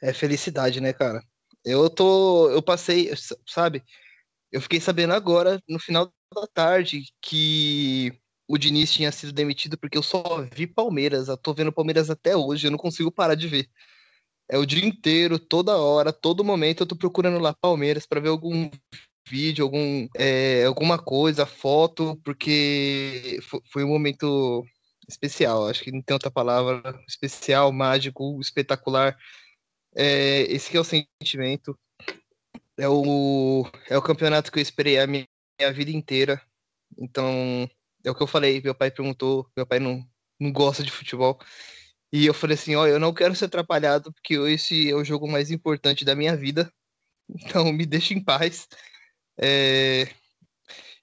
é 0.00 0.12
felicidade, 0.12 0.80
né, 0.80 0.92
cara? 0.92 1.20
Eu 1.64 1.90
tô, 1.90 2.48
eu 2.50 2.62
passei, 2.62 3.10
sabe? 3.44 3.82
Eu 4.52 4.60
fiquei 4.60 4.80
sabendo 4.80 5.12
agora, 5.12 5.60
no 5.68 5.80
final 5.80 6.12
da 6.32 6.46
tarde, 6.54 7.02
que 7.20 8.12
o 8.46 8.56
Diniz 8.56 8.92
tinha 8.92 9.10
sido 9.10 9.32
demitido 9.32 9.76
porque 9.76 9.98
eu 9.98 10.02
só 10.04 10.46
vi 10.54 10.68
Palmeiras. 10.68 11.26
Eu 11.26 11.36
tô 11.36 11.52
vendo 11.52 11.72
Palmeiras 11.72 12.10
até 12.10 12.36
hoje, 12.36 12.68
eu 12.68 12.70
não 12.70 12.78
consigo 12.78 13.10
parar 13.10 13.34
de 13.34 13.48
ver. 13.48 13.68
É 14.50 14.58
o 14.58 14.66
dia 14.66 14.84
inteiro, 14.84 15.38
toda 15.38 15.76
hora, 15.76 16.12
todo 16.12 16.44
momento 16.44 16.82
eu 16.82 16.86
tô 16.86 16.96
procurando 16.96 17.38
lá 17.38 17.54
Palmeiras 17.54 18.04
para 18.04 18.20
ver 18.20 18.30
algum 18.30 18.68
vídeo, 19.28 19.64
algum, 19.64 20.08
é, 20.16 20.64
alguma 20.64 20.98
coisa, 20.98 21.46
foto, 21.46 22.20
porque 22.24 23.38
foi 23.72 23.84
um 23.84 23.88
momento 23.88 24.66
especial. 25.08 25.68
Acho 25.68 25.84
que 25.84 25.92
não 25.92 26.02
tem 26.02 26.14
outra 26.14 26.32
palavra. 26.32 26.82
Especial, 27.08 27.70
mágico, 27.70 28.40
espetacular. 28.40 29.16
É, 29.94 30.42
esse 30.52 30.76
é 30.76 30.80
o 30.80 30.84
sentimento. 30.84 31.78
É 32.76 32.88
o, 32.88 33.64
é 33.88 33.96
o 33.96 34.02
campeonato 34.02 34.50
que 34.50 34.58
eu 34.58 34.62
esperei 34.62 34.98
a 34.98 35.06
minha, 35.06 35.26
minha 35.60 35.72
vida 35.72 35.92
inteira. 35.92 36.42
Então, 36.98 37.70
é 38.04 38.10
o 38.10 38.14
que 38.14 38.22
eu 38.22 38.26
falei, 38.26 38.60
meu 38.60 38.74
pai 38.74 38.90
perguntou, 38.90 39.48
meu 39.56 39.66
pai 39.66 39.78
não, 39.78 40.04
não 40.40 40.52
gosta 40.52 40.82
de 40.82 40.90
futebol. 40.90 41.38
E 42.12 42.26
eu 42.26 42.34
falei 42.34 42.54
assim, 42.54 42.74
ó, 42.74 42.86
eu 42.86 42.98
não 42.98 43.14
quero 43.14 43.34
ser 43.36 43.44
atrapalhado, 43.46 44.12
porque 44.12 44.34
esse 44.34 44.90
é 44.90 44.94
o 44.94 45.04
jogo 45.04 45.28
mais 45.28 45.50
importante 45.50 46.04
da 46.04 46.14
minha 46.14 46.36
vida. 46.36 46.72
Então 47.32 47.72
me 47.72 47.86
deixa 47.86 48.12
em 48.12 48.22
paz. 48.22 48.66
É... 49.40 50.08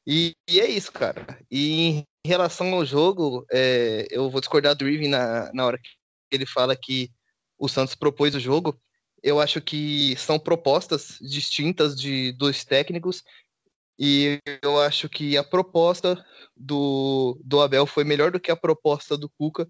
E, 0.05 0.35
e, 0.49 0.59
é 0.59 0.69
isso, 0.69 0.91
cara. 0.91 1.39
E 1.49 2.05
em 2.25 2.27
relação 2.27 2.73
ao 2.73 2.85
jogo, 2.85 3.45
é, 3.49 4.07
eu 4.11 4.29
vou 4.29 4.41
discordar 4.41 4.75
do 4.75 4.87
Irving 4.87 5.07
na, 5.07 5.51
na 5.53 5.65
hora 5.65 5.77
que 5.77 5.89
ele 6.31 6.45
fala 6.45 6.75
que 6.75 7.09
o 7.57 7.69
Santos 7.69 7.95
propôs 7.95 8.35
o 8.35 8.39
jogo. 8.39 8.77
Eu 9.23 9.39
acho 9.39 9.61
que 9.61 10.15
são 10.17 10.37
propostas 10.37 11.17
distintas 11.21 11.95
de 11.99 12.33
dois 12.33 12.65
técnicos 12.65 13.23
e 13.99 14.39
eu 14.61 14.79
acho 14.79 15.09
que 15.09 15.37
a 15.37 15.43
proposta 15.43 16.23
do, 16.55 17.39
do 17.43 17.61
Abel 17.61 17.85
foi 17.85 18.03
melhor 18.03 18.31
do 18.31 18.39
que 18.39 18.51
a 18.51 18.55
proposta 18.55 19.17
do 19.17 19.29
Cuca 19.29 19.67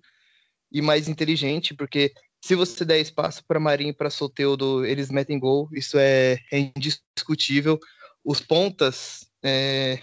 e 0.71 0.81
mais 0.81 1.07
inteligente, 1.07 1.73
porque 1.73 2.13
se 2.41 2.55
você 2.55 2.85
der 2.85 2.99
espaço 2.99 3.43
para 3.45 3.59
Marinho 3.59 3.89
e 3.89 3.93
para 3.93 4.09
Soteudo, 4.09 4.85
eles 4.85 5.09
metem 5.09 5.39
gol, 5.39 5.69
isso 5.73 5.97
é, 5.97 6.37
é 6.51 6.71
indiscutível. 6.75 7.79
Os 8.23 8.39
pontas 8.41 9.27
é, 9.43 9.99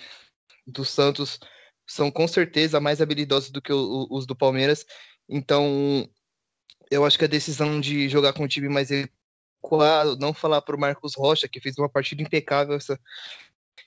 do 0.66 0.84
Santos 0.84 1.38
são 1.86 2.10
com 2.10 2.26
certeza 2.26 2.80
mais 2.80 3.00
habilidosos 3.00 3.50
do 3.50 3.60
que 3.60 3.72
o, 3.72 4.06
os 4.10 4.26
do 4.26 4.34
Palmeiras, 4.34 4.84
então 5.28 6.08
eu 6.90 7.04
acho 7.04 7.18
que 7.18 7.24
a 7.24 7.28
decisão 7.28 7.80
de 7.80 8.08
jogar 8.08 8.32
com 8.32 8.44
um 8.44 8.48
time 8.48 8.68
mais 8.68 8.90
equado, 8.90 10.18
não 10.18 10.34
falar 10.34 10.62
para 10.62 10.76
o 10.76 10.80
Marcos 10.80 11.14
Rocha, 11.16 11.48
que 11.48 11.60
fez 11.60 11.76
uma 11.78 11.88
partida 11.88 12.22
impecável 12.22 12.74
essa, 12.76 12.98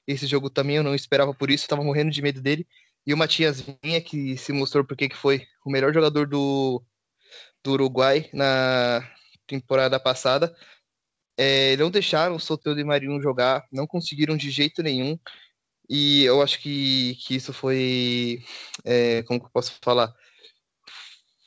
esse 0.05 0.25
jogo 0.25 0.49
também 0.49 0.78
eu 0.78 0.84
não 0.84 0.95
esperava 0.95 1.34
por 1.34 1.49
isso, 1.49 1.63
estava 1.63 1.84
morrendo 1.84 2.11
de 2.11 2.21
medo 2.21 2.41
dele. 2.41 2.67
E 3.05 3.13
o 3.13 3.17
Matias 3.17 3.61
Vinha, 3.61 4.01
que 4.01 4.36
se 4.38 4.51
mostrou 4.51 4.84
porque 4.84 5.07
que 5.07 5.15
foi 5.15 5.45
o 5.68 5.72
melhor 5.72 5.93
jogador 5.93 6.28
do, 6.28 6.84
do 7.63 7.72
Uruguai 7.74 8.30
na 8.34 9.07
temporada 9.47 9.99
passada. 9.99 10.55
é, 11.38 11.78
não 11.78 11.91
deixaram 11.91 12.36
o 12.36 12.39
Soteldo 12.39 12.80
e 12.82 12.84
Marinho 12.84 13.22
jogar, 13.22 13.68
não 13.72 13.88
conseguiram 13.88 14.38
de 14.38 14.49
jeito 14.51 14.82
nenhum. 14.84 15.20
E 15.89 16.24
eu 16.26 16.41
acho 16.41 16.59
que, 16.61 17.15
que 17.22 17.36
isso 17.36 17.53
foi. 17.53 18.43
É, 18.86 19.24
como 19.24 19.39
que 19.39 19.45
eu 19.47 19.51
posso 19.51 19.74
falar? 19.82 20.13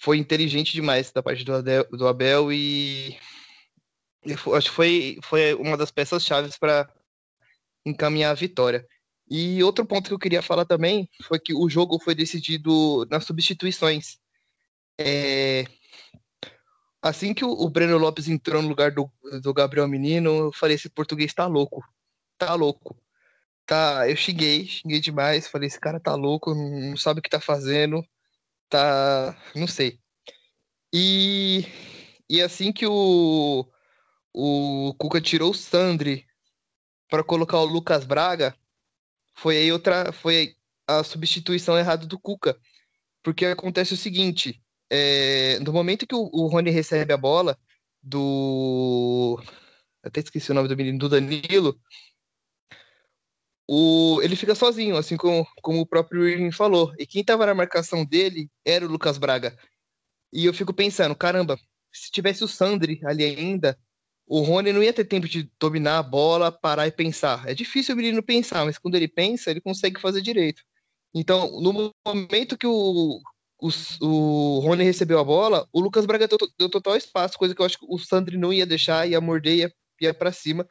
Foi 0.00 0.16
inteligente 0.18 0.72
demais 0.72 1.12
da 1.12 1.22
parte 1.22 1.44
do, 1.44 1.54
Adel, 1.54 1.84
do 1.90 2.08
Abel 2.08 2.52
e. 2.52 3.18
Eu 4.24 4.54
acho 4.54 4.70
que 4.70 4.76
foi, 4.76 5.18
foi 5.22 5.54
uma 5.54 5.76
das 5.76 5.90
peças-chave 5.90 6.50
para 6.58 6.88
encaminhar 7.86 8.30
a 8.32 8.34
vitória. 8.34 8.86
E 9.30 9.62
outro 9.62 9.86
ponto 9.86 10.08
que 10.08 10.14
eu 10.14 10.18
queria 10.18 10.42
falar 10.42 10.64
também 10.64 11.08
foi 11.22 11.38
que 11.38 11.54
o 11.54 11.68
jogo 11.68 12.00
foi 12.00 12.16
decidido 12.16 13.06
nas 13.08 13.24
substituições. 13.24 14.18
É, 14.98 15.64
assim 17.00 17.32
que 17.32 17.44
o, 17.44 17.68
Breno 17.70 17.96
Lopes 17.96 18.28
entrou 18.28 18.60
no 18.60 18.68
lugar 18.68 18.90
do, 18.90 19.10
do 19.40 19.54
Gabriel 19.54 19.86
Menino, 19.86 20.30
eu 20.30 20.52
falei: 20.52 20.74
esse 20.74 20.90
português 20.90 21.32
tá 21.32 21.46
louco. 21.46 21.84
Tá 22.36 22.54
louco. 22.54 22.96
Tá, 23.64 24.08
eu 24.10 24.16
xinguei, 24.16 24.66
xinguei 24.66 25.00
demais. 25.00 25.46
Falei: 25.46 25.68
esse 25.68 25.78
cara 25.78 26.00
tá 26.00 26.14
louco, 26.16 26.54
não, 26.54 26.90
não 26.90 26.96
sabe 26.96 27.20
o 27.20 27.22
que 27.22 27.30
tá 27.30 27.40
fazendo. 27.40 28.04
Tá. 28.68 29.36
Não 29.54 29.68
sei. 29.68 30.00
E, 30.92 31.66
e 32.28 32.42
assim 32.42 32.72
que 32.72 32.86
o, 32.86 33.64
o 34.34 34.94
Cuca 34.98 35.20
tirou 35.20 35.52
o 35.52 35.54
Sandri 35.54 36.26
para 37.08 37.22
colocar 37.24 37.58
o 37.58 37.64
Lucas 37.64 38.04
Braga, 38.04 38.56
foi 39.34 39.56
aí 39.56 39.72
outra. 39.72 40.12
Foi 40.12 40.54
a 40.86 41.02
substituição 41.04 41.78
errada 41.78 42.06
do 42.06 42.18
Cuca. 42.18 42.58
Porque 43.22 43.46
acontece 43.46 43.94
o 43.94 43.96
seguinte: 43.96 44.62
é, 44.90 45.58
no 45.60 45.72
momento 45.72 46.06
que 46.06 46.14
o, 46.14 46.28
o 46.32 46.46
Rony 46.46 46.70
recebe 46.70 47.12
a 47.12 47.16
bola 47.16 47.58
do. 48.02 49.40
Até 50.02 50.20
esqueci 50.20 50.50
o 50.50 50.54
nome 50.54 50.68
do 50.68 50.76
menino, 50.76 50.98
do 50.98 51.08
Danilo. 51.08 51.78
O, 53.68 54.20
ele 54.22 54.34
fica 54.34 54.54
sozinho, 54.54 54.96
assim 54.96 55.16
como, 55.16 55.46
como 55.62 55.80
o 55.80 55.86
próprio 55.86 56.26
Irving 56.28 56.50
falou. 56.50 56.92
E 56.98 57.06
quem 57.06 57.20
estava 57.20 57.46
na 57.46 57.54
marcação 57.54 58.04
dele 58.04 58.50
era 58.64 58.84
o 58.84 58.88
Lucas 58.88 59.16
Braga. 59.16 59.56
E 60.32 60.44
eu 60.44 60.52
fico 60.52 60.74
pensando, 60.74 61.14
caramba, 61.14 61.56
se 61.92 62.10
tivesse 62.10 62.42
o 62.42 62.48
Sandri 62.48 63.00
ali 63.04 63.24
ainda, 63.24 63.78
o 64.30 64.42
Rony 64.42 64.72
não 64.72 64.80
ia 64.80 64.92
ter 64.92 65.04
tempo 65.04 65.26
de 65.28 65.50
dominar 65.58 65.98
a 65.98 66.02
bola, 66.04 66.52
parar 66.52 66.86
e 66.86 66.92
pensar. 66.92 67.48
É 67.48 67.52
difícil 67.52 67.94
o 67.94 67.96
menino 67.96 68.22
pensar, 68.22 68.64
mas 68.64 68.78
quando 68.78 68.94
ele 68.94 69.08
pensa, 69.08 69.50
ele 69.50 69.60
consegue 69.60 70.00
fazer 70.00 70.22
direito. 70.22 70.62
Então, 71.12 71.60
no 71.60 71.92
momento 72.06 72.56
que 72.56 72.66
o, 72.66 73.20
o, 73.60 73.70
o 74.00 74.60
Rony 74.60 74.84
recebeu 74.84 75.18
a 75.18 75.24
bola, 75.24 75.68
o 75.72 75.80
Lucas 75.80 76.06
Braga 76.06 76.28
deu, 76.28 76.38
deu, 76.56 76.70
total 76.70 76.96
espaço, 76.96 77.36
coisa 77.36 77.56
que 77.56 77.60
eu 77.60 77.66
acho 77.66 77.76
que 77.76 77.86
o 77.88 77.98
Sandri 77.98 78.36
não 78.38 78.52
ia 78.52 78.64
deixar, 78.64 79.04
ia 79.08 79.20
morder, 79.20 79.56
ia, 79.56 79.74
ia 80.00 80.14
para 80.14 80.30
cima. 80.30 80.64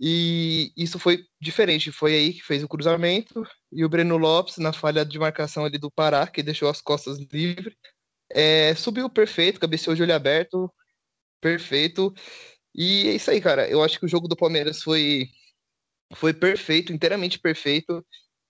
E 0.00 0.72
isso 0.76 0.98
foi 0.98 1.24
diferente. 1.40 1.92
Foi 1.92 2.12
aí 2.12 2.32
que 2.32 2.42
fez 2.42 2.60
o 2.64 2.68
cruzamento. 2.68 3.46
E 3.70 3.84
o 3.84 3.88
Breno 3.88 4.16
Lopes, 4.16 4.56
na 4.56 4.72
falha 4.72 5.04
de 5.04 5.16
marcação 5.16 5.64
ali 5.64 5.78
do 5.78 5.92
Pará, 5.92 6.26
que 6.26 6.42
deixou 6.42 6.68
as 6.68 6.80
costas 6.80 7.18
livres, 7.32 7.76
é, 8.32 8.74
subiu 8.74 9.08
perfeito, 9.08 9.60
cabeceou 9.60 9.94
de 9.94 10.02
olho 10.02 10.14
aberto, 10.14 10.68
perfeito. 11.40 12.12
E 12.74 13.08
é 13.08 13.14
isso 13.14 13.30
aí, 13.30 13.40
cara. 13.40 13.68
Eu 13.68 13.82
acho 13.82 13.98
que 13.98 14.04
o 14.04 14.08
jogo 14.08 14.28
do 14.28 14.36
Palmeiras 14.36 14.82
foi, 14.82 15.28
foi 16.14 16.32
perfeito, 16.32 16.92
inteiramente 16.92 17.38
perfeito. 17.38 18.04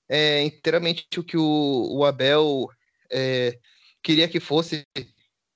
É, 0.08 0.42
inteiramente 0.42 1.06
o 1.18 1.24
que 1.24 1.36
o, 1.36 1.88
o 1.90 2.04
Abel 2.04 2.68
é, 3.10 3.58
queria 4.02 4.28
que 4.28 4.40
fosse. 4.40 4.86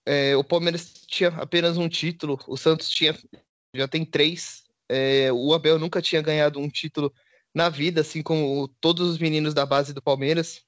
É, 0.07 0.37
o 0.37 0.45
Palmeiras 0.45 0.93
tinha 1.07 1.31
apenas 1.31 1.77
um 1.77 1.89
título, 1.89 2.39
o 2.47 2.57
Santos 2.57 2.89
tinha 2.89 3.19
já 3.75 3.89
tem 3.89 4.05
três. 4.05 4.65
É, 4.89 5.33
o 5.33 5.53
Abel 5.55 5.79
nunca 5.79 6.01
tinha 6.01 6.23
ganhado 6.23 6.61
um 6.61 6.69
título 6.69 7.13
na 7.55 7.69
vida, 7.69 8.01
assim 8.01 8.23
como 8.23 8.69
todos 8.81 9.11
os 9.11 9.19
meninos 9.19 9.55
da 9.55 9.67
base 9.67 9.93
do 9.93 10.03
Palmeiras. 10.03 10.63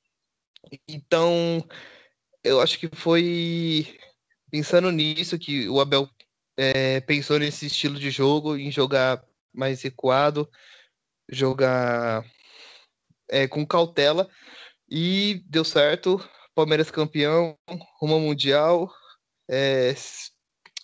Então, 0.89 1.65
eu 2.43 2.61
acho 2.61 2.79
que 2.79 2.89
foi 2.95 3.99
pensando 4.51 4.91
nisso 4.91 5.39
que 5.39 5.69
o 5.69 5.81
Abel 5.81 6.09
é, 6.57 7.01
pensou 7.01 7.39
nesse 7.39 7.67
estilo 7.67 7.99
de 7.99 8.11
jogo, 8.11 8.57
em 8.57 8.71
jogar 8.71 9.23
mais 9.53 9.83
recuado, 9.83 10.49
jogar 11.29 12.25
é, 13.29 13.47
com 13.47 13.67
cautela, 13.67 14.29
e 14.89 15.43
deu 15.47 15.65
certo. 15.65 16.23
Palmeiras 16.55 16.91
campeão, 16.91 17.57
rumo 18.01 18.19
Mundial. 18.21 18.91
É, 19.49 19.95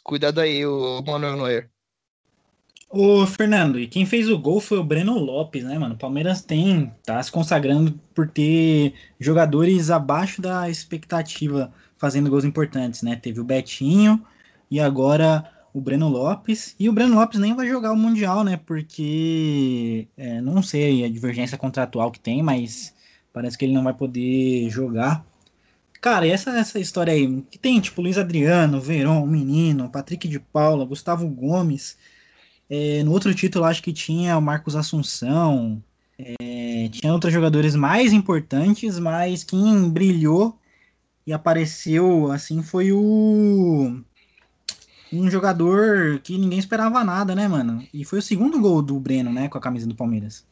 cuidado 0.04 0.40
aí, 0.40 0.66
o 0.66 1.02
Manuel 1.02 1.36
Neuer. 1.36 1.70
Ô, 2.94 3.26
Fernando, 3.26 3.80
e 3.80 3.86
quem 3.86 4.04
fez 4.04 4.28
o 4.28 4.38
gol 4.38 4.60
foi 4.60 4.76
o 4.76 4.84
Breno 4.84 5.18
Lopes, 5.18 5.64
né, 5.64 5.78
mano? 5.78 5.96
Palmeiras 5.96 6.42
tem, 6.42 6.92
tá 7.02 7.22
se 7.22 7.32
consagrando 7.32 7.98
por 8.14 8.28
ter 8.28 8.92
jogadores 9.18 9.90
abaixo 9.90 10.42
da 10.42 10.68
expectativa 10.68 11.72
fazendo 11.96 12.28
gols 12.28 12.44
importantes, 12.44 13.00
né? 13.00 13.16
Teve 13.16 13.40
o 13.40 13.44
Betinho 13.44 14.22
e 14.70 14.78
agora 14.78 15.50
o 15.72 15.80
Breno 15.80 16.08
Lopes. 16.08 16.74
E 16.78 16.88
o 16.88 16.92
Breno 16.92 17.14
Lopes 17.14 17.38
nem 17.38 17.54
vai 17.54 17.66
jogar 17.68 17.92
o 17.92 17.96
Mundial, 17.96 18.44
né? 18.44 18.56
Porque 18.56 20.08
é, 20.16 20.40
não 20.40 20.62
sei 20.62 21.04
a 21.04 21.08
divergência 21.08 21.58
contratual 21.58 22.10
que 22.10 22.20
tem, 22.20 22.42
mas 22.42 22.94
parece 23.32 23.56
que 23.56 23.64
ele 23.64 23.74
não 23.74 23.84
vai 23.84 23.94
poder 23.94 24.68
jogar. 24.70 25.24
Cara, 26.00 26.26
e 26.26 26.30
essa, 26.30 26.50
essa 26.58 26.80
história 26.80 27.12
aí, 27.12 27.42
que 27.50 27.58
tem 27.58 27.80
tipo 27.80 28.02
Luiz 28.02 28.18
Adriano, 28.18 28.80
Verón, 28.80 29.24
Menino, 29.26 29.88
Patrick 29.88 30.26
de 30.28 30.40
Paula, 30.40 30.84
Gustavo 30.84 31.28
Gomes. 31.28 31.96
É, 32.68 33.02
no 33.04 33.12
outro 33.12 33.34
título, 33.34 33.64
acho 33.64 33.82
que 33.82 33.92
tinha 33.92 34.36
o 34.36 34.42
Marcos 34.42 34.74
Assunção. 34.74 35.82
É, 36.18 36.88
tinha 36.90 37.12
outros 37.12 37.32
jogadores 37.32 37.74
mais 37.76 38.12
importantes, 38.12 38.98
mas 38.98 39.44
quem 39.44 39.88
brilhou 39.90 40.58
e 41.26 41.32
apareceu 41.32 42.30
assim 42.32 42.62
foi 42.62 42.92
o. 42.92 44.02
Um 45.12 45.30
jogador 45.30 46.20
que 46.20 46.38
ninguém 46.38 46.58
esperava 46.58 47.04
nada, 47.04 47.34
né, 47.34 47.46
mano? 47.46 47.86
E 47.92 48.04
foi 48.04 48.18
o 48.18 48.22
segundo 48.22 48.58
gol 48.58 48.80
do 48.80 48.98
Breno, 48.98 49.30
né, 49.32 49.48
com 49.48 49.58
a 49.58 49.60
camisa 49.60 49.86
do 49.86 49.94
Palmeiras. 49.94 50.46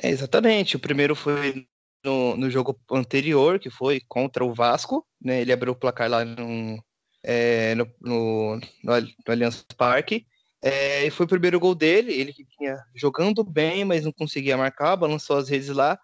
É, 0.00 0.08
exatamente. 0.08 0.76
O 0.76 0.80
primeiro 0.80 1.16
foi 1.16 1.66
no, 2.04 2.36
no 2.36 2.50
jogo 2.50 2.78
anterior, 2.90 3.58
que 3.58 3.68
foi 3.68 4.00
contra 4.08 4.44
o 4.44 4.54
Vasco, 4.54 5.06
né? 5.20 5.40
Ele 5.40 5.52
abriu 5.52 5.72
o 5.72 5.76
placar 5.76 6.08
lá 6.08 6.24
no, 6.24 6.82
é, 7.22 7.74
no, 7.74 7.86
no, 8.00 8.60
no, 8.82 8.92
Allianz 9.26 9.64
Parque. 9.76 10.26
É, 10.62 11.04
e 11.04 11.10
foi 11.10 11.26
o 11.26 11.28
primeiro 11.28 11.58
gol 11.58 11.74
dele, 11.74 12.12
ele 12.12 12.32
que 12.32 12.46
vinha 12.58 12.78
jogando 12.94 13.42
bem, 13.42 13.84
mas 13.84 14.04
não 14.04 14.12
conseguia 14.12 14.56
marcar, 14.56 14.96
balançou 14.96 15.36
as 15.36 15.48
redes 15.48 15.68
lá. 15.68 15.98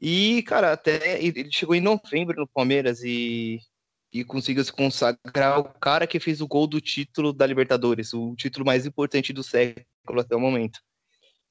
E, 0.00 0.42
cara, 0.44 0.72
até 0.72 1.22
ele 1.22 1.50
chegou 1.50 1.74
em 1.74 1.80
novembro 1.80 2.40
no 2.40 2.48
Palmeiras 2.48 3.02
e, 3.02 3.60
e 4.14 4.24
conseguiu 4.24 4.64
se 4.64 4.72
consagrar 4.72 5.58
o 5.58 5.64
cara 5.64 6.06
que 6.06 6.20
fez 6.20 6.40
o 6.40 6.46
gol 6.46 6.68
do 6.68 6.80
título 6.80 7.32
da 7.32 7.44
Libertadores, 7.44 8.14
o 8.14 8.36
título 8.36 8.64
mais 8.64 8.86
importante 8.86 9.32
do 9.32 9.42
século 9.42 10.20
até 10.20 10.36
o 10.36 10.40
momento. 10.40 10.78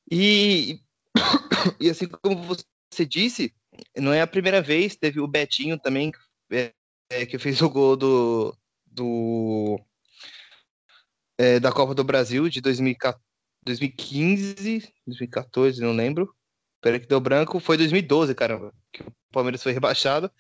E, 0.10 0.80
e 1.82 1.90
assim 1.90 2.08
como 2.08 2.42
você 2.42 3.06
disse, 3.06 3.54
não 3.98 4.14
é 4.14 4.22
a 4.22 4.28
primeira 4.28 4.62
vez, 4.62 4.96
teve 4.96 5.20
o 5.20 5.28
Betinho 5.28 5.78
também, 5.78 6.14
é, 6.50 6.72
é, 7.10 7.26
que 7.26 7.38
fez 7.38 7.62
o 7.62 7.70
gol 7.70 7.98
do, 7.98 8.58
do 8.86 9.78
é, 11.38 11.60
da 11.60 11.70
Copa 11.70 11.94
do 11.94 12.06
Brasil 12.06 12.48
de 12.48 12.62
2015, 12.62 14.90
2014, 15.06 15.82
não 15.82 15.92
lembro. 15.92 16.34
Peraí 16.80 17.02
que 17.02 17.08
deu 17.08 17.20
branco, 17.20 17.60
foi 17.60 17.76
2012, 17.76 18.34
caramba, 18.34 18.74
que 18.92 19.04
o 19.04 19.14
Palmeiras 19.34 19.62
foi 19.62 19.74
rebaixado, 19.74 20.32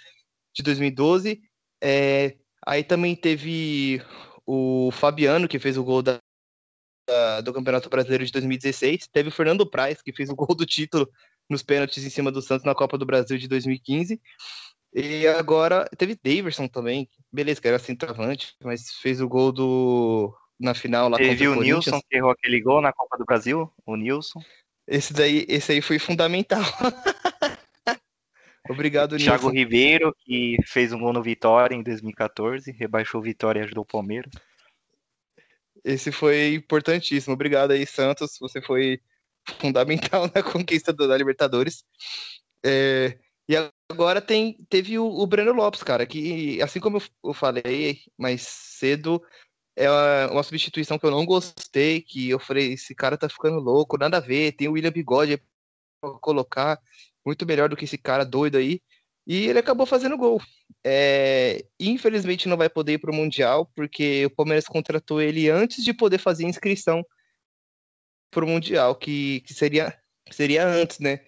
de 0.53 0.63
2012. 0.63 1.41
É, 1.84 2.38
aí 2.66 2.82
também 2.82 3.14
teve 3.14 4.02
o 4.46 4.90
Fabiano, 4.92 5.50
que 5.50 5.60
fez 5.60 5.78
o 5.78 5.84
gol 5.84 6.02
da, 6.02 6.18
da, 7.06 7.42
do 7.42 7.52
Campeonato 7.54 7.90
Brasileiro 7.90 8.26
de 8.26 8.32
2016. 8.32 9.08
Teve 9.08 9.28
o 9.28 9.32
Fernando 9.32 9.70
Praz, 9.70 10.02
que 10.02 10.14
fez 10.14 10.30
o 10.30 10.36
gol 10.36 10.56
do 10.56 10.66
título 10.66 11.10
nos 11.50 11.62
pênaltis 11.62 12.06
em 12.06 12.10
cima 12.10 12.32
do 12.32 12.42
Santos 12.42 12.66
na 12.66 12.74
Copa 12.74 12.98
do 12.98 13.06
Brasil 13.06 13.38
de 13.38 13.50
2015. 13.50 14.22
E 14.96 15.28
agora 15.28 15.90
teve 15.98 16.18
Daverson 16.24 16.68
também, 16.68 17.10
beleza, 17.32 17.60
que 17.60 17.68
era 17.68 17.80
centroavante, 17.80 18.56
mas 18.64 18.94
fez 19.02 19.20
o 19.20 19.28
gol 19.28 19.52
do 19.52 20.34
na 20.60 20.74
final 20.74 21.10
lá 21.10 21.18
Teve 21.18 21.48
o, 21.48 21.58
o 21.58 21.62
Nilson 21.62 22.00
que 22.10 22.16
errou 22.16 22.32
aquele 22.32 22.62
gol 22.62 22.80
na 22.80 22.94
Copa 22.94 23.18
do 23.18 23.26
Brasil, 23.26 23.70
o 23.86 23.96
Nilson. 23.96 24.40
Esse 24.88 25.14
daí, 25.14 25.46
esse 25.50 25.72
aí 25.72 25.82
foi 25.82 25.98
fundamental. 25.98 26.62
Obrigado, 28.70 29.16
Nilson. 29.16 29.26
Thiago 29.26 29.49
Ribeiro, 29.49 30.16
que 30.20 30.57
fez 30.66 30.93
um 30.93 30.99
gol 30.99 31.14
no 31.14 31.22
Vitória 31.22 31.76
em 31.76 31.84
2014, 31.84 32.72
rebaixou 32.72 33.20
o 33.20 33.24
Vitória 33.24 33.59
e 33.59 33.64
ajudou 33.64 33.84
o 33.84 33.88
Palmeiras. 33.88 34.32
Esse 35.84 36.11
foi 36.11 36.53
importantíssimo. 36.53 37.34
Obrigado 37.34 37.72
aí, 37.72 37.86
Santos. 37.86 38.38
Você 38.39 38.61
foi 38.61 39.01
fundamental 39.59 40.30
na 40.34 40.41
conquista 40.41 40.93
da 40.93 41.18
Libertadores. 41.18 41.84
É, 42.66 43.20
e 43.47 43.55
agora 43.91 44.22
tem, 44.22 44.57
teve 44.70 44.97
o, 44.97 45.05
o, 45.05 45.28
Breno 45.28 45.51
Lopes, 45.51 45.84
cara, 45.84 46.05
que 46.05 46.61
assim 46.61 46.80
como 46.80 47.01
eu, 47.24 47.34
falei 47.34 47.99
mais 48.18 48.41
cedo, 48.41 49.22
é 49.76 49.89
uma 50.32 50.43
substituição 50.43 50.97
que 50.97 51.05
eu 51.05 51.11
não 51.11 51.26
gostei, 51.26 52.01
que 52.01 52.30
eu 52.30 52.39
falei, 52.39 52.74
esse 52.74 52.95
cara 52.95 53.18
tá 53.18 53.28
ficando 53.28 53.59
louco, 53.59 53.97
nada 53.97 54.18
a 54.18 54.22
ver, 54.22 54.53
tem 54.53 54.70
o 54.70 54.74
William 54.74 54.91
Bigode 54.91 55.41
pra 55.99 56.11
colocar, 56.22 56.80
muito 57.26 57.45
melhor 57.45 57.69
do 57.69 57.76
que 57.76 57.86
esse 57.86 57.97
cara 57.97 58.26
doido 58.26 58.57
aí. 58.57 58.82
E 59.26 59.47
ele 59.47 59.59
acabou 59.59 59.86
fazendo 59.86 60.17
gol. 60.17 60.41
É, 60.84 61.63
infelizmente 61.80 62.49
não 62.49 62.57
vai 62.57 62.69
poder 62.69 62.93
ir 62.93 62.97
para 62.97 63.11
o 63.11 63.15
Mundial, 63.15 63.71
porque 63.76 64.26
o 64.26 64.30
Palmeiras 64.30 64.65
contratou 64.65 65.21
ele 65.21 65.49
antes 65.49 65.84
de 65.84 65.93
poder 65.93 66.17
fazer 66.17 66.45
inscrição 66.45 67.05
para 68.32 68.43
o 68.43 68.47
Mundial, 68.47 68.95
que, 68.95 69.41
que 69.41 69.53
seria, 69.53 69.97
seria 70.32 70.67
antes, 70.67 70.99
né? 70.99 71.21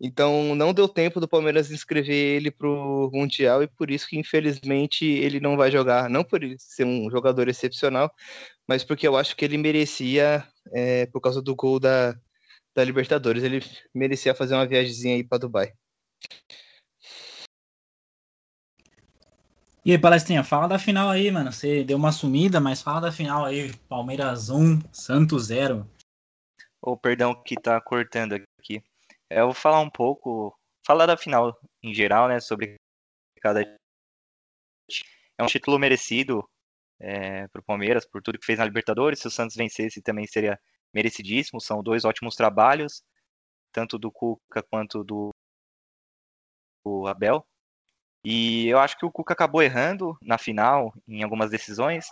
Então 0.00 0.54
não 0.54 0.72
deu 0.74 0.88
tempo 0.88 1.20
do 1.20 1.28
Palmeiras 1.28 1.70
inscrever 1.70 2.36
ele 2.36 2.50
para 2.50 2.68
o 2.68 3.10
Mundial 3.12 3.62
e 3.62 3.68
por 3.68 3.90
isso 3.90 4.06
que 4.08 4.18
infelizmente 4.18 5.04
ele 5.04 5.40
não 5.40 5.56
vai 5.56 5.70
jogar. 5.70 6.10
Não 6.10 6.24
por 6.24 6.42
ele 6.42 6.56
ser 6.58 6.84
um 6.84 7.10
jogador 7.10 7.48
excepcional, 7.48 8.12
mas 8.68 8.84
porque 8.84 9.06
eu 9.06 9.16
acho 9.16 9.36
que 9.36 9.44
ele 9.44 9.58
merecia, 9.58 10.46
é, 10.72 11.06
por 11.06 11.20
causa 11.20 11.40
do 11.42 11.54
gol 11.54 11.78
da, 11.78 12.14
da 12.74 12.84
Libertadores, 12.84 13.42
ele 13.42 13.60
merecia 13.94 14.34
fazer 14.34 14.54
uma 14.54 14.66
viagemzinha 14.66 15.14
aí 15.14 15.24
para 15.24 15.38
Dubai. 15.38 15.72
E 19.84 19.92
aí, 19.92 19.98
Palestrinha, 19.98 20.42
fala 20.42 20.66
da 20.66 20.78
final 20.78 21.10
aí, 21.10 21.30
mano. 21.30 21.52
Você 21.52 21.84
deu 21.84 21.98
uma 21.98 22.10
sumida, 22.10 22.58
mas 22.58 22.80
fala 22.80 23.02
da 23.02 23.12
final 23.12 23.44
aí. 23.44 23.70
Palmeiras 23.88 24.48
1, 24.48 24.80
Santos 24.90 25.46
0. 25.46 25.86
Ô, 26.80 26.92
oh, 26.92 26.96
perdão 26.96 27.34
que 27.42 27.54
tá 27.54 27.80
cortando 27.80 28.32
aqui. 28.32 28.82
É, 29.28 29.40
eu 29.40 29.46
vou 29.46 29.54
falar 29.54 29.80
um 29.80 29.90
pouco, 29.90 30.58
falar 30.86 31.06
da 31.06 31.16
final 31.16 31.58
em 31.82 31.94
geral, 31.94 32.28
né, 32.28 32.40
sobre 32.40 32.76
cada 33.40 33.60
é 35.36 35.42
um 35.42 35.46
título 35.46 35.78
merecido 35.78 36.48
é, 37.00 37.46
para 37.48 37.60
o 37.60 37.64
Palmeiras 37.64 38.06
por 38.06 38.22
tudo 38.22 38.38
que 38.38 38.46
fez 38.46 38.58
na 38.58 38.64
Libertadores. 38.64 39.18
Se 39.18 39.26
o 39.26 39.30
Santos 39.30 39.56
vencesse, 39.56 40.00
também 40.00 40.26
seria 40.26 40.58
merecidíssimo. 40.94 41.60
São 41.60 41.82
dois 41.82 42.04
ótimos 42.04 42.36
trabalhos, 42.36 43.02
tanto 43.72 43.98
do 43.98 44.10
Cuca 44.10 44.62
quanto 44.62 45.02
do, 45.02 45.30
do 46.84 47.06
Abel. 47.06 47.44
E 48.24 48.68
eu 48.68 48.78
acho 48.78 48.96
que 48.96 49.04
o 49.04 49.10
Cuca 49.10 49.34
acabou 49.34 49.62
errando 49.62 50.16
na 50.22 50.38
final 50.38 50.94
em 51.06 51.22
algumas 51.22 51.50
decisões. 51.50 52.06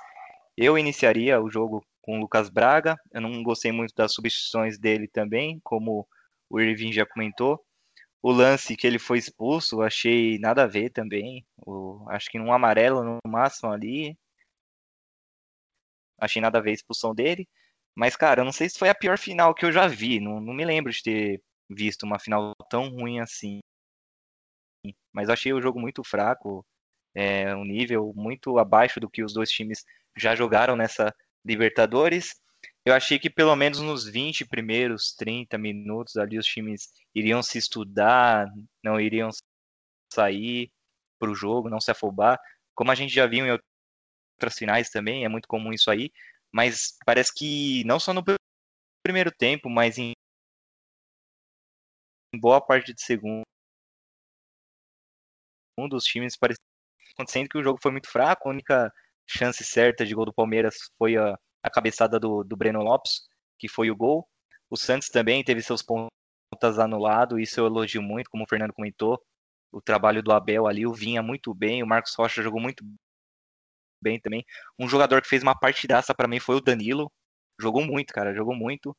Eu 0.57 0.77
iniciaria 0.77 1.41
o 1.41 1.51
jogo 1.51 1.83
com 2.03 2.19
o 2.19 2.21
Lucas 2.21 2.51
Braga. 2.51 3.01
Eu 3.11 3.23
não 3.23 3.43
gostei 3.43 3.73
muito 3.73 3.95
das 3.95 4.13
substituições 4.13 4.79
dele 4.79 5.09
também, 5.09 5.59
como 5.65 6.07
o 6.51 6.61
Irving 6.61 6.93
já 6.93 7.07
comentou. 7.07 7.65
O 8.21 8.31
lance 8.31 8.77
que 8.77 8.87
ele 8.87 8.99
foi 8.99 9.19
expulso, 9.19 9.83
achei 9.83 10.39
nada 10.39 10.65
a 10.65 10.67
ver 10.67 10.91
também. 10.91 11.47
O, 11.57 12.05
acho 12.11 12.31
que 12.31 12.39
num 12.39 12.53
amarelo 12.53 13.03
no 13.03 13.19
máximo 13.27 13.73
ali. 13.73 14.17
Achei 16.19 16.41
nada 16.43 16.59
a 16.59 16.61
ver 16.61 16.71
a 16.71 16.75
expulsão 16.75 17.15
dele. 17.15 17.49
Mas, 17.95 18.17
cara, 18.17 18.41
eu 18.41 18.45
não 18.45 18.53
sei 18.53 18.69
se 18.69 18.79
foi 18.79 18.89
a 18.89 18.95
pior 18.95 19.19
final 19.19 19.55
que 19.55 19.65
eu 19.65 19.73
já 19.73 19.87
vi. 19.87 20.21
Não, 20.21 20.41
não 20.41 20.55
me 20.55 20.65
lembro 20.65 20.93
de 20.93 21.03
ter 21.03 21.43
visto 21.71 22.05
uma 22.05 22.19
final 22.19 22.55
tão 22.71 22.89
ruim 22.89 23.21
assim 23.21 23.61
mas 25.13 25.29
eu 25.29 25.35
achei 25.35 25.53
o 25.53 25.61
jogo 25.61 25.79
muito 25.81 26.03
fraco, 26.03 26.65
é, 27.15 27.55
um 27.55 27.65
nível 27.65 28.13
muito 28.17 28.59
abaixo 28.59 28.99
do 28.99 29.11
que 29.11 29.23
os 29.23 29.33
dois 29.33 29.51
times 29.51 29.85
já 30.17 30.35
jogaram 30.35 30.75
nessa 30.75 31.15
Libertadores. 31.45 32.35
Eu 32.85 32.95
achei 32.95 33.19
que 33.19 33.29
pelo 33.29 33.55
menos 33.57 33.81
nos 33.81 34.09
20 34.09 34.47
primeiros 34.47 35.15
30 35.15 35.59
minutos 35.59 36.17
ali 36.17 36.39
os 36.39 36.47
times 36.47 36.89
iriam 37.15 37.43
se 37.43 37.59
estudar, 37.59 38.47
não 38.83 39.01
iriam 39.01 39.31
sair 40.13 40.71
para 41.19 41.31
o 41.31 41.35
jogo, 41.35 41.69
não 41.69 41.81
se 41.81 41.91
afobar, 41.91 42.39
como 42.75 42.91
a 42.91 42.95
gente 42.95 43.15
já 43.15 43.27
viu 43.27 43.47
em 43.47 43.51
outras 43.53 44.59
finais 44.59 44.91
também, 44.91 45.25
é 45.25 45.29
muito 45.29 45.47
comum 45.49 45.73
isso 45.73 45.91
aí, 45.91 46.11
mas 46.53 46.97
parece 47.05 47.33
que 47.35 47.85
não 47.85 47.99
só 47.99 48.13
no 48.13 48.23
primeiro 49.05 49.31
tempo, 49.31 49.69
mas 49.69 49.99
em 49.99 50.13
boa 52.37 52.61
parte 52.61 52.95
de 52.95 53.03
segundo 53.03 53.43
um 55.79 55.89
dos 55.89 56.05
times 56.05 56.37
parecia 56.37 56.63
acontecendo 57.15 57.49
que 57.49 57.59
o 57.59 57.63
jogo 57.63 57.79
foi 57.83 57.91
muito 57.93 58.09
fraco, 58.09 58.49
a 58.49 58.53
única 58.53 58.93
chance 59.27 59.65
certa 59.65 60.05
de 60.05 60.15
gol 60.15 60.25
do 60.25 60.33
Palmeiras 60.33 60.77
foi 60.99 61.17
a, 61.17 61.39
a 61.63 61.71
cabeçada 61.71 62.19
do, 62.19 62.43
do 62.43 62.57
Breno 62.57 62.83
Lopes, 62.83 63.23
que 63.59 63.69
foi 63.69 63.91
o 63.91 63.97
gol. 63.97 64.27
O 64.71 64.77
Santos 64.77 65.09
também 65.09 65.45
teve 65.45 65.63
seus 65.63 65.83
pontas 65.83 66.79
anulados, 66.79 67.39
isso 67.39 67.61
eu 67.61 67.67
elogio 67.67 68.03
muito, 68.03 68.31
como 68.31 68.45
o 68.45 68.49
Fernando 68.49 68.73
comentou. 68.73 69.23
O 69.71 69.81
trabalho 69.81 70.23
do 70.23 70.33
Abel 70.33 70.67
ali, 70.67 70.87
o 70.87 70.93
Vinha 70.93 71.23
muito 71.23 71.55
bem, 71.55 71.83
o 71.83 71.87
Marcos 71.87 72.15
Rocha 72.15 72.43
jogou 72.43 72.61
muito 72.61 72.85
bem 74.03 74.21
também. 74.21 74.45
Um 74.79 74.89
jogador 74.89 75.23
que 75.23 75.29
fez 75.29 75.43
uma 75.43 75.59
partidaça 75.59 76.15
para 76.15 76.29
mim 76.29 76.41
foi 76.41 76.57
o 76.57 76.61
Danilo. 76.61 77.11
Jogou 77.61 77.85
muito, 77.85 78.13
cara, 78.13 78.35
jogou 78.35 78.55
muito. 78.55 78.97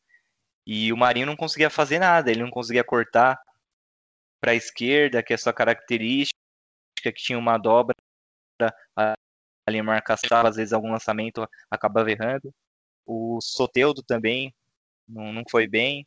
E 0.66 0.93
o 0.93 0.97
Marinho 0.97 1.26
não 1.26 1.36
conseguia 1.36 1.70
fazer 1.70 1.99
nada, 1.99 2.32
ele 2.32 2.41
não 2.43 2.49
conseguia 2.49 2.84
cortar 2.84 3.38
para 4.41 4.51
a 4.51 4.56
esquerda, 4.56 5.24
que 5.24 5.34
é 5.34 5.38
sua 5.38 5.54
característica 5.54 6.38
que 7.01 7.14
tinha 7.14 7.38
uma 7.38 7.58
dobra 7.58 7.95
ali 9.66 9.82
marcação, 9.82 10.45
às 10.45 10.56
vezes 10.56 10.74
algum 10.74 10.91
lançamento 10.91 11.47
acabava 11.70 12.12
errando. 12.12 12.54
O 13.06 13.39
Soteudo 13.41 14.04
também 14.04 14.54
não, 15.08 15.34
não 15.34 15.43
foi 15.49 15.68
bem. 15.68 16.06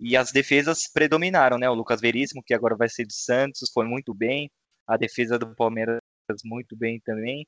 E 0.00 0.16
as 0.16 0.32
defesas 0.32 0.88
predominaram, 0.92 1.58
né? 1.58 1.68
O 1.70 1.74
Lucas 1.74 2.00
Veríssimo, 2.00 2.42
que 2.42 2.54
agora 2.54 2.76
vai 2.76 2.88
ser 2.88 3.06
de 3.06 3.14
Santos, 3.14 3.70
foi 3.72 3.86
muito 3.86 4.14
bem. 4.14 4.50
A 4.86 4.96
defesa 4.96 5.38
do 5.38 5.54
Palmeiras 5.54 6.00
muito 6.44 6.76
bem 6.76 7.00
também. 7.00 7.46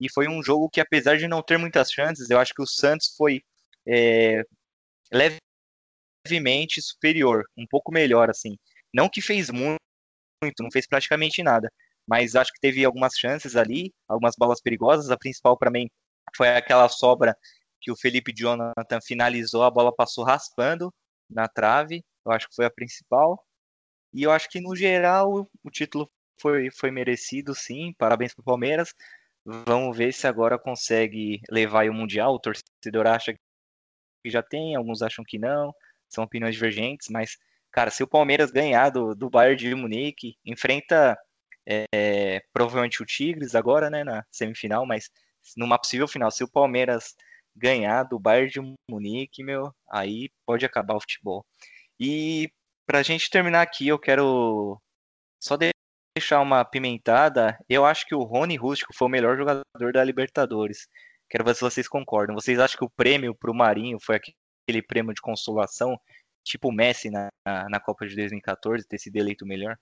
E 0.00 0.10
foi 0.12 0.28
um 0.28 0.42
jogo 0.42 0.68
que, 0.70 0.80
apesar 0.80 1.16
de 1.16 1.28
não 1.28 1.42
ter 1.42 1.58
muitas 1.58 1.90
chances, 1.90 2.30
eu 2.30 2.38
acho 2.38 2.54
que 2.54 2.62
o 2.62 2.66
Santos 2.66 3.14
foi 3.16 3.42
é, 3.86 4.42
levemente 6.26 6.80
superior, 6.82 7.44
um 7.56 7.66
pouco 7.66 7.92
melhor, 7.92 8.30
assim. 8.30 8.56
Não 8.92 9.08
que 9.08 9.20
fez 9.20 9.50
muito, 9.50 9.78
não 10.60 10.70
fez 10.70 10.86
praticamente 10.86 11.42
nada, 11.42 11.70
mas 12.06 12.34
acho 12.36 12.52
que 12.52 12.60
teve 12.60 12.84
algumas 12.84 13.14
chances 13.14 13.56
ali, 13.56 13.92
algumas 14.08 14.34
bolas 14.38 14.60
perigosas. 14.60 15.10
A 15.10 15.16
principal 15.16 15.56
para 15.58 15.70
mim 15.70 15.88
foi 16.36 16.48
aquela 16.48 16.88
sobra 16.88 17.36
que 17.80 17.90
o 17.90 17.96
Felipe 17.96 18.32
Jonathan 18.34 19.00
finalizou, 19.02 19.62
a 19.62 19.70
bola 19.70 19.94
passou 19.94 20.24
raspando 20.24 20.92
na 21.28 21.48
trave. 21.48 22.04
Eu 22.24 22.32
acho 22.32 22.48
que 22.48 22.54
foi 22.54 22.64
a 22.66 22.70
principal. 22.70 23.42
E 24.12 24.22
eu 24.22 24.30
acho 24.30 24.48
que 24.48 24.60
no 24.60 24.74
geral 24.76 25.48
o 25.62 25.70
título 25.70 26.10
foi, 26.40 26.70
foi 26.70 26.90
merecido, 26.90 27.54
sim. 27.54 27.94
Parabéns 27.98 28.34
para 28.34 28.42
o 28.42 28.44
Palmeiras. 28.44 28.94
Vamos 29.66 29.96
ver 29.96 30.12
se 30.12 30.26
agora 30.26 30.58
consegue 30.58 31.40
levar 31.50 31.88
o 31.88 31.94
Mundial. 31.94 32.34
O 32.34 32.38
torcedor 32.38 33.06
acha 33.06 33.32
que 33.32 34.30
já 34.30 34.42
tem, 34.42 34.76
alguns 34.76 35.00
acham 35.00 35.24
que 35.26 35.38
não. 35.38 35.72
São 36.06 36.22
opiniões 36.24 36.54
divergentes, 36.54 37.08
mas, 37.10 37.38
cara, 37.72 37.90
se 37.90 38.02
o 38.02 38.06
Palmeiras 38.06 38.50
ganhar 38.50 38.90
do, 38.90 39.14
do 39.14 39.30
Bayern 39.30 39.56
de 39.56 39.74
Munique, 39.74 40.36
enfrenta 40.44 41.18
é, 41.66 42.42
provavelmente 42.52 43.02
o 43.02 43.06
Tigres 43.06 43.54
agora, 43.54 43.88
né, 43.88 44.04
na 44.04 44.22
semifinal, 44.30 44.84
mas 44.86 45.10
numa 45.56 45.78
possível 45.78 46.06
final, 46.06 46.30
se 46.30 46.44
o 46.44 46.50
Palmeiras 46.50 47.14
ganhar 47.56 48.02
do 48.04 48.18
Bayern 48.18 48.50
de 48.50 48.60
Munique, 48.90 49.42
meu, 49.42 49.74
aí 49.90 50.30
pode 50.46 50.66
acabar 50.66 50.96
o 50.96 51.00
futebol. 51.00 51.44
E 51.98 52.50
pra 52.86 53.02
gente 53.02 53.30
terminar 53.30 53.62
aqui, 53.62 53.88
eu 53.88 53.98
quero 53.98 54.78
só 55.40 55.56
deixar 56.18 56.40
uma 56.40 56.64
pimentada. 56.64 57.58
Eu 57.68 57.84
acho 57.84 58.06
que 58.06 58.14
o 58.14 58.22
Rony 58.22 58.56
Rústico 58.56 58.94
foi 58.94 59.06
o 59.06 59.10
melhor 59.10 59.36
jogador 59.36 59.92
da 59.92 60.04
Libertadores. 60.04 60.88
Quero 61.30 61.44
ver 61.44 61.54
se 61.54 61.60
vocês 61.60 61.88
concordam. 61.88 62.34
Vocês 62.34 62.58
acham 62.58 62.78
que 62.78 62.84
o 62.84 62.90
prêmio 62.90 63.34
pro 63.34 63.54
Marinho 63.54 63.98
foi 64.00 64.16
aquele 64.16 64.82
prêmio 64.82 65.14
de 65.14 65.20
consolação, 65.20 65.98
tipo 66.44 66.68
o 66.68 66.72
Messi 66.72 67.10
na, 67.10 67.30
na 67.68 67.80
Copa 67.80 68.06
de 68.06 68.14
2014, 68.16 68.86
ter 68.86 68.98
sido 68.98 69.16
eleito 69.16 69.44
o 69.44 69.48
melhor? 69.48 69.76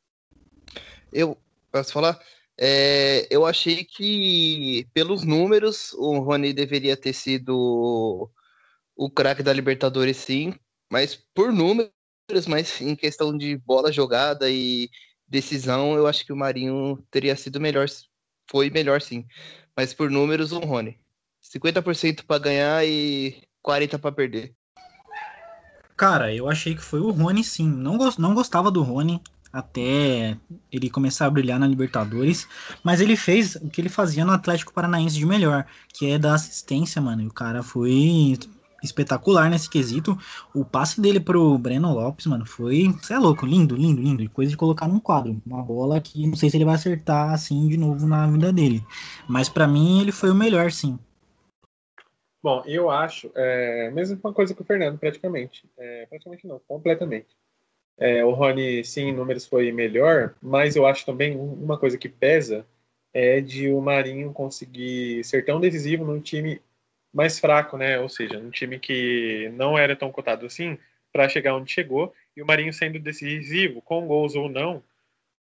Eu, 1.13 1.39
Posso 1.77 1.93
falar? 1.93 2.19
É, 2.59 3.27
eu 3.31 3.45
achei 3.45 3.85
que, 3.85 4.89
pelos 4.95 5.25
números, 5.25 5.93
o 5.93 6.21
Rony 6.21 6.55
deveria 6.55 6.97
ter 6.97 7.13
sido 7.13 8.31
o 8.97 9.11
craque 9.11 9.43
da 9.43 9.53
Libertadores, 9.53 10.17
sim, 10.17 10.55
mas 10.91 11.15
por 11.35 11.53
números, 11.53 11.93
mas 12.49 12.81
em 12.81 12.97
questão 12.97 13.37
de 13.37 13.59
bola 13.59 13.93
jogada 13.93 14.49
e 14.49 14.89
decisão, 15.29 15.95
eu 15.95 16.07
acho 16.07 16.25
que 16.25 16.33
o 16.33 16.37
Marinho 16.37 17.03
teria 17.11 17.37
sido 17.37 17.61
melhor, 17.61 17.87
foi 18.51 18.71
melhor 18.71 19.01
sim, 19.01 19.27
mas 19.77 19.93
por 19.93 20.11
números, 20.11 20.53
o 20.53 20.59
Rony. 20.61 20.99
50% 21.43 22.25
para 22.25 22.39
ganhar 22.39 22.87
e 22.87 23.43
40% 23.65 23.99
para 23.99 24.13
perder. 24.13 24.55
Cara, 25.97 26.35
eu 26.35 26.49
achei 26.49 26.75
que 26.75 26.83
foi 26.83 27.01
o 27.01 27.11
Rony, 27.11 27.43
sim. 27.43 27.69
Não, 27.69 27.97
go 27.97 28.11
não 28.19 28.35
gostava 28.35 28.71
do 28.71 28.83
Rony 28.83 29.21
até 29.53 30.37
ele 30.71 30.91
começar 30.91 31.25
a 31.25 31.31
brilhar 31.31 31.59
na 31.59 31.67
Libertadores, 31.67 32.47
mas 32.85 33.01
ele 33.01 33.17
fez 33.17 33.57
o 33.57 33.71
que 33.71 33.81
ele 33.81 33.89
fazia 33.89 34.25
no 34.25 34.33
Atlético 34.33 34.75
Paranaense 34.75 35.17
de 35.17 35.25
melhor, 35.25 35.65
que 35.95 36.11
é 36.11 36.19
dar 36.19 36.35
assistência, 36.35 37.01
mano. 37.01 37.23
E 37.23 37.27
o 37.27 37.33
cara 37.33 37.63
foi 37.63 38.39
espetacular 38.87 39.51
nesse 39.51 39.69
quesito. 39.69 40.17
O 40.55 40.65
passe 40.65 41.01
dele 41.01 41.21
pro 41.21 41.59
Breno 41.59 41.93
Lopes, 41.93 42.27
mano, 42.27 42.47
foi, 42.47 42.89
você 42.89 43.15
é 43.15 43.19
louco, 43.19 43.45
lindo, 43.45 43.77
lindo, 43.77 44.01
lindo, 44.01 44.31
coisa 44.31 44.51
de 44.51 44.57
colocar 44.57 44.89
num 44.89 45.01
quadro, 45.01 45.41
uma 45.45 45.63
bola 45.63 46.01
que 46.01 46.27
não 46.27 46.37
sei 46.37 46.49
se 46.49 46.57
ele 46.57 46.65
vai 46.65 46.77
acertar 46.77 47.33
assim 47.33 47.69
de 47.69 47.77
novo 47.77 48.07
na 48.07 48.27
vida 48.27 48.53
dele. 48.53 48.83
Mas 49.29 49.49
para 49.49 49.67
mim 49.67 50.01
ele 50.01 50.13
foi 50.13 50.31
o 50.31 50.35
melhor, 50.35 50.71
sim. 50.73 50.99
Bom, 52.43 52.63
eu 52.65 52.89
acho, 52.91 53.31
é, 53.35 53.91
mesma 53.91 54.33
coisa 54.33 54.55
que 54.55 54.63
o 54.63 54.65
Fernando, 54.65 54.99
praticamente. 54.99 55.65
É, 55.77 56.07
praticamente 56.07 56.47
não, 56.47 56.61
completamente. 56.61 57.37
É, 57.99 58.25
o 58.25 58.33
Rony, 58.33 58.85
sim, 58.85 59.09
em 59.09 59.13
números 59.13 59.47
foi 59.47 59.73
melhor, 59.73 60.35
mas 60.41 60.77
eu 60.77 60.87
acho 60.87 61.05
também 61.05 61.37
uma 61.37 61.79
coisa 61.79 61.97
que 61.97 62.09
pesa 62.09 62.67
é 63.13 63.41
de 63.41 63.71
o 63.71 63.81
Marinho 63.81 64.33
conseguir 64.33 65.25
ser 65.25 65.45
tão 65.45 65.59
decisivo 65.59 66.05
num 66.05 66.21
time 66.21 66.61
mais 67.13 67.39
fraco, 67.39 67.77
né? 67.77 67.99
Ou 67.99 68.09
seja, 68.09 68.39
um 68.39 68.51
time 68.51 68.79
que 68.79 69.51
não 69.55 69.79
era 69.79 69.97
tão 69.97 70.11
cotado 70.11 70.47
assim 70.47 70.79
para 71.13 71.29
chegar 71.29 71.55
onde 71.55 71.73
chegou 71.73 72.15
e 72.37 72.43
o 72.43 72.47
Marinho 72.47 72.73
sendo 72.73 72.99
decisivo, 72.99 73.81
com 73.81 74.07
gols 74.07 74.35
ou 74.35 74.49
não, 74.49 74.83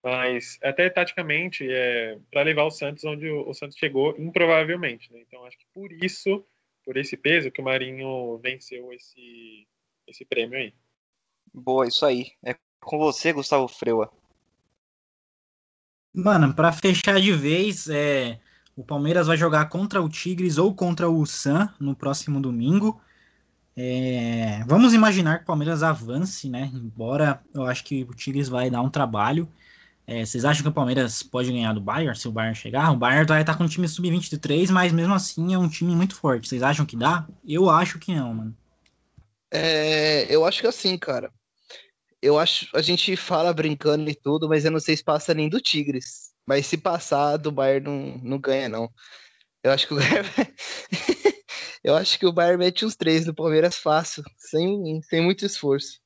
mas 0.04 0.60
até 0.62 0.90
taticamente 0.90 1.66
é 1.70 2.18
para 2.30 2.44
levar 2.44 2.66
o 2.66 2.72
Santos 2.72 3.04
onde 3.06 3.28
o, 3.28 3.50
o 3.50 3.54
Santos 3.54 3.78
chegou 3.78 4.16
improvavelmente, 4.20 5.12
né? 5.12 5.22
Então 5.28 5.46
acho 5.46 5.58
que 5.58 5.66
por 5.74 5.92
isso, 5.92 6.46
por 6.86 6.98
esse 6.98 7.18
peso 7.18 7.50
que 7.50 7.62
o 7.62 7.64
Marinho 7.64 8.38
venceu 8.38 8.92
esse 8.94 9.68
esse 10.06 10.26
prêmio 10.26 10.60
aí. 10.60 10.74
Boa, 11.54 11.88
isso 11.88 12.06
aí. 12.06 12.32
É 12.46 12.56
com 12.82 12.98
você, 12.98 13.32
Gustavo 13.32 13.68
Freua. 13.68 14.12
Mano, 16.14 16.54
para 16.54 16.72
fechar 16.72 17.20
de 17.20 17.32
vez, 17.32 17.88
é, 17.88 18.40
o 18.76 18.84
Palmeiras 18.84 19.28
vai 19.28 19.38
jogar 19.38 19.66
contra 19.66 20.02
o 20.02 20.10
Tigres 20.10 20.58
ou 20.58 20.74
contra 20.74 21.10
o 21.10 21.26
Sam 21.26 21.70
no 21.80 21.96
próximo 21.96 22.42
domingo. 22.42 23.00
É, 23.76 24.64
vamos 24.68 24.94
imaginar 24.94 25.38
que 25.38 25.44
o 25.44 25.48
Palmeiras 25.48 25.84
avance, 25.84 26.50
né? 26.50 26.72
Embora 26.74 27.42
eu 27.54 27.64
acho 27.66 27.84
que 27.84 28.04
o 28.04 28.14
Tigres 28.14 28.50
vai 28.50 28.70
dar 28.70 28.82
um 28.82 28.90
trabalho. 28.90 29.48
É, 30.06 30.26
vocês 30.26 30.44
acham 30.44 30.64
que 30.64 30.70
o 30.70 30.74
Palmeiras 30.74 31.24
pode 31.24 31.52
ganhar 31.52 31.74
do 31.74 31.82
Bayern 31.82 32.18
se 32.18 32.28
o 32.28 32.32
Bayern 32.32 32.56
chegar? 32.56 32.92
O 32.92 32.98
Bayern 32.98 33.26
vai 33.26 33.42
estar 33.42 33.58
com 33.58 33.64
um 33.64 33.70
time 33.70 33.88
sub-23, 33.88 34.70
mas 34.70 34.92
mesmo 34.92 35.14
assim 35.14 35.54
é 35.54 35.58
um 35.58 35.70
time 35.70 35.96
muito 35.96 36.16
forte. 36.16 36.48
Vocês 36.48 36.62
acham 36.62 36.86
que 36.86 36.98
dá? 36.98 37.26
Eu 37.48 37.70
acho 37.70 38.00
que 38.00 38.14
não, 38.14 38.34
mano. 38.34 38.58
É, 39.52 40.26
eu 40.34 40.46
acho 40.46 40.62
que 40.62 40.68
assim, 40.68 40.98
cara 40.98 41.32
eu 42.24 42.40
acho, 42.40 42.70
a 42.74 42.82
gente 42.82 43.18
fala 43.18 43.54
brincando 43.54 44.10
e 44.10 44.16
tudo, 44.16 44.48
mas 44.48 44.64
eu 44.64 44.72
não 44.72 44.80
sei 44.80 44.96
se 44.96 45.04
passa 45.04 45.34
nem 45.34 45.50
do 45.50 45.60
Tigres. 45.60 46.33
Mas 46.46 46.66
se 46.68 46.78
passar, 46.78 47.38
do 47.38 47.52
Bayern 47.52 47.86
não, 47.86 48.18
não 48.18 48.40
ganha, 48.40 48.68
não. 48.68 48.90
Eu 49.64 49.72
acho 49.72 49.88
que 49.88 49.94
o 49.94 49.98
Bayern, 49.98 50.30
eu 51.84 51.96
acho 51.96 52.20
que 52.20 52.26
o 52.26 52.34
Bayern 52.34 52.58
mete 52.58 52.86
uns 52.86 52.96
três 52.96 53.26
no 53.26 53.34
Palmeiras 53.34 53.78
fácil, 53.78 54.24
sem, 54.38 55.02
sem 55.04 55.22
muito 55.22 55.46
esforço. 55.46 56.02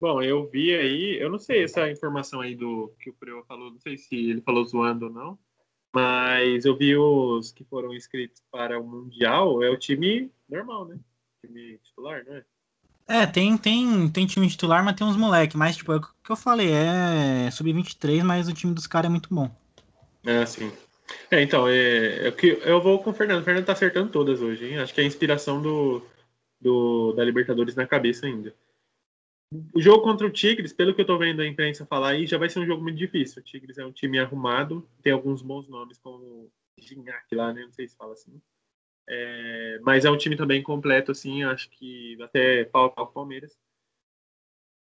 Bom, 0.00 0.22
eu 0.22 0.48
vi 0.48 0.74
aí, 0.74 1.18
eu 1.20 1.28
não 1.28 1.38
sei 1.38 1.64
essa 1.64 1.90
informação 1.90 2.40
aí 2.40 2.56
do 2.56 2.94
que 2.98 3.10
o 3.10 3.14
Preo 3.14 3.44
falou, 3.44 3.70
não 3.70 3.78
sei 3.78 3.98
se 3.98 4.16
ele 4.16 4.40
falou 4.40 4.64
zoando 4.64 5.06
ou 5.06 5.12
não, 5.12 5.38
mas 5.94 6.64
eu 6.64 6.74
vi 6.74 6.96
os 6.96 7.52
que 7.52 7.64
foram 7.64 7.92
inscritos 7.92 8.42
para 8.50 8.80
o 8.80 8.86
Mundial, 8.86 9.62
é 9.62 9.68
o 9.68 9.76
time 9.76 10.32
normal, 10.48 10.88
né? 10.88 10.98
Time 11.44 11.78
titular, 11.80 12.24
não 12.24 12.36
é? 12.36 12.44
É, 13.10 13.26
tem, 13.26 13.58
tem, 13.58 14.08
tem 14.08 14.24
time 14.24 14.48
titular, 14.48 14.84
mas 14.84 14.94
tem 14.94 15.04
uns 15.04 15.16
moleque. 15.16 15.56
Mas, 15.56 15.76
tipo, 15.76 15.92
é 15.92 15.96
o 15.96 16.00
que 16.00 16.30
eu 16.30 16.36
falei, 16.36 16.70
é 16.70 17.50
sub-23, 17.50 18.22
mas 18.22 18.48
o 18.48 18.52
time 18.52 18.72
dos 18.72 18.86
caras 18.86 19.08
é 19.08 19.10
muito 19.10 19.34
bom. 19.34 19.50
É, 20.24 20.46
sim. 20.46 20.72
É, 21.28 21.42
então, 21.42 21.66
é, 21.66 22.28
é 22.28 22.30
que 22.30 22.60
eu 22.62 22.80
vou 22.80 23.02
com 23.02 23.10
o 23.10 23.12
Fernando. 23.12 23.40
O 23.40 23.44
Fernando 23.44 23.66
tá 23.66 23.72
acertando 23.72 24.12
todas 24.12 24.40
hoje, 24.40 24.64
hein? 24.64 24.78
Acho 24.78 24.94
que 24.94 25.00
é 25.00 25.04
a 25.04 25.06
inspiração 25.08 25.60
do, 25.60 26.06
do, 26.60 27.12
da 27.14 27.24
Libertadores 27.24 27.74
na 27.74 27.84
cabeça 27.84 28.26
ainda. 28.26 28.54
O 29.74 29.82
jogo 29.82 30.04
contra 30.04 30.24
o 30.24 30.30
Tigres, 30.30 30.72
pelo 30.72 30.94
que 30.94 31.00
eu 31.00 31.06
tô 31.06 31.18
vendo 31.18 31.42
a 31.42 31.46
imprensa 31.48 31.84
falar 31.84 32.10
aí, 32.10 32.28
já 32.28 32.38
vai 32.38 32.48
ser 32.48 32.60
um 32.60 32.66
jogo 32.66 32.80
muito 32.80 32.96
difícil. 32.96 33.42
O 33.42 33.44
Tigres 33.44 33.76
é 33.76 33.84
um 33.84 33.90
time 33.90 34.20
arrumado, 34.20 34.88
tem 35.02 35.12
alguns 35.12 35.42
bons 35.42 35.68
nomes, 35.68 35.98
como 35.98 36.48
Gignac 36.78 37.34
lá, 37.34 37.52
né? 37.52 37.64
Não 37.64 37.72
sei 37.72 37.88
se 37.88 37.96
fala 37.96 38.12
assim. 38.12 38.40
É, 39.12 39.80
mas 39.82 40.04
é 40.04 40.10
um 40.10 40.16
time 40.16 40.36
também 40.36 40.62
completo, 40.62 41.10
assim, 41.10 41.42
acho 41.42 41.68
que 41.70 42.16
até 42.22 42.64
pau 42.64 42.94
o 42.96 43.06
Palmeiras. 43.08 43.58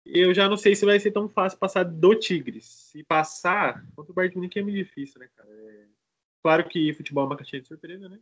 Eu 0.06 0.36
já 0.36 0.48
não 0.48 0.56
sei 0.56 0.76
se 0.76 0.86
vai 0.86 1.00
ser 1.00 1.10
tão 1.10 1.28
fácil 1.28 1.58
passar 1.58 1.84
do 1.84 2.14
Tigres. 2.14 2.66
Se 2.66 3.04
passar, 3.04 3.84
contra 3.96 4.12
o 4.12 4.16
Bayern 4.16 4.34
de 4.34 4.38
Munique 4.38 4.60
é 4.60 4.62
muito 4.62 4.76
difícil, 4.76 5.20
né, 5.20 5.28
cara? 5.36 5.50
É... 5.50 5.86
Claro 6.44 6.70
que 6.70 6.94
futebol 6.94 7.24
é 7.24 7.28
uma 7.28 7.38
caixinha 7.38 7.60
de 7.60 7.68
surpresa, 7.68 8.08
né? 8.08 8.20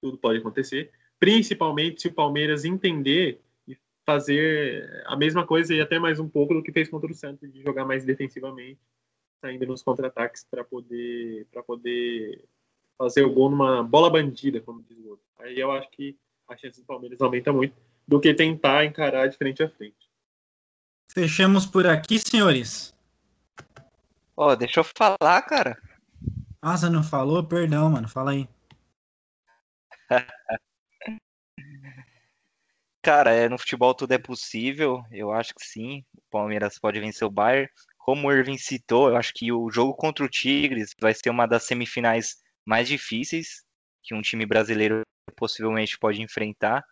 Tudo 0.00 0.16
pode 0.16 0.38
acontecer. 0.38 0.92
Principalmente 1.18 2.02
se 2.02 2.08
o 2.08 2.14
Palmeiras 2.14 2.64
entender 2.64 3.40
e 3.66 3.76
fazer 4.06 5.02
a 5.06 5.16
mesma 5.16 5.44
coisa 5.44 5.74
e 5.74 5.80
até 5.80 5.98
mais 5.98 6.20
um 6.20 6.28
pouco 6.28 6.54
do 6.54 6.62
que 6.62 6.70
fez 6.70 6.88
contra 6.88 7.10
o 7.10 7.14
Santos, 7.14 7.52
de 7.52 7.62
jogar 7.62 7.84
mais 7.84 8.04
defensivamente, 8.04 8.80
saindo 9.40 9.66
nos 9.66 9.82
contra-ataques 9.82 10.44
para 10.48 10.62
poder, 10.62 11.48
poder 11.66 12.44
fazer 12.96 13.22
o 13.22 13.32
gol 13.32 13.50
numa 13.50 13.82
bola 13.82 14.10
bandida, 14.10 14.60
como 14.60 14.82
diz 14.82 14.98
o 14.98 15.10
outro. 15.10 15.24
Aí 15.38 15.58
eu 15.58 15.70
acho 15.72 15.90
que 15.90 16.18
a 16.48 16.56
chance 16.56 16.80
do 16.80 16.86
Palmeiras 16.86 17.20
aumenta 17.20 17.52
muito 17.52 17.74
do 18.06 18.20
que 18.20 18.32
tentar 18.32 18.84
encarar 18.84 19.28
de 19.28 19.36
frente 19.36 19.62
a 19.62 19.68
frente. 19.68 20.10
Fechamos 21.12 21.66
por 21.66 21.86
aqui, 21.86 22.18
senhores. 22.18 22.94
Ó, 24.36 24.52
oh, 24.52 24.56
deixa 24.56 24.80
eu 24.80 24.84
falar, 24.84 25.42
cara. 25.42 25.80
Ah, 26.60 26.76
você 26.76 26.90
não 26.90 27.02
falou? 27.02 27.42
Perdão, 27.44 27.90
mano. 27.90 28.08
Fala 28.08 28.32
aí. 28.32 28.48
cara, 33.02 33.32
é, 33.32 33.48
no 33.48 33.58
futebol 33.58 33.94
tudo 33.94 34.12
é 34.12 34.18
possível. 34.18 35.02
Eu 35.10 35.32
acho 35.32 35.54
que 35.54 35.64
sim. 35.64 36.04
O 36.14 36.20
Palmeiras 36.30 36.78
pode 36.78 37.00
vencer 37.00 37.26
o 37.26 37.30
Bayern. 37.30 37.70
Como 37.98 38.28
o 38.28 38.32
Irving 38.32 38.58
citou, 38.58 39.08
eu 39.08 39.16
acho 39.16 39.32
que 39.34 39.50
o 39.50 39.70
jogo 39.70 39.94
contra 39.94 40.24
o 40.24 40.28
Tigres 40.28 40.94
vai 41.00 41.14
ser 41.14 41.30
uma 41.30 41.46
das 41.46 41.64
semifinais 41.64 42.36
mais 42.66 42.88
difíceis 42.88 43.64
que 44.02 44.14
um 44.14 44.20
time 44.20 44.44
brasileiro 44.44 45.02
possivelmente 45.36 45.98
pode 45.98 46.20
enfrentar. 46.20 46.84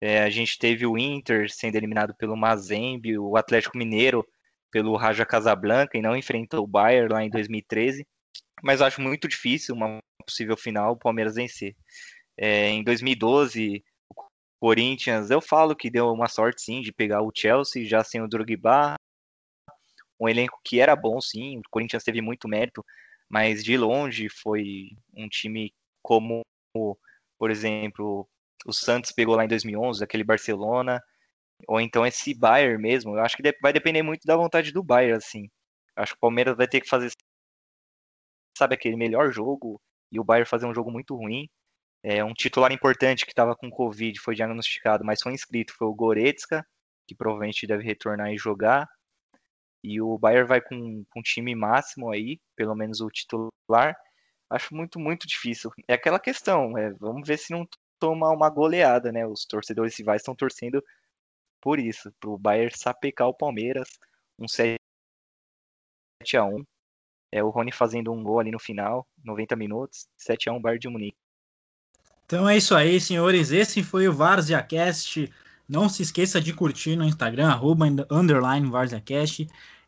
É, 0.00 0.22
a 0.22 0.30
gente 0.30 0.58
teve 0.58 0.86
o 0.86 0.96
Inter 0.96 1.50
sendo 1.50 1.76
eliminado 1.76 2.14
pelo 2.14 2.36
Mazembe, 2.36 3.18
o 3.18 3.36
Atlético 3.36 3.76
Mineiro 3.76 4.26
pelo 4.70 4.96
Raja 4.96 5.26
Casablanca 5.26 5.96
e 5.96 6.02
não 6.02 6.16
enfrentou 6.16 6.62
o 6.62 6.66
Bayern 6.66 7.12
lá 7.12 7.24
em 7.24 7.30
2013. 7.30 8.06
Mas 8.62 8.80
acho 8.80 9.00
muito 9.00 9.26
difícil 9.26 9.74
uma 9.74 9.98
possível 10.24 10.56
final 10.56 10.92
o 10.92 10.98
Palmeiras 10.98 11.34
vencer. 11.34 11.74
É, 12.36 12.68
em 12.68 12.84
2012, 12.84 13.82
o 14.10 14.24
Corinthians, 14.60 15.30
eu 15.30 15.40
falo 15.40 15.74
que 15.74 15.90
deu 15.90 16.08
uma 16.12 16.28
sorte 16.28 16.62
sim 16.62 16.80
de 16.80 16.92
pegar 16.92 17.22
o 17.22 17.32
Chelsea 17.34 17.84
já 17.84 18.04
sem 18.04 18.20
o 18.20 18.28
Drogba, 18.28 18.94
um 20.20 20.28
elenco 20.28 20.60
que 20.64 20.80
era 20.80 20.94
bom 20.96 21.20
sim, 21.20 21.58
o 21.58 21.62
Corinthians 21.70 22.04
teve 22.04 22.20
muito 22.20 22.48
mérito, 22.48 22.84
mas 23.28 23.62
de 23.64 23.76
longe 23.76 24.28
foi 24.28 24.90
um 25.14 25.28
time 25.28 25.74
como, 26.02 26.42
por 27.38 27.50
exemplo, 27.50 28.28
o 28.66 28.72
Santos 28.72 29.12
pegou 29.12 29.36
lá 29.36 29.44
em 29.44 29.48
2011, 29.48 30.02
aquele 30.02 30.24
Barcelona, 30.24 31.02
ou 31.66 31.80
então 31.80 32.06
esse 32.06 32.34
Bayern 32.34 32.80
mesmo. 32.80 33.16
Eu 33.16 33.22
acho 33.22 33.36
que 33.36 33.42
vai 33.62 33.72
depender 33.72 34.02
muito 34.02 34.24
da 34.26 34.36
vontade 34.36 34.72
do 34.72 34.82
Bayern, 34.82 35.16
assim. 35.16 35.50
Acho 35.96 36.12
que 36.12 36.18
o 36.18 36.20
Palmeiras 36.20 36.56
vai 36.56 36.68
ter 36.68 36.80
que 36.80 36.88
fazer, 36.88 37.10
sabe, 38.56 38.74
aquele 38.74 38.96
melhor 38.96 39.32
jogo 39.32 39.80
e 40.12 40.20
o 40.20 40.24
Bayern 40.24 40.48
fazer 40.48 40.66
um 40.66 40.74
jogo 40.74 40.90
muito 40.90 41.14
ruim. 41.16 41.48
É, 42.02 42.24
um 42.24 42.32
titular 42.32 42.72
importante 42.72 43.24
que 43.26 43.32
estava 43.32 43.56
com 43.56 43.70
Covid 43.70 44.20
foi 44.20 44.34
diagnosticado, 44.34 45.04
mas 45.04 45.20
foi 45.22 45.32
inscrito, 45.32 45.74
foi 45.76 45.88
o 45.88 45.94
Goretzka, 45.94 46.64
que 47.06 47.14
provavelmente 47.14 47.66
deve 47.66 47.82
retornar 47.84 48.32
e 48.32 48.38
jogar. 48.38 48.86
E 49.82 50.00
o 50.00 50.18
Bayern 50.18 50.48
vai 50.48 50.60
com, 50.60 51.04
com 51.10 51.22
time 51.22 51.54
máximo 51.54 52.10
aí, 52.10 52.40
pelo 52.56 52.74
menos 52.74 53.00
o 53.00 53.08
titular. 53.08 53.96
Acho 54.50 54.74
muito, 54.74 54.98
muito 54.98 55.26
difícil. 55.26 55.70
É 55.86 55.94
aquela 55.94 56.18
questão, 56.18 56.76
é, 56.76 56.90
vamos 56.94 57.26
ver 57.26 57.38
se 57.38 57.52
não 57.52 57.68
toma 57.98 58.30
uma 58.30 58.48
goleada, 58.48 59.12
né? 59.12 59.26
Os 59.26 59.44
torcedores 59.44 59.96
rivais 59.96 60.22
estão 60.22 60.34
torcendo 60.34 60.82
por 61.60 61.78
isso, 61.78 62.12
para 62.20 62.30
o 62.30 62.38
Bayern 62.38 62.72
sapecar 62.76 63.28
o 63.28 63.34
Palmeiras, 63.34 63.88
um 64.38 64.46
7 64.46 64.78
a 66.36 66.44
1 66.44 66.64
é 67.30 67.42
o 67.42 67.50
Rony 67.50 67.72
fazendo 67.72 68.12
um 68.12 68.22
gol 68.22 68.40
ali 68.40 68.50
no 68.50 68.58
final, 68.58 69.06
90 69.22 69.54
minutos, 69.56 70.08
7 70.16 70.48
a 70.48 70.52
1 70.52 70.60
Bayern 70.60 70.80
de 70.80 70.88
Munique. 70.88 71.18
Então 72.24 72.48
é 72.48 72.56
isso 72.56 72.74
aí, 72.74 73.00
senhores. 73.00 73.50
Esse 73.50 73.82
foi 73.82 74.08
o 74.08 74.12
VarziaCast. 74.12 75.32
Não 75.68 75.88
se 75.88 76.02
esqueça 76.02 76.40
de 76.40 76.52
curtir 76.52 76.96
no 76.96 77.04
Instagram, 77.04 77.48
arroba, 77.48 77.86
underline 78.10 78.70
VarziaCast. 78.70 79.46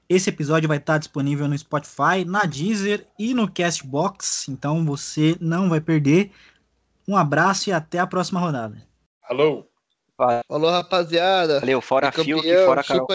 Esse 0.08 0.28
episódio 0.28 0.68
vai 0.68 0.76
estar 0.76 0.98
disponível 0.98 1.48
no 1.48 1.56
Spotify, 1.56 2.24
na 2.26 2.44
Deezer 2.44 3.06
e 3.18 3.32
no 3.32 3.50
Castbox, 3.50 4.48
então 4.48 4.84
você 4.84 5.36
não 5.40 5.68
vai 5.70 5.80
perder. 5.80 6.32
Um 7.08 7.16
abraço 7.16 7.70
e 7.70 7.72
até 7.72 7.98
a 7.98 8.06
próxima 8.06 8.40
rodada. 8.40 8.76
Alô. 9.22 9.66
Falou, 10.46 10.70
rapaziada. 10.70 11.60
Valeu, 11.60 11.80
fora 11.80 12.12
Fiuk, 12.12 12.42
fora 12.66 12.84
Carol 12.84 13.06